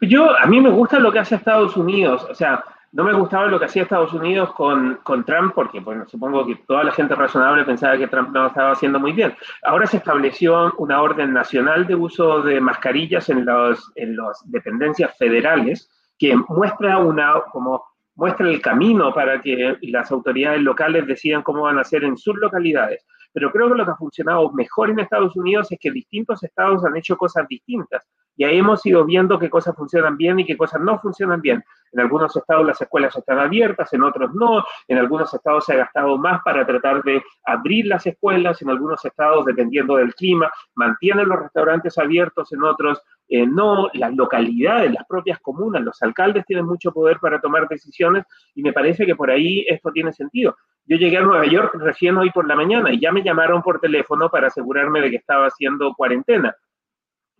Yo, 0.00 0.30
a 0.34 0.46
mí 0.46 0.60
me 0.60 0.70
gusta 0.70 0.98
lo 0.98 1.12
que 1.12 1.18
hace 1.18 1.34
Estados 1.34 1.76
Unidos. 1.76 2.26
O 2.30 2.34
sea, 2.34 2.64
no 2.92 3.04
me 3.04 3.12
gustaba 3.12 3.46
lo 3.46 3.58
que 3.58 3.66
hacía 3.66 3.82
Estados 3.82 4.12
Unidos 4.12 4.52
con, 4.54 4.96
con, 5.04 5.24
Trump, 5.24 5.52
porque 5.54 5.82
supongo 6.08 6.44
que 6.44 6.56
toda 6.66 6.82
la 6.82 6.92
gente 6.92 7.14
razonable 7.14 7.64
pensaba 7.64 7.96
que 7.96 8.08
Trump 8.08 8.30
no 8.30 8.48
estaba 8.48 8.72
haciendo 8.72 8.98
muy 8.98 9.12
bien. 9.12 9.34
Ahora 9.62 9.86
se 9.86 9.98
estableció 9.98 10.72
una 10.78 11.00
orden 11.00 11.32
nacional 11.32 11.86
de 11.86 11.94
uso 11.94 12.42
de 12.42 12.60
mascarillas 12.60 13.28
en 13.28 13.44
las 13.44 13.92
en 13.94 14.16
los 14.16 14.38
dependencias 14.44 15.16
federales 15.16 15.88
que 16.18 16.36
muestra 16.48 16.98
una 16.98 17.34
como 17.52 17.84
muestra 18.16 18.48
el 18.48 18.60
camino 18.60 19.14
para 19.14 19.40
que 19.40 19.78
las 19.82 20.10
autoridades 20.10 20.60
locales 20.60 21.06
decidan 21.06 21.42
cómo 21.42 21.62
van 21.62 21.78
a 21.78 21.82
hacer 21.82 22.04
en 22.04 22.18
sus 22.18 22.36
localidades. 22.36 23.06
Pero 23.32 23.50
creo 23.50 23.70
que 23.70 23.78
lo 23.78 23.84
que 23.84 23.92
ha 23.92 23.96
funcionado 23.96 24.50
mejor 24.52 24.90
en 24.90 24.98
Estados 24.98 25.36
Unidos 25.36 25.70
es 25.70 25.78
que 25.80 25.90
distintos 25.90 26.42
estados 26.42 26.84
han 26.84 26.96
hecho 26.96 27.16
cosas 27.16 27.46
distintas. 27.48 28.06
Y 28.40 28.44
ahí 28.44 28.56
hemos 28.56 28.86
ido 28.86 29.04
viendo 29.04 29.38
qué 29.38 29.50
cosas 29.50 29.76
funcionan 29.76 30.16
bien 30.16 30.40
y 30.40 30.46
qué 30.46 30.56
cosas 30.56 30.80
no 30.80 30.98
funcionan 30.98 31.42
bien. 31.42 31.62
En 31.92 32.00
algunos 32.00 32.34
estados 32.34 32.66
las 32.66 32.80
escuelas 32.80 33.14
están 33.14 33.38
abiertas, 33.38 33.92
en 33.92 34.02
otros 34.02 34.32
no. 34.32 34.64
En 34.88 34.96
algunos 34.96 35.34
estados 35.34 35.66
se 35.66 35.74
ha 35.74 35.76
gastado 35.76 36.16
más 36.16 36.40
para 36.42 36.64
tratar 36.64 37.02
de 37.02 37.22
abrir 37.44 37.84
las 37.84 38.06
escuelas, 38.06 38.62
en 38.62 38.70
algunos 38.70 39.04
estados, 39.04 39.44
dependiendo 39.44 39.96
del 39.96 40.14
clima, 40.14 40.50
mantienen 40.74 41.28
los 41.28 41.38
restaurantes 41.38 41.98
abiertos, 41.98 42.50
en 42.54 42.64
otros 42.64 43.02
eh, 43.28 43.46
no. 43.46 43.90
Las 43.92 44.14
localidades, 44.14 44.90
las 44.90 45.04
propias 45.06 45.38
comunas, 45.40 45.82
los 45.82 46.00
alcaldes 46.00 46.46
tienen 46.46 46.64
mucho 46.64 46.92
poder 46.92 47.18
para 47.18 47.42
tomar 47.42 47.68
decisiones 47.68 48.24
y 48.54 48.62
me 48.62 48.72
parece 48.72 49.04
que 49.04 49.16
por 49.16 49.30
ahí 49.30 49.66
esto 49.68 49.90
tiene 49.92 50.14
sentido. 50.14 50.56
Yo 50.86 50.96
llegué 50.96 51.18
a 51.18 51.20
Nueva 51.20 51.44
York 51.44 51.74
recién 51.74 52.16
hoy 52.16 52.30
por 52.30 52.48
la 52.48 52.56
mañana 52.56 52.90
y 52.90 52.98
ya 52.98 53.12
me 53.12 53.22
llamaron 53.22 53.60
por 53.60 53.80
teléfono 53.80 54.30
para 54.30 54.46
asegurarme 54.46 55.02
de 55.02 55.10
que 55.10 55.16
estaba 55.16 55.44
haciendo 55.44 55.92
cuarentena. 55.92 56.56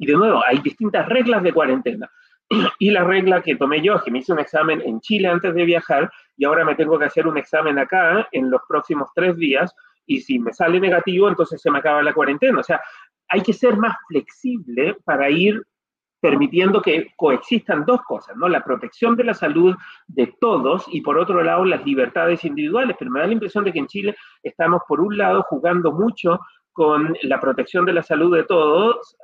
Y 0.01 0.07
de 0.07 0.15
nuevo, 0.15 0.43
hay 0.47 0.59
distintas 0.59 1.07
reglas 1.09 1.43
de 1.43 1.53
cuarentena. 1.53 2.11
Y 2.79 2.91
la 2.91 3.05
regla 3.05 3.43
que 3.43 3.55
tomé 3.55 3.83
yo, 3.83 4.03
que 4.03 4.11
me 4.11 4.21
hice 4.21 4.33
un 4.33 4.41
examen 4.41 4.81
en 4.81 5.01
Chile 5.01 5.29
antes 5.29 5.55
de 5.55 5.65
viajar 5.65 6.11
y 6.37 6.47
ahora 6.47 6.65
me 6.65 6.75
tengo 6.75 6.99
que 6.99 7.05
hacer 7.05 7.27
un 7.29 7.37
examen 7.37 7.79
acá 7.79 8.27
en 8.33 8.51
los 8.51 8.63
próximos 8.67 9.11
tres 9.15 9.37
días 9.37 9.73
y 10.07 10.21
si 10.23 10.39
me 10.39 10.55
sale 10.55 10.81
negativo, 10.81 11.29
entonces 11.29 11.61
se 11.61 11.71
me 11.71 11.79
acaba 11.79 12.03
la 12.03 12.15
cuarentena. 12.15 12.59
O 12.59 12.63
sea, 12.63 12.81
hay 13.29 13.43
que 13.43 13.53
ser 13.53 13.77
más 13.77 13.95
flexible 14.09 14.97
para 15.05 15.31
ir 15.31 15.63
permitiendo 16.21 16.81
que 16.81 17.13
coexistan 17.17 17.85
dos 17.85 18.01
cosas, 18.03 18.35
¿no? 18.37 18.49
La 18.49 18.65
protección 18.65 19.17
de 19.17 19.25
la 19.25 19.35
salud 19.35 19.77
de 20.07 20.35
todos 20.41 20.87
y 20.91 21.03
por 21.03 21.19
otro 21.19 21.43
lado 21.43 21.67
las 21.67 21.85
libertades 21.85 22.43
individuales. 22.45 22.97
Pero 22.99 23.11
me 23.11 23.21
da 23.21 23.27
la 23.27 23.35
impresión 23.35 23.65
de 23.65 23.73
que 23.73 23.79
en 23.79 23.87
Chile 23.87 24.17
estamos 24.43 24.81
por 24.89 25.01
un 25.01 25.19
lado 25.19 25.43
jugando 25.43 25.93
mucho 25.93 26.41
con 26.73 27.17
la 27.23 27.39
protección 27.39 27.85
de 27.85 27.93
la 27.93 28.03
salud 28.03 28.35
de 28.35 28.45
todos, 28.45 29.17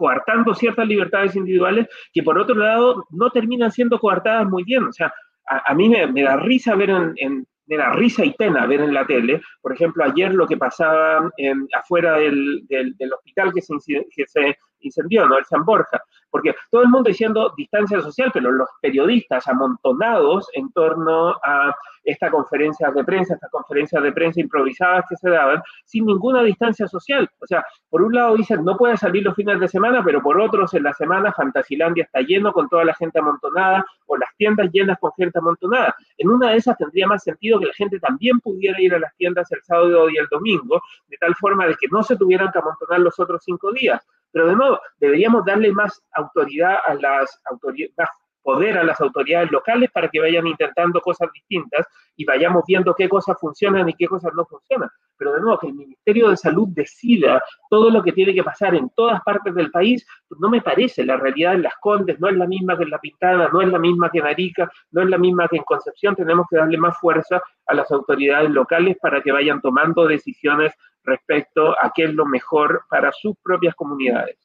coartando 0.00 0.54
ciertas 0.54 0.88
libertades 0.88 1.36
individuales 1.36 1.86
que 2.10 2.22
por 2.22 2.38
otro 2.38 2.54
lado 2.54 3.04
no 3.10 3.28
terminan 3.28 3.70
siendo 3.70 3.98
coartadas 3.98 4.46
muy 4.46 4.64
bien. 4.64 4.84
O 4.84 4.92
sea, 4.92 5.12
a, 5.44 5.74
mí 5.74 5.90
me, 5.90 6.22
da 6.22 6.36
risa 6.36 6.74
ver 6.74 6.88
en, 6.88 7.46
me 7.66 7.76
da 7.76 7.92
risa 7.92 8.24
y 8.24 8.32
pena 8.32 8.66
ver 8.66 8.80
en 8.80 8.94
la 8.94 9.06
tele, 9.06 9.42
por 9.60 9.74
ejemplo, 9.74 10.02
ayer 10.02 10.32
lo 10.32 10.46
que 10.46 10.56
pasaba 10.56 11.30
afuera 11.74 12.14
del, 12.14 12.66
del, 12.66 13.12
hospital 13.12 13.52
que 13.52 13.60
se, 13.60 13.74
que 14.16 14.26
se 14.26 14.56
incendió, 14.80 15.26
¿no? 15.26 15.38
El 15.38 15.44
San 15.44 15.64
Borja, 15.64 16.02
porque 16.30 16.54
todo 16.70 16.82
el 16.82 16.88
mundo 16.88 17.08
diciendo 17.08 17.52
distancia 17.56 18.00
social, 18.00 18.30
pero 18.32 18.50
los 18.50 18.68
periodistas 18.80 19.46
amontonados 19.48 20.48
en 20.54 20.70
torno 20.72 21.30
a 21.42 21.74
esta 22.04 22.30
conferencia 22.30 22.90
de 22.90 23.04
prensa, 23.04 23.34
estas 23.34 23.50
conferencias 23.50 24.02
de 24.02 24.12
prensa 24.12 24.40
improvisadas 24.40 25.04
que 25.08 25.16
se 25.16 25.28
daban, 25.28 25.62
sin 25.84 26.06
ninguna 26.06 26.42
distancia 26.42 26.86
social. 26.88 27.28
O 27.40 27.46
sea, 27.46 27.64
por 27.88 28.02
un 28.02 28.14
lado 28.14 28.36
dicen, 28.36 28.64
no 28.64 28.76
pueden 28.76 28.96
salir 28.96 29.22
los 29.22 29.34
fines 29.34 29.60
de 29.60 29.68
semana, 29.68 30.02
pero 30.04 30.22
por 30.22 30.40
otros, 30.40 30.72
en 30.74 30.84
la 30.84 30.94
semana, 30.94 31.32
Fantasilandia 31.32 32.04
está 32.04 32.20
lleno 32.20 32.52
con 32.52 32.68
toda 32.68 32.84
la 32.84 32.94
gente 32.94 33.18
amontonada, 33.18 33.84
o 34.06 34.16
las 34.16 34.34
tiendas 34.36 34.70
llenas 34.72 34.98
con 34.98 35.12
gente 35.16 35.38
amontonada. 35.38 35.94
En 36.18 36.30
una 36.30 36.50
de 36.50 36.56
esas 36.56 36.76
tendría 36.76 37.06
más 37.06 37.22
sentido 37.22 37.60
que 37.60 37.66
la 37.66 37.74
gente 37.74 37.98
también 38.00 38.40
pudiera 38.40 38.80
ir 38.80 38.94
a 38.94 38.98
las 38.98 39.14
tiendas 39.16 39.50
el 39.52 39.62
sábado 39.62 40.08
y 40.08 40.16
el 40.16 40.26
domingo, 40.28 40.80
de 41.08 41.16
tal 41.18 41.34
forma 41.36 41.66
de 41.66 41.74
que 41.74 41.86
no 41.90 42.02
se 42.02 42.16
tuvieran 42.16 42.50
que 42.50 42.58
amontonar 42.58 43.00
los 43.00 43.18
otros 43.20 43.42
cinco 43.44 43.72
días. 43.72 44.04
Pero 44.32 44.46
de 44.46 44.56
nuevo, 44.56 44.80
deberíamos 44.98 45.44
darle 45.44 45.72
más 45.72 46.00
autoridad 46.12 46.78
a 46.86 46.94
las 46.94 47.40
autoridades, 47.50 48.08
poder 48.42 48.78
a 48.78 48.84
las 48.84 49.00
autoridades 49.00 49.50
locales 49.50 49.90
para 49.90 50.08
que 50.08 50.20
vayan 50.20 50.46
intentando 50.46 51.00
cosas 51.00 51.28
distintas 51.32 51.86
y 52.16 52.24
vayamos 52.24 52.64
viendo 52.66 52.94
qué 52.94 53.08
cosas 53.08 53.36
funcionan 53.38 53.88
y 53.88 53.94
qué 53.94 54.06
cosas 54.06 54.32
no 54.34 54.44
funcionan. 54.44 54.88
Pero 55.16 55.34
de 55.34 55.40
nuevo, 55.40 55.58
que 55.58 55.66
el 55.68 55.74
Ministerio 55.74 56.30
de 56.30 56.36
Salud 56.36 56.68
decida 56.70 57.42
todo 57.68 57.90
lo 57.90 58.02
que 58.02 58.12
tiene 58.12 58.34
que 58.34 58.42
pasar 58.42 58.74
en 58.74 58.90
todas 58.90 59.20
partes 59.22 59.54
del 59.54 59.70
país, 59.70 60.06
no 60.38 60.48
me 60.48 60.62
parece. 60.62 61.04
La 61.04 61.16
realidad 61.16 61.54
en 61.54 61.62
Las 61.62 61.74
Condes 61.80 62.18
no 62.20 62.28
es 62.28 62.36
la 62.36 62.46
misma 62.46 62.76
que 62.76 62.84
en 62.84 62.90
La 62.90 62.98
Pintana, 62.98 63.48
no 63.52 63.60
es 63.60 63.68
la 63.68 63.78
misma 63.78 64.10
que 64.10 64.18
en 64.18 64.26
Arica, 64.26 64.70
no 64.90 65.02
es 65.02 65.08
la 65.08 65.18
misma 65.18 65.48
que 65.48 65.56
en 65.56 65.64
Concepción. 65.64 66.16
Tenemos 66.16 66.46
que 66.50 66.56
darle 66.56 66.78
más 66.78 66.98
fuerza 66.98 67.42
a 67.66 67.74
las 67.74 67.90
autoridades 67.90 68.50
locales 68.50 68.96
para 69.00 69.22
que 69.22 69.32
vayan 69.32 69.60
tomando 69.60 70.06
decisiones 70.06 70.72
respecto 71.04 71.70
a 71.72 71.92
qué 71.94 72.04
es 72.04 72.14
lo 72.14 72.26
mejor 72.26 72.84
para 72.88 73.12
sus 73.12 73.34
propias 73.42 73.74
comunidades. 73.74 74.36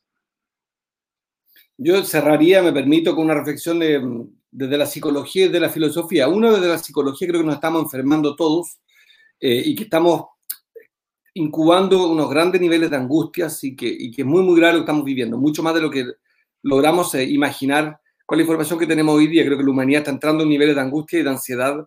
Yo 1.78 2.04
cerraría, 2.04 2.62
me 2.62 2.72
permito, 2.72 3.16
con 3.16 3.26
una 3.26 3.34
reflexión 3.34 3.80
desde 4.52 4.78
la 4.78 4.86
psicología 4.86 5.46
y 5.46 5.50
de 5.50 5.60
la 5.60 5.70
filosofía. 5.70 6.28
Uno, 6.28 6.54
desde 6.54 6.70
la 6.70 6.78
psicología, 6.78 7.28
creo 7.28 7.42
que 7.42 7.48
nos 7.48 7.56
estamos 7.56 7.84
enfermando 7.84 8.36
todos 8.36 8.80
eh, 9.40 9.62
y 9.66 9.76
que 9.76 9.84
estamos 9.84 10.28
incubando 11.34 12.10
unos 12.10 12.30
grandes 12.30 12.62
niveles 12.62 12.90
de 12.90 12.96
angustias 12.96 13.62
y 13.66 13.76
que, 13.76 13.88
y 13.88 14.10
que 14.10 14.22
es 14.22 14.28
muy, 14.28 14.42
muy 14.42 14.58
grave 14.58 14.74
lo 14.74 14.80
que 14.80 14.84
estamos 14.84 15.04
viviendo, 15.04 15.38
mucho 15.38 15.62
más 15.62 15.76
de 15.76 15.82
lo 15.82 15.92
que 15.92 16.06
logramos 16.64 17.14
eh, 17.16 17.26
imaginar 17.26 18.00
con 18.26 18.38
la 18.38 18.44
información 18.44 18.80
que 18.80 18.88
tenemos 18.88 19.16
hoy 19.16 19.28
día. 19.28 19.46
Creo 19.46 19.58
que 19.58 19.64
la 19.64 19.70
humanidad 19.70 20.00
está 20.00 20.12
entrando 20.12 20.44
en 20.44 20.50
niveles 20.50 20.76
de 20.76 20.82
angustia 20.82 21.20
y 21.20 21.24
de 21.24 21.30
ansiedad 21.30 21.86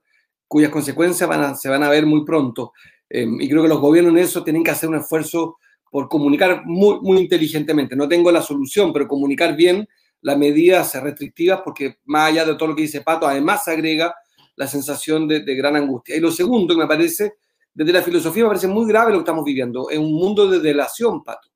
cuyas 0.49 0.71
consecuencias 0.71 1.29
van 1.29 1.57
se 1.57 1.69
van 1.69 1.83
a 1.83 1.91
ver 1.91 2.07
muy 2.07 2.25
pronto. 2.25 2.73
Em, 3.09 3.41
y 3.41 3.49
creo 3.49 3.63
que 3.63 3.69
los 3.69 3.81
gobiernos 3.81 4.13
en 4.13 4.19
eso 4.19 4.43
tienen 4.43 4.65
que 4.65 4.71
hacer 4.71 4.89
un 4.89 4.97
esfuerzo 4.97 5.59
por 5.91 6.09
comunicar 6.09 6.63
muy, 6.65 6.99
muy 7.01 7.19
inteligentemente. 7.19 7.95
No 7.95 8.09
tengo 8.09 8.33
la 8.33 8.43
solución, 8.43 8.93
pero 8.93 9.07
comunicar 9.07 9.55
bien 9.55 9.87
las 10.21 10.37
medidas 10.37 11.01
restrictivas, 11.01 11.61
porque 11.65 11.99
más 12.07 12.31
allá 12.31 12.45
de 12.45 12.55
todo 12.55 12.69
lo 12.71 12.77
que 12.77 12.83
dice 12.83 13.03
Pato, 13.03 13.27
además 13.27 13.67
agrega 13.69 14.15
la 14.57 14.67
sensación 14.67 15.29
de, 15.29 15.41
gran 15.55 15.77
angustia. 15.77 16.17
Y 16.17 16.21
lo 16.21 16.33
segundo 16.33 16.75
que 16.75 16.81
me 16.81 16.89
parece, 16.89 17.35
desde 17.73 17.93
la 17.93 18.03
filosofía, 18.03 18.43
me 18.43 18.49
parece 18.49 18.67
muy 18.67 18.89
grave 18.89 19.13
lo 19.13 19.19
que 19.19 19.23
estamos 19.23 19.45
viviendo. 19.45 19.89
Es 19.89 19.99
un 19.99 20.13
mundo 20.13 20.49
de 20.49 20.59
delación, 20.59 21.23
Pato. 21.23 21.49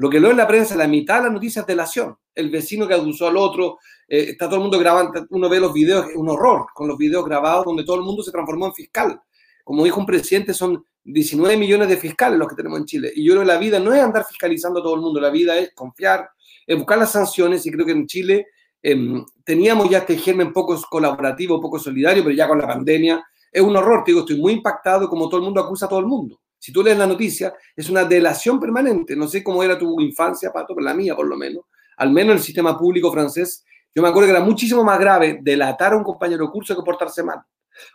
Lo 0.00 0.08
que 0.08 0.18
lo 0.18 0.30
en 0.30 0.38
la 0.38 0.48
prensa, 0.48 0.74
la 0.76 0.88
mitad 0.88 1.18
de 1.18 1.24
las 1.24 1.32
noticias 1.34 1.62
es 1.62 1.66
delación. 1.66 2.16
El 2.34 2.48
vecino 2.48 2.88
que 2.88 2.94
acusó 2.94 3.28
al 3.28 3.36
otro, 3.36 3.80
eh, 4.08 4.28
está 4.30 4.46
todo 4.46 4.56
el 4.56 4.62
mundo 4.62 4.78
grabando, 4.78 5.26
uno 5.28 5.46
ve 5.46 5.60
los 5.60 5.74
videos, 5.74 6.08
es 6.08 6.16
un 6.16 6.30
horror 6.30 6.68
con 6.72 6.88
los 6.88 6.96
videos 6.96 7.22
grabados 7.22 7.66
donde 7.66 7.84
todo 7.84 7.96
el 7.96 8.02
mundo 8.02 8.22
se 8.22 8.30
transformó 8.30 8.64
en 8.68 8.72
fiscal. 8.72 9.20
Como 9.62 9.84
dijo 9.84 10.00
un 10.00 10.06
presidente, 10.06 10.54
son 10.54 10.82
19 11.04 11.58
millones 11.58 11.86
de 11.86 11.98
fiscales 11.98 12.38
los 12.38 12.48
que 12.48 12.54
tenemos 12.54 12.78
en 12.78 12.86
Chile. 12.86 13.12
Y 13.14 13.22
yo 13.22 13.32
creo 13.34 13.42
que 13.42 13.48
la 13.48 13.58
vida 13.58 13.78
no 13.78 13.92
es 13.92 14.00
andar 14.00 14.24
fiscalizando 14.24 14.80
a 14.80 14.82
todo 14.82 14.94
el 14.94 15.02
mundo, 15.02 15.20
la 15.20 15.28
vida 15.28 15.58
es 15.58 15.74
confiar, 15.74 16.30
es 16.66 16.78
buscar 16.78 16.96
las 16.96 17.12
sanciones 17.12 17.66
y 17.66 17.70
creo 17.70 17.84
que 17.84 17.92
en 17.92 18.06
Chile 18.06 18.46
em, 18.82 19.22
teníamos 19.44 19.90
ya 19.90 19.98
este 19.98 20.16
germen 20.16 20.54
poco 20.54 20.80
colaborativo, 20.88 21.60
poco 21.60 21.78
solidario, 21.78 22.24
pero 22.24 22.34
ya 22.34 22.48
con 22.48 22.58
la 22.58 22.66
pandemia 22.66 23.22
Es 23.52 23.60
un 23.60 23.76
horror, 23.76 24.02
te 24.02 24.12
digo, 24.12 24.20
estoy 24.20 24.40
muy 24.40 24.54
impactado 24.54 25.10
como 25.10 25.28
todo 25.28 25.40
el 25.40 25.44
mundo 25.44 25.60
acusa 25.60 25.84
a 25.84 25.88
todo 25.90 25.98
el 25.98 26.06
mundo. 26.06 26.40
Si 26.60 26.72
tú 26.72 26.82
lees 26.82 26.98
la 26.98 27.06
noticia, 27.06 27.54
es 27.74 27.88
una 27.88 28.04
delación 28.04 28.60
permanente. 28.60 29.16
No 29.16 29.26
sé 29.26 29.42
cómo 29.42 29.62
era 29.62 29.78
tu 29.78 29.98
infancia, 30.00 30.52
Pato, 30.52 30.74
pero 30.74 30.84
la 30.84 30.94
mía 30.94 31.16
por 31.16 31.26
lo 31.26 31.36
menos. 31.36 31.64
Al 31.96 32.12
menos 32.12 32.36
el 32.36 32.42
sistema 32.42 32.78
público 32.78 33.10
francés, 33.10 33.64
yo 33.94 34.02
me 34.02 34.08
acuerdo 34.08 34.28
que 34.28 34.36
era 34.36 34.44
muchísimo 34.44 34.84
más 34.84 35.00
grave 35.00 35.40
delatar 35.42 35.94
a 35.94 35.96
un 35.96 36.04
compañero 36.04 36.44
de 36.44 36.52
curso 36.52 36.76
que 36.76 36.82
portarse 36.82 37.22
mal. 37.22 37.40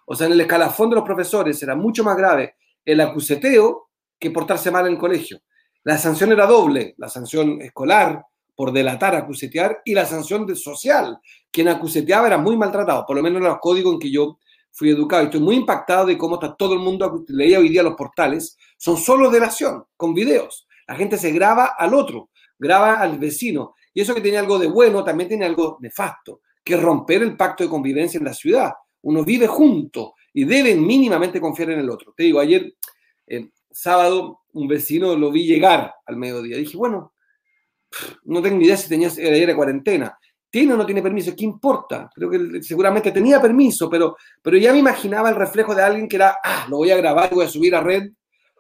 O 0.08 0.15
sea, 0.15 0.25
en 0.25 0.34
el 0.34 0.41
escalafón 0.41 0.89
de 0.89 0.95
los 0.95 1.06
profesores 1.06 1.62
era 1.62 1.75
mucho 1.75 2.04
más 2.04 2.17
grave 2.17 2.56
el 2.84 2.99
acuseteo 3.01 3.89
que 4.19 4.32
portarse 4.32 4.71
mal 4.71 4.88
en 4.88 4.93
el 4.93 4.99
colegio. 4.99 5.41
La 5.84 5.99
sanción 5.99 6.32
era 6.32 6.47
doble, 6.47 6.95
la 6.97 7.08
sanción 7.08 7.62
escolar 7.62 8.25
por 8.56 8.71
delatar, 8.71 9.15
acusetear, 9.15 9.82
y 9.86 9.93
la 9.93 10.06
sanción 10.06 10.45
de 10.45 10.56
social. 10.56 11.19
Quien 11.51 11.67
acuseteaba 11.67 12.28
era 12.28 12.38
muy 12.38 12.58
maltratado, 12.58 13.06
por 13.06 13.15
lo 13.15 13.21
menos 13.21 13.38
en 13.38 13.47
los 13.47 13.60
códigos 13.60 13.93
en 13.93 13.99
que 13.99 14.10
yo 14.10 14.39
fui 14.76 14.90
educado. 14.90 15.24
Y 15.24 15.26
estoy 15.26 15.40
muy 15.40 15.56
impactado 15.56 16.06
de 16.06 16.18
cómo 16.18 16.36
está 16.36 16.56
todo 16.56 16.74
el 16.74 16.80
mundo, 16.80 17.24
leía 17.30 17.60
hoy 17.60 17.70
día 17.70 17.82
los 17.82 17.96
portales, 17.96 18.58
son 18.78 18.98
solo 18.98 19.32
delación, 19.32 19.86
con 19.96 20.14
videos. 20.14 20.68
La 20.88 20.96
gente 20.96 21.18
se 21.18 21.32
graba 21.32 21.76
al 21.78 21.94
otro, 21.94 22.30
graba 22.60 23.00
al 23.00 23.18
vecino. 23.18 23.76
Y 23.94 24.02
eso 24.02 24.14
que 24.14 24.22
tiene 24.22 24.38
algo 24.38 24.60
de 24.60 24.68
bueno, 24.68 25.04
también 25.04 25.30
tiene 25.30 25.46
algo 25.46 25.78
nefasto, 25.80 26.42
que 26.64 26.76
es 26.76 26.82
romper 26.82 27.24
el 27.24 27.38
pacto 27.38 27.64
de 27.64 27.70
convivencia 27.70 28.18
en 28.18 28.26
la 28.26 28.34
ciudad. 28.34 28.74
Uno 29.04 29.24
vive 29.24 29.48
junto 29.48 30.16
y 30.34 30.44
deben 30.44 30.86
mínimamente 30.86 31.40
confiar 31.40 31.72
en 31.72 31.80
el 31.80 31.90
otro. 31.90 32.14
Te 32.16 32.24
digo, 32.24 32.40
ayer, 32.40 32.74
el 33.26 33.54
sábado, 33.72 34.42
un 34.52 34.68
vecino 34.68 35.16
lo 35.16 35.32
vi 35.32 35.46
llegar 35.46 35.94
al 36.06 36.18
mediodía. 36.18 36.58
Dije, 36.58 36.76
bueno, 36.76 37.14
no 38.24 38.42
tengo 38.42 38.58
ni 38.58 38.66
idea 38.66 38.76
si 38.76 38.90
tenía, 38.90 39.10
era 39.18 39.56
cuarentena 39.56 40.18
tiene 40.56 40.74
o 40.74 40.78
no 40.78 40.86
tiene 40.86 41.02
permiso, 41.02 41.36
¿qué 41.36 41.44
importa? 41.44 42.10
Creo 42.15 42.30
que 42.30 42.63
seguramente 42.63 43.12
tenía 43.12 43.41
permiso, 43.41 43.89
pero, 43.89 44.15
pero 44.41 44.56
ya 44.56 44.72
me 44.72 44.80
imaginaba 44.80 45.28
el 45.28 45.36
reflejo 45.36 45.76
de 45.76 45.84
alguien 45.84 46.08
que 46.08 46.15
era, 46.15 46.38
ah, 46.41 46.65
lo 46.70 46.78
voy 46.78 46.91
a 46.91 46.96
grabar, 46.96 47.30
voy 47.34 47.44
a 47.44 47.50
subir 47.50 47.76
a 47.76 47.82
red, 47.82 48.13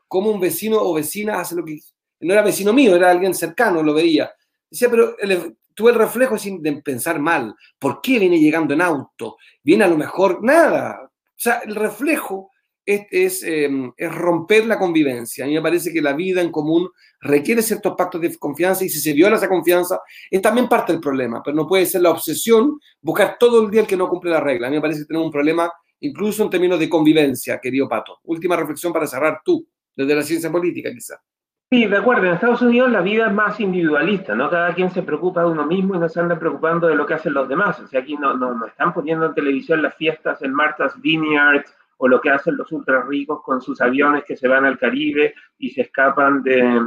como 0.05 0.29
un 0.29 0.41
vecino 0.41 0.77
o 0.77 0.93
vecina 0.93 1.39
hace 1.39 1.55
lo 1.55 1.63
que... 1.63 1.79
No 2.19 2.33
era 2.33 2.41
vecino 2.41 2.73
mío, 2.73 2.97
era 2.97 3.09
alguien 3.09 3.33
cercano, 3.33 3.81
lo 3.81 3.93
veía. 3.93 4.29
Decía, 4.69 4.89
pero 4.89 5.15
tuve 5.73 5.91
el 5.91 5.97
reflejo 5.97 6.37
sin 6.37 6.61
de 6.61 6.81
pensar 6.81 7.17
mal. 7.17 7.55
¿Por 7.79 8.01
qué 8.01 8.19
viene 8.19 8.41
llegando 8.41 8.73
en 8.73 8.81
auto? 8.81 9.37
Viene 9.63 9.85
a 9.85 9.87
lo 9.87 9.95
mejor 9.95 10.43
nada. 10.43 10.99
O 11.01 11.37
sea, 11.37 11.59
el 11.59 11.75
reflejo 11.75 12.51
es, 12.85 13.43
em, 13.43 13.91
es, 13.97 14.13
romper 14.13 14.65
la 14.65 14.77
convivencia. 14.77 15.45
A 15.45 15.47
mí 15.47 15.53
me 15.53 15.61
parece 15.61 15.91
que 15.91 16.01
la 16.01 16.13
vida 16.13 16.41
en 16.41 16.51
común 16.51 16.89
requiere 17.19 17.61
ciertos 17.61 17.95
pactos 17.97 18.21
de 18.21 18.35
confianza 18.37 18.85
y 18.85 18.89
si 18.89 18.99
se 18.99 19.13
viola 19.13 19.37
esa 19.37 19.49
confianza 19.49 19.99
es 20.29 20.41
también 20.41 20.69
parte 20.69 20.91
del 20.93 21.01
problema, 21.01 21.41
pero 21.43 21.55
no 21.55 21.67
puede 21.67 21.85
ser 21.85 22.01
la 22.01 22.11
obsesión 22.11 22.79
buscar 23.01 23.37
todo 23.39 23.63
el 23.63 23.71
día 23.71 23.81
el 23.81 23.87
que 23.87 23.97
no 23.97 24.07
cumple 24.07 24.31
la 24.31 24.39
regla. 24.39 24.67
A 24.67 24.69
mí 24.69 24.75
me 24.75 24.81
parece 24.81 25.01
que 25.01 25.05
tenemos 25.05 25.25
un 25.25 25.31
problema 25.31 25.71
incluso 26.01 26.43
en 26.43 26.49
términos 26.49 26.79
de 26.79 26.89
convivencia, 26.89 27.59
querido 27.59 27.89
Pato. 27.89 28.19
Última 28.23 28.55
reflexión 28.55 28.93
para 28.93 29.07
cerrar 29.07 29.41
tú, 29.43 29.67
desde 29.95 30.15
la 30.15 30.21
ciencia 30.21 30.51
política 30.51 30.91
quizá. 30.91 31.19
Sí, 31.71 31.85
de 31.87 31.97
acuerdo. 31.97 32.27
En 32.27 32.33
Estados 32.33 32.61
Unidos 32.61 32.91
la 32.91 33.01
vida 33.01 33.25
es 33.27 33.33
más 33.33 33.59
individualista, 33.59 34.35
¿no? 34.35 34.51
Cada 34.51 34.75
quien 34.75 34.91
se 34.91 35.01
preocupa 35.01 35.41
de 35.41 35.47
uno 35.47 35.65
mismo 35.65 35.95
y 35.95 35.99
no 35.99 36.07
se 36.07 36.19
anda 36.19 36.37
preocupando 36.37 36.87
de 36.87 36.95
lo 36.95 37.07
que 37.07 37.15
hacen 37.15 37.33
los 37.33 37.49
demás. 37.49 37.79
O 37.79 37.87
sea, 37.87 38.01
aquí 38.01 38.15
no, 38.15 38.35
no, 38.35 38.53
no 38.53 38.67
están 38.67 38.93
poniendo 38.93 39.25
en 39.25 39.33
televisión 39.33 39.81
las 39.81 39.95
fiestas 39.95 40.41
en 40.43 40.53
Martha's 40.53 40.93
Vineyard 41.01 41.65
o 41.97 42.07
lo 42.07 42.19
que 42.19 42.29
hacen 42.29 42.57
los 42.57 42.71
ultra 42.71 43.03
ricos 43.03 43.41
con 43.43 43.61
sus 43.61 43.81
aviones 43.81 44.23
que 44.25 44.35
se 44.35 44.47
van 44.47 44.65
al 44.65 44.77
Caribe 44.77 45.33
y 45.57 45.69
se 45.69 45.81
escapan 45.81 46.43
de, 46.43 46.81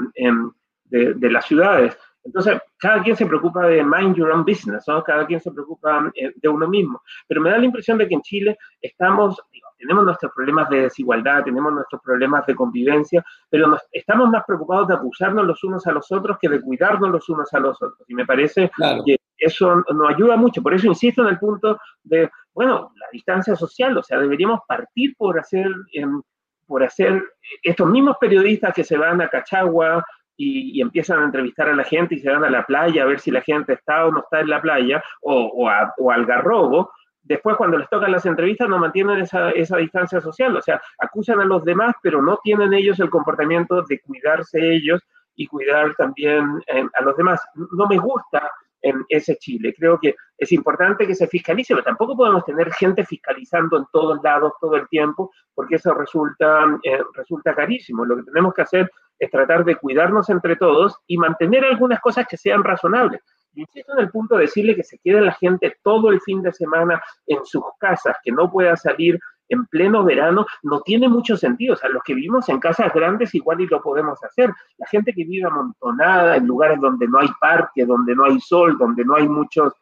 de, 0.85 1.31
las 1.31 1.47
ciudades. 1.47 1.97
Entonces, 2.25 2.61
cada 2.79 3.03
quien 3.03 3.17
se 3.17 3.27
preocupa 3.27 3.67
de 3.67 3.83
mind 3.83 4.17
your 4.17 4.31
own 4.31 4.45
business, 4.45 4.85
¿no? 4.87 5.03
Cada 5.03 5.27
quien 5.27 5.41
se 5.41 5.51
preocupa 5.51 6.11
eh, 6.15 6.33
de 6.37 6.49
uno 6.49 6.69
mismo. 6.69 7.01
Pero 7.27 7.41
me 7.41 7.51
da 7.51 7.59
la 7.59 7.65
impresión 7.65 7.97
de 7.97 8.07
que 8.07 8.15
en 8.15 8.23
Chile 8.23 8.59
estamos, 8.83 9.41
tenemos 9.79 10.05
nuestros 10.05 10.33
problemas 10.35 10.69
de 10.69 10.83
desigualdad, 10.83 11.45
tenemos 11.45 11.73
nuestros 11.73 12.03
problemas 12.03 12.45
de 12.47 12.55
convivencia, 12.55 13.25
pero 13.49 13.79
estamos 13.93 14.29
más 14.29 14.45
preocupados 14.47 14.89
de 14.89 14.95
acusarnos 14.95 15.47
los 15.47 15.65
unos 15.65 15.87
a 15.87 15.93
los 15.93 16.11
otros 16.13 16.37
que 16.39 16.49
de 16.49 16.61
cuidarnos 16.61 17.11
los 17.11 17.29
unos 17.31 17.53
a 17.55 17.61
los 17.61 17.81
otros. 17.81 18.05
Y 18.09 18.15
me 18.15 18.27
parece 18.27 18.71
que 19.07 19.17
eso 19.39 19.77
nos 19.77 20.11
ayuda 20.11 20.37
mucho. 20.37 20.63
Por 20.63 20.75
eso 20.75 20.87
insisto 20.87 21.23
en 21.23 21.29
el 21.29 21.39
punto 21.39 21.79
de, 22.03 22.31
bueno, 22.59 22.91
la 22.97 23.07
distancia 23.13 23.55
social, 23.55 23.97
o 23.97 24.03
sea, 24.03 24.19
deberíamos 24.19 24.59
partir 24.67 25.15
por 25.17 25.39
hacer, 25.39 25.69
em, 25.93 26.21
por 26.67 26.83
hacer 26.83 27.23
estos 27.63 27.89
mismos 27.89 28.17
periodistas 28.21 28.75
que 28.75 28.83
se 28.83 28.99
van 28.99 29.23
a 29.23 29.29
Cachagua 29.29 30.05
y, 30.37 30.83
empiezan 30.83 31.21
a 31.21 31.27
entrevistar 31.27 31.69
a 31.69 31.77
la 31.77 31.85
gente 31.85 32.17
y 32.17 32.19
se 32.19 32.29
van 32.29 32.43
a 32.43 32.51
la 32.51 32.67
playa 32.67 33.05
a 33.05 33.07
ver 33.07 33.21
si 33.21 33.31
la 33.31 33.43
gente 33.43 33.75
está 33.75 34.07
o 34.07 34.11
no 34.11 34.23
está 34.23 34.41
en 34.41 34.49
la 34.51 34.61
playa, 34.61 35.01
o, 35.23 35.69
o, 35.99 36.11
al 36.11 36.27
garrobo, 36.27 36.91
después 37.23 37.57
cuando 37.57 37.79
les 37.79 37.89
tocan 37.91 38.11
las 38.11 38.27
entrevistas 38.27 38.69
no 38.69 38.79
mantienen 38.79 39.21
esa, 39.21 39.51
esa, 39.51 39.77
distancia 39.77 40.21
social, 40.21 40.57
o 40.57 40.61
sea, 40.61 40.83
acusan 40.99 41.39
a 41.39 41.45
los 41.45 41.65
demás, 41.65 41.95
pero 42.03 42.21
no 42.21 42.41
tienen 42.43 42.75
ellos 42.75 42.99
el 42.99 43.09
comportamiento 43.09 43.83
de 43.83 44.01
cuidarse 44.01 44.59
ellos 44.75 45.01
y 45.37 45.47
cuidar 45.47 45.95
también 45.95 46.61
em, 46.67 46.91
a 46.93 47.03
los 47.05 47.17
demás. 47.17 47.41
No 47.55 47.87
me 47.87 47.99
gusta 47.99 48.51
en 48.83 49.05
ese 49.09 49.37
Chile. 49.37 49.75
Creo 49.77 49.99
que 50.01 50.15
es 50.37 50.53
importante 50.53 51.07
que 51.07 51.15
se 51.15 51.27
fiscalice, 51.27 51.75
pero 51.75 51.85
tampoco 51.85 52.17
podemos 52.17 52.45
tener 52.45 52.73
gente 52.73 53.05
fiscalizando 53.05 53.77
en 53.79 53.85
todos 53.93 54.21
lados 54.23 54.53
todo 54.61 54.77
el 54.77 54.89
tiempo, 54.89 55.31
porque 55.55 55.77
eso 55.77 55.95
resulta, 55.95 56.79
eh, 56.83 57.01
resulta 57.15 57.55
carísimo. 57.55 58.05
Lo 58.05 58.17
que 58.17 58.23
tenemos 58.23 58.55
que 58.55 58.63
hacer 58.63 58.91
es 59.19 59.31
tratar 59.31 59.65
de 59.65 59.77
cuidarnos 59.77 60.31
entre 60.31 60.57
todos 60.57 60.97
y 61.07 61.19
mantener 61.19 61.65
algunas 61.65 62.01
cosas 62.01 62.27
que 62.29 62.37
sean 62.37 62.63
razonables. 62.63 63.21
Insisto 63.55 63.93
en 63.95 64.01
el 64.01 64.11
punto 64.11 64.37
de 64.37 64.43
decirle 64.43 64.77
que 64.77 64.85
se 64.85 64.99
quede 64.99 65.21
la 65.21 65.33
gente 65.33 65.77
todo 65.83 66.11
el 66.11 66.21
fin 66.21 66.43
de 66.43 66.53
semana 66.53 67.03
en 67.27 67.45
sus 67.45 67.65
casas, 67.81 68.17
que 68.23 68.31
no 68.31 68.51
pueda 68.51 68.77
salir 68.77 69.19
en 69.49 69.67
pleno 69.67 70.05
verano, 70.05 70.47
no 70.63 70.81
tiene 70.83 71.09
mucho 71.09 71.37
sentido. 71.37 71.75
O 71.75 71.77
sea, 71.77 71.91
los 71.91 72.03
que 72.03 72.15
vivimos 72.15 72.49
en 72.49 72.61
casas 72.61 72.93
grandes 72.93 73.35
igual 73.35 73.61
y 73.61 73.67
lo 73.67 73.81
podemos 73.83 74.23
hacer. 74.23 74.51
La 74.79 74.87
gente 74.87 75.13
que 75.13 75.25
vive 75.25 75.47
amontonada 75.47 76.37
en 76.37 76.47
lugares 76.47 76.81
donde 76.81 77.07
no 77.09 77.19
hay 77.21 77.29
parque, 77.41 77.85
donde 77.85 78.15
no 78.15 78.25
hay 78.25 78.41
sol, 78.41 78.77
donde 78.79 79.05
no 79.05 79.17
hay 79.17 79.29
muchos 79.29 79.73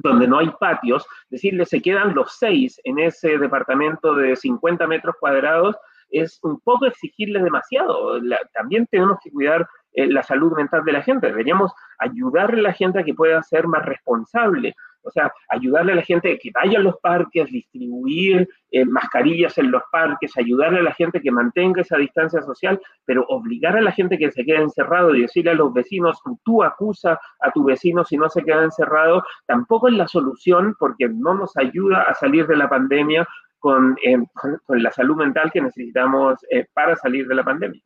donde 0.00 0.28
no 0.28 0.38
hay 0.38 0.48
patios, 0.60 1.04
decirle 1.28 1.66
se 1.66 1.82
quedan 1.82 2.14
los 2.14 2.36
seis 2.38 2.80
en 2.84 3.00
ese 3.00 3.36
departamento 3.36 4.14
de 4.14 4.36
50 4.36 4.86
metros 4.86 5.16
cuadrados, 5.18 5.76
es 6.10 6.38
un 6.42 6.60
poco 6.60 6.86
exigirle 6.86 7.42
demasiado. 7.42 8.20
también 8.54 8.86
tenemos 8.86 9.18
que 9.22 9.30
cuidar 9.30 9.68
eh, 9.92 10.06
la 10.06 10.22
salud 10.22 10.52
mental 10.52 10.84
de 10.84 10.92
la 10.92 11.02
gente. 11.02 11.26
Deberíamos 11.26 11.72
ayudarle 11.98 12.60
a 12.60 12.62
la 12.62 12.72
gente 12.72 13.00
a 13.00 13.04
que 13.04 13.14
pueda 13.14 13.42
ser 13.42 13.66
más 13.66 13.84
responsable. 13.84 14.74
O 15.02 15.10
sea, 15.10 15.32
ayudarle 15.48 15.92
a 15.92 15.96
la 15.96 16.02
gente 16.02 16.38
que 16.38 16.50
vaya 16.52 16.78
a 16.78 16.82
los 16.82 16.98
parques, 17.00 17.46
distribuir 17.50 18.48
eh, 18.70 18.84
mascarillas 18.84 19.56
en 19.58 19.70
los 19.70 19.82
parques, 19.90 20.36
ayudarle 20.36 20.80
a 20.80 20.82
la 20.82 20.94
gente 20.94 21.20
que 21.20 21.30
mantenga 21.30 21.82
esa 21.82 21.96
distancia 21.96 22.42
social, 22.42 22.80
pero 23.04 23.24
obligar 23.28 23.76
a 23.76 23.80
la 23.80 23.92
gente 23.92 24.18
que 24.18 24.30
se 24.30 24.44
quede 24.44 24.62
encerrado 24.62 25.14
y 25.14 25.22
decirle 25.22 25.52
a 25.52 25.54
los 25.54 25.72
vecinos, 25.72 26.20
tú 26.44 26.62
acusa 26.62 27.18
a 27.40 27.50
tu 27.52 27.64
vecino 27.64 28.04
si 28.04 28.16
no 28.16 28.28
se 28.28 28.42
queda 28.42 28.64
encerrado, 28.64 29.22
tampoco 29.46 29.88
es 29.88 29.94
la 29.94 30.08
solución 30.08 30.74
porque 30.78 31.08
no 31.08 31.34
nos 31.34 31.56
ayuda 31.56 32.02
a 32.02 32.14
salir 32.14 32.46
de 32.46 32.56
la 32.56 32.68
pandemia 32.68 33.26
con, 33.58 33.96
eh, 34.04 34.16
la 34.68 34.92
salud 34.92 35.16
mental 35.16 35.50
que 35.52 35.60
necesitamos 35.60 36.38
para 36.74 36.94
salir 36.96 37.26
de 37.26 37.34
la 37.34 37.44
pandemia. 37.44 37.82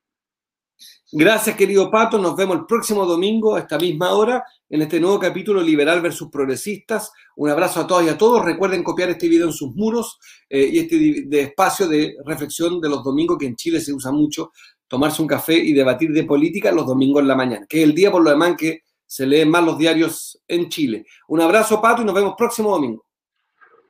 Gracias, 1.14 1.57
querido 1.57 1.90
Pato. 1.90 2.18
Nos 2.18 2.35
vemos 2.35 2.57
el 2.57 2.64
próximo 2.64 3.05
domingo 3.05 3.55
a 3.55 3.61
esta 3.61 3.79
misma 3.79 4.12
hora 4.12 4.42
en 4.71 4.81
este 4.81 4.99
nuevo 4.99 5.18
capítulo 5.18 5.61
Liberal 5.61 6.01
versus 6.01 6.31
Progresistas. 6.31 7.12
Un 7.37 7.51
abrazo 7.51 7.81
a 7.81 7.87
todos 7.87 8.05
y 8.05 8.09
a 8.09 8.16
todos. 8.16 8.45
Recuerden 8.45 8.83
copiar 8.83 9.11
este 9.11 9.29
video 9.29 9.47
en 9.47 9.53
sus 9.53 9.75
muros 9.75 10.18
eh, 10.49 10.71
y 10.73 10.79
este 10.79 11.27
de 11.27 11.40
espacio 11.42 11.87
de 11.87 12.16
reflexión 12.25 12.81
de 12.81 12.88
los 12.88 13.05
domingos 13.05 13.37
que 13.38 13.47
en 13.47 13.57
Chile 13.57 13.81
se 13.81 13.92
usa 13.92 14.11
mucho, 14.11 14.53
tomarse 14.88 15.21
un 15.21 15.29
café 15.29 15.55
y 15.55 15.75
debatir 15.75 16.12
de 16.12 16.25
política 16.25 16.73
los 16.73 16.87
domingos 16.87 17.21
en 17.21 17.29
la 17.29 17.37
mañana, 17.37 17.66
que 17.68 17.83
es 17.83 17.85
el 17.85 17.95
día 17.95 18.11
por 18.11 18.23
lo 18.23 18.31
demás 18.31 18.55
que 18.57 18.81
se 19.07 19.27
leen 19.27 19.51
más 19.51 19.62
los 19.62 19.77
diarios 19.77 20.40
en 20.49 20.71
Chile. 20.71 21.05
Un 21.29 21.42
abrazo, 21.42 21.83
Pato, 21.83 22.01
y 22.01 22.07
nos 22.07 22.14
vemos 22.14 22.35
próximo 22.38 22.71
domingo. 22.71 23.05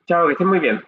Chao, 0.09 0.27
que 0.27 0.33
estén 0.33 0.49
muy 0.49 0.59
bien. 0.59 0.81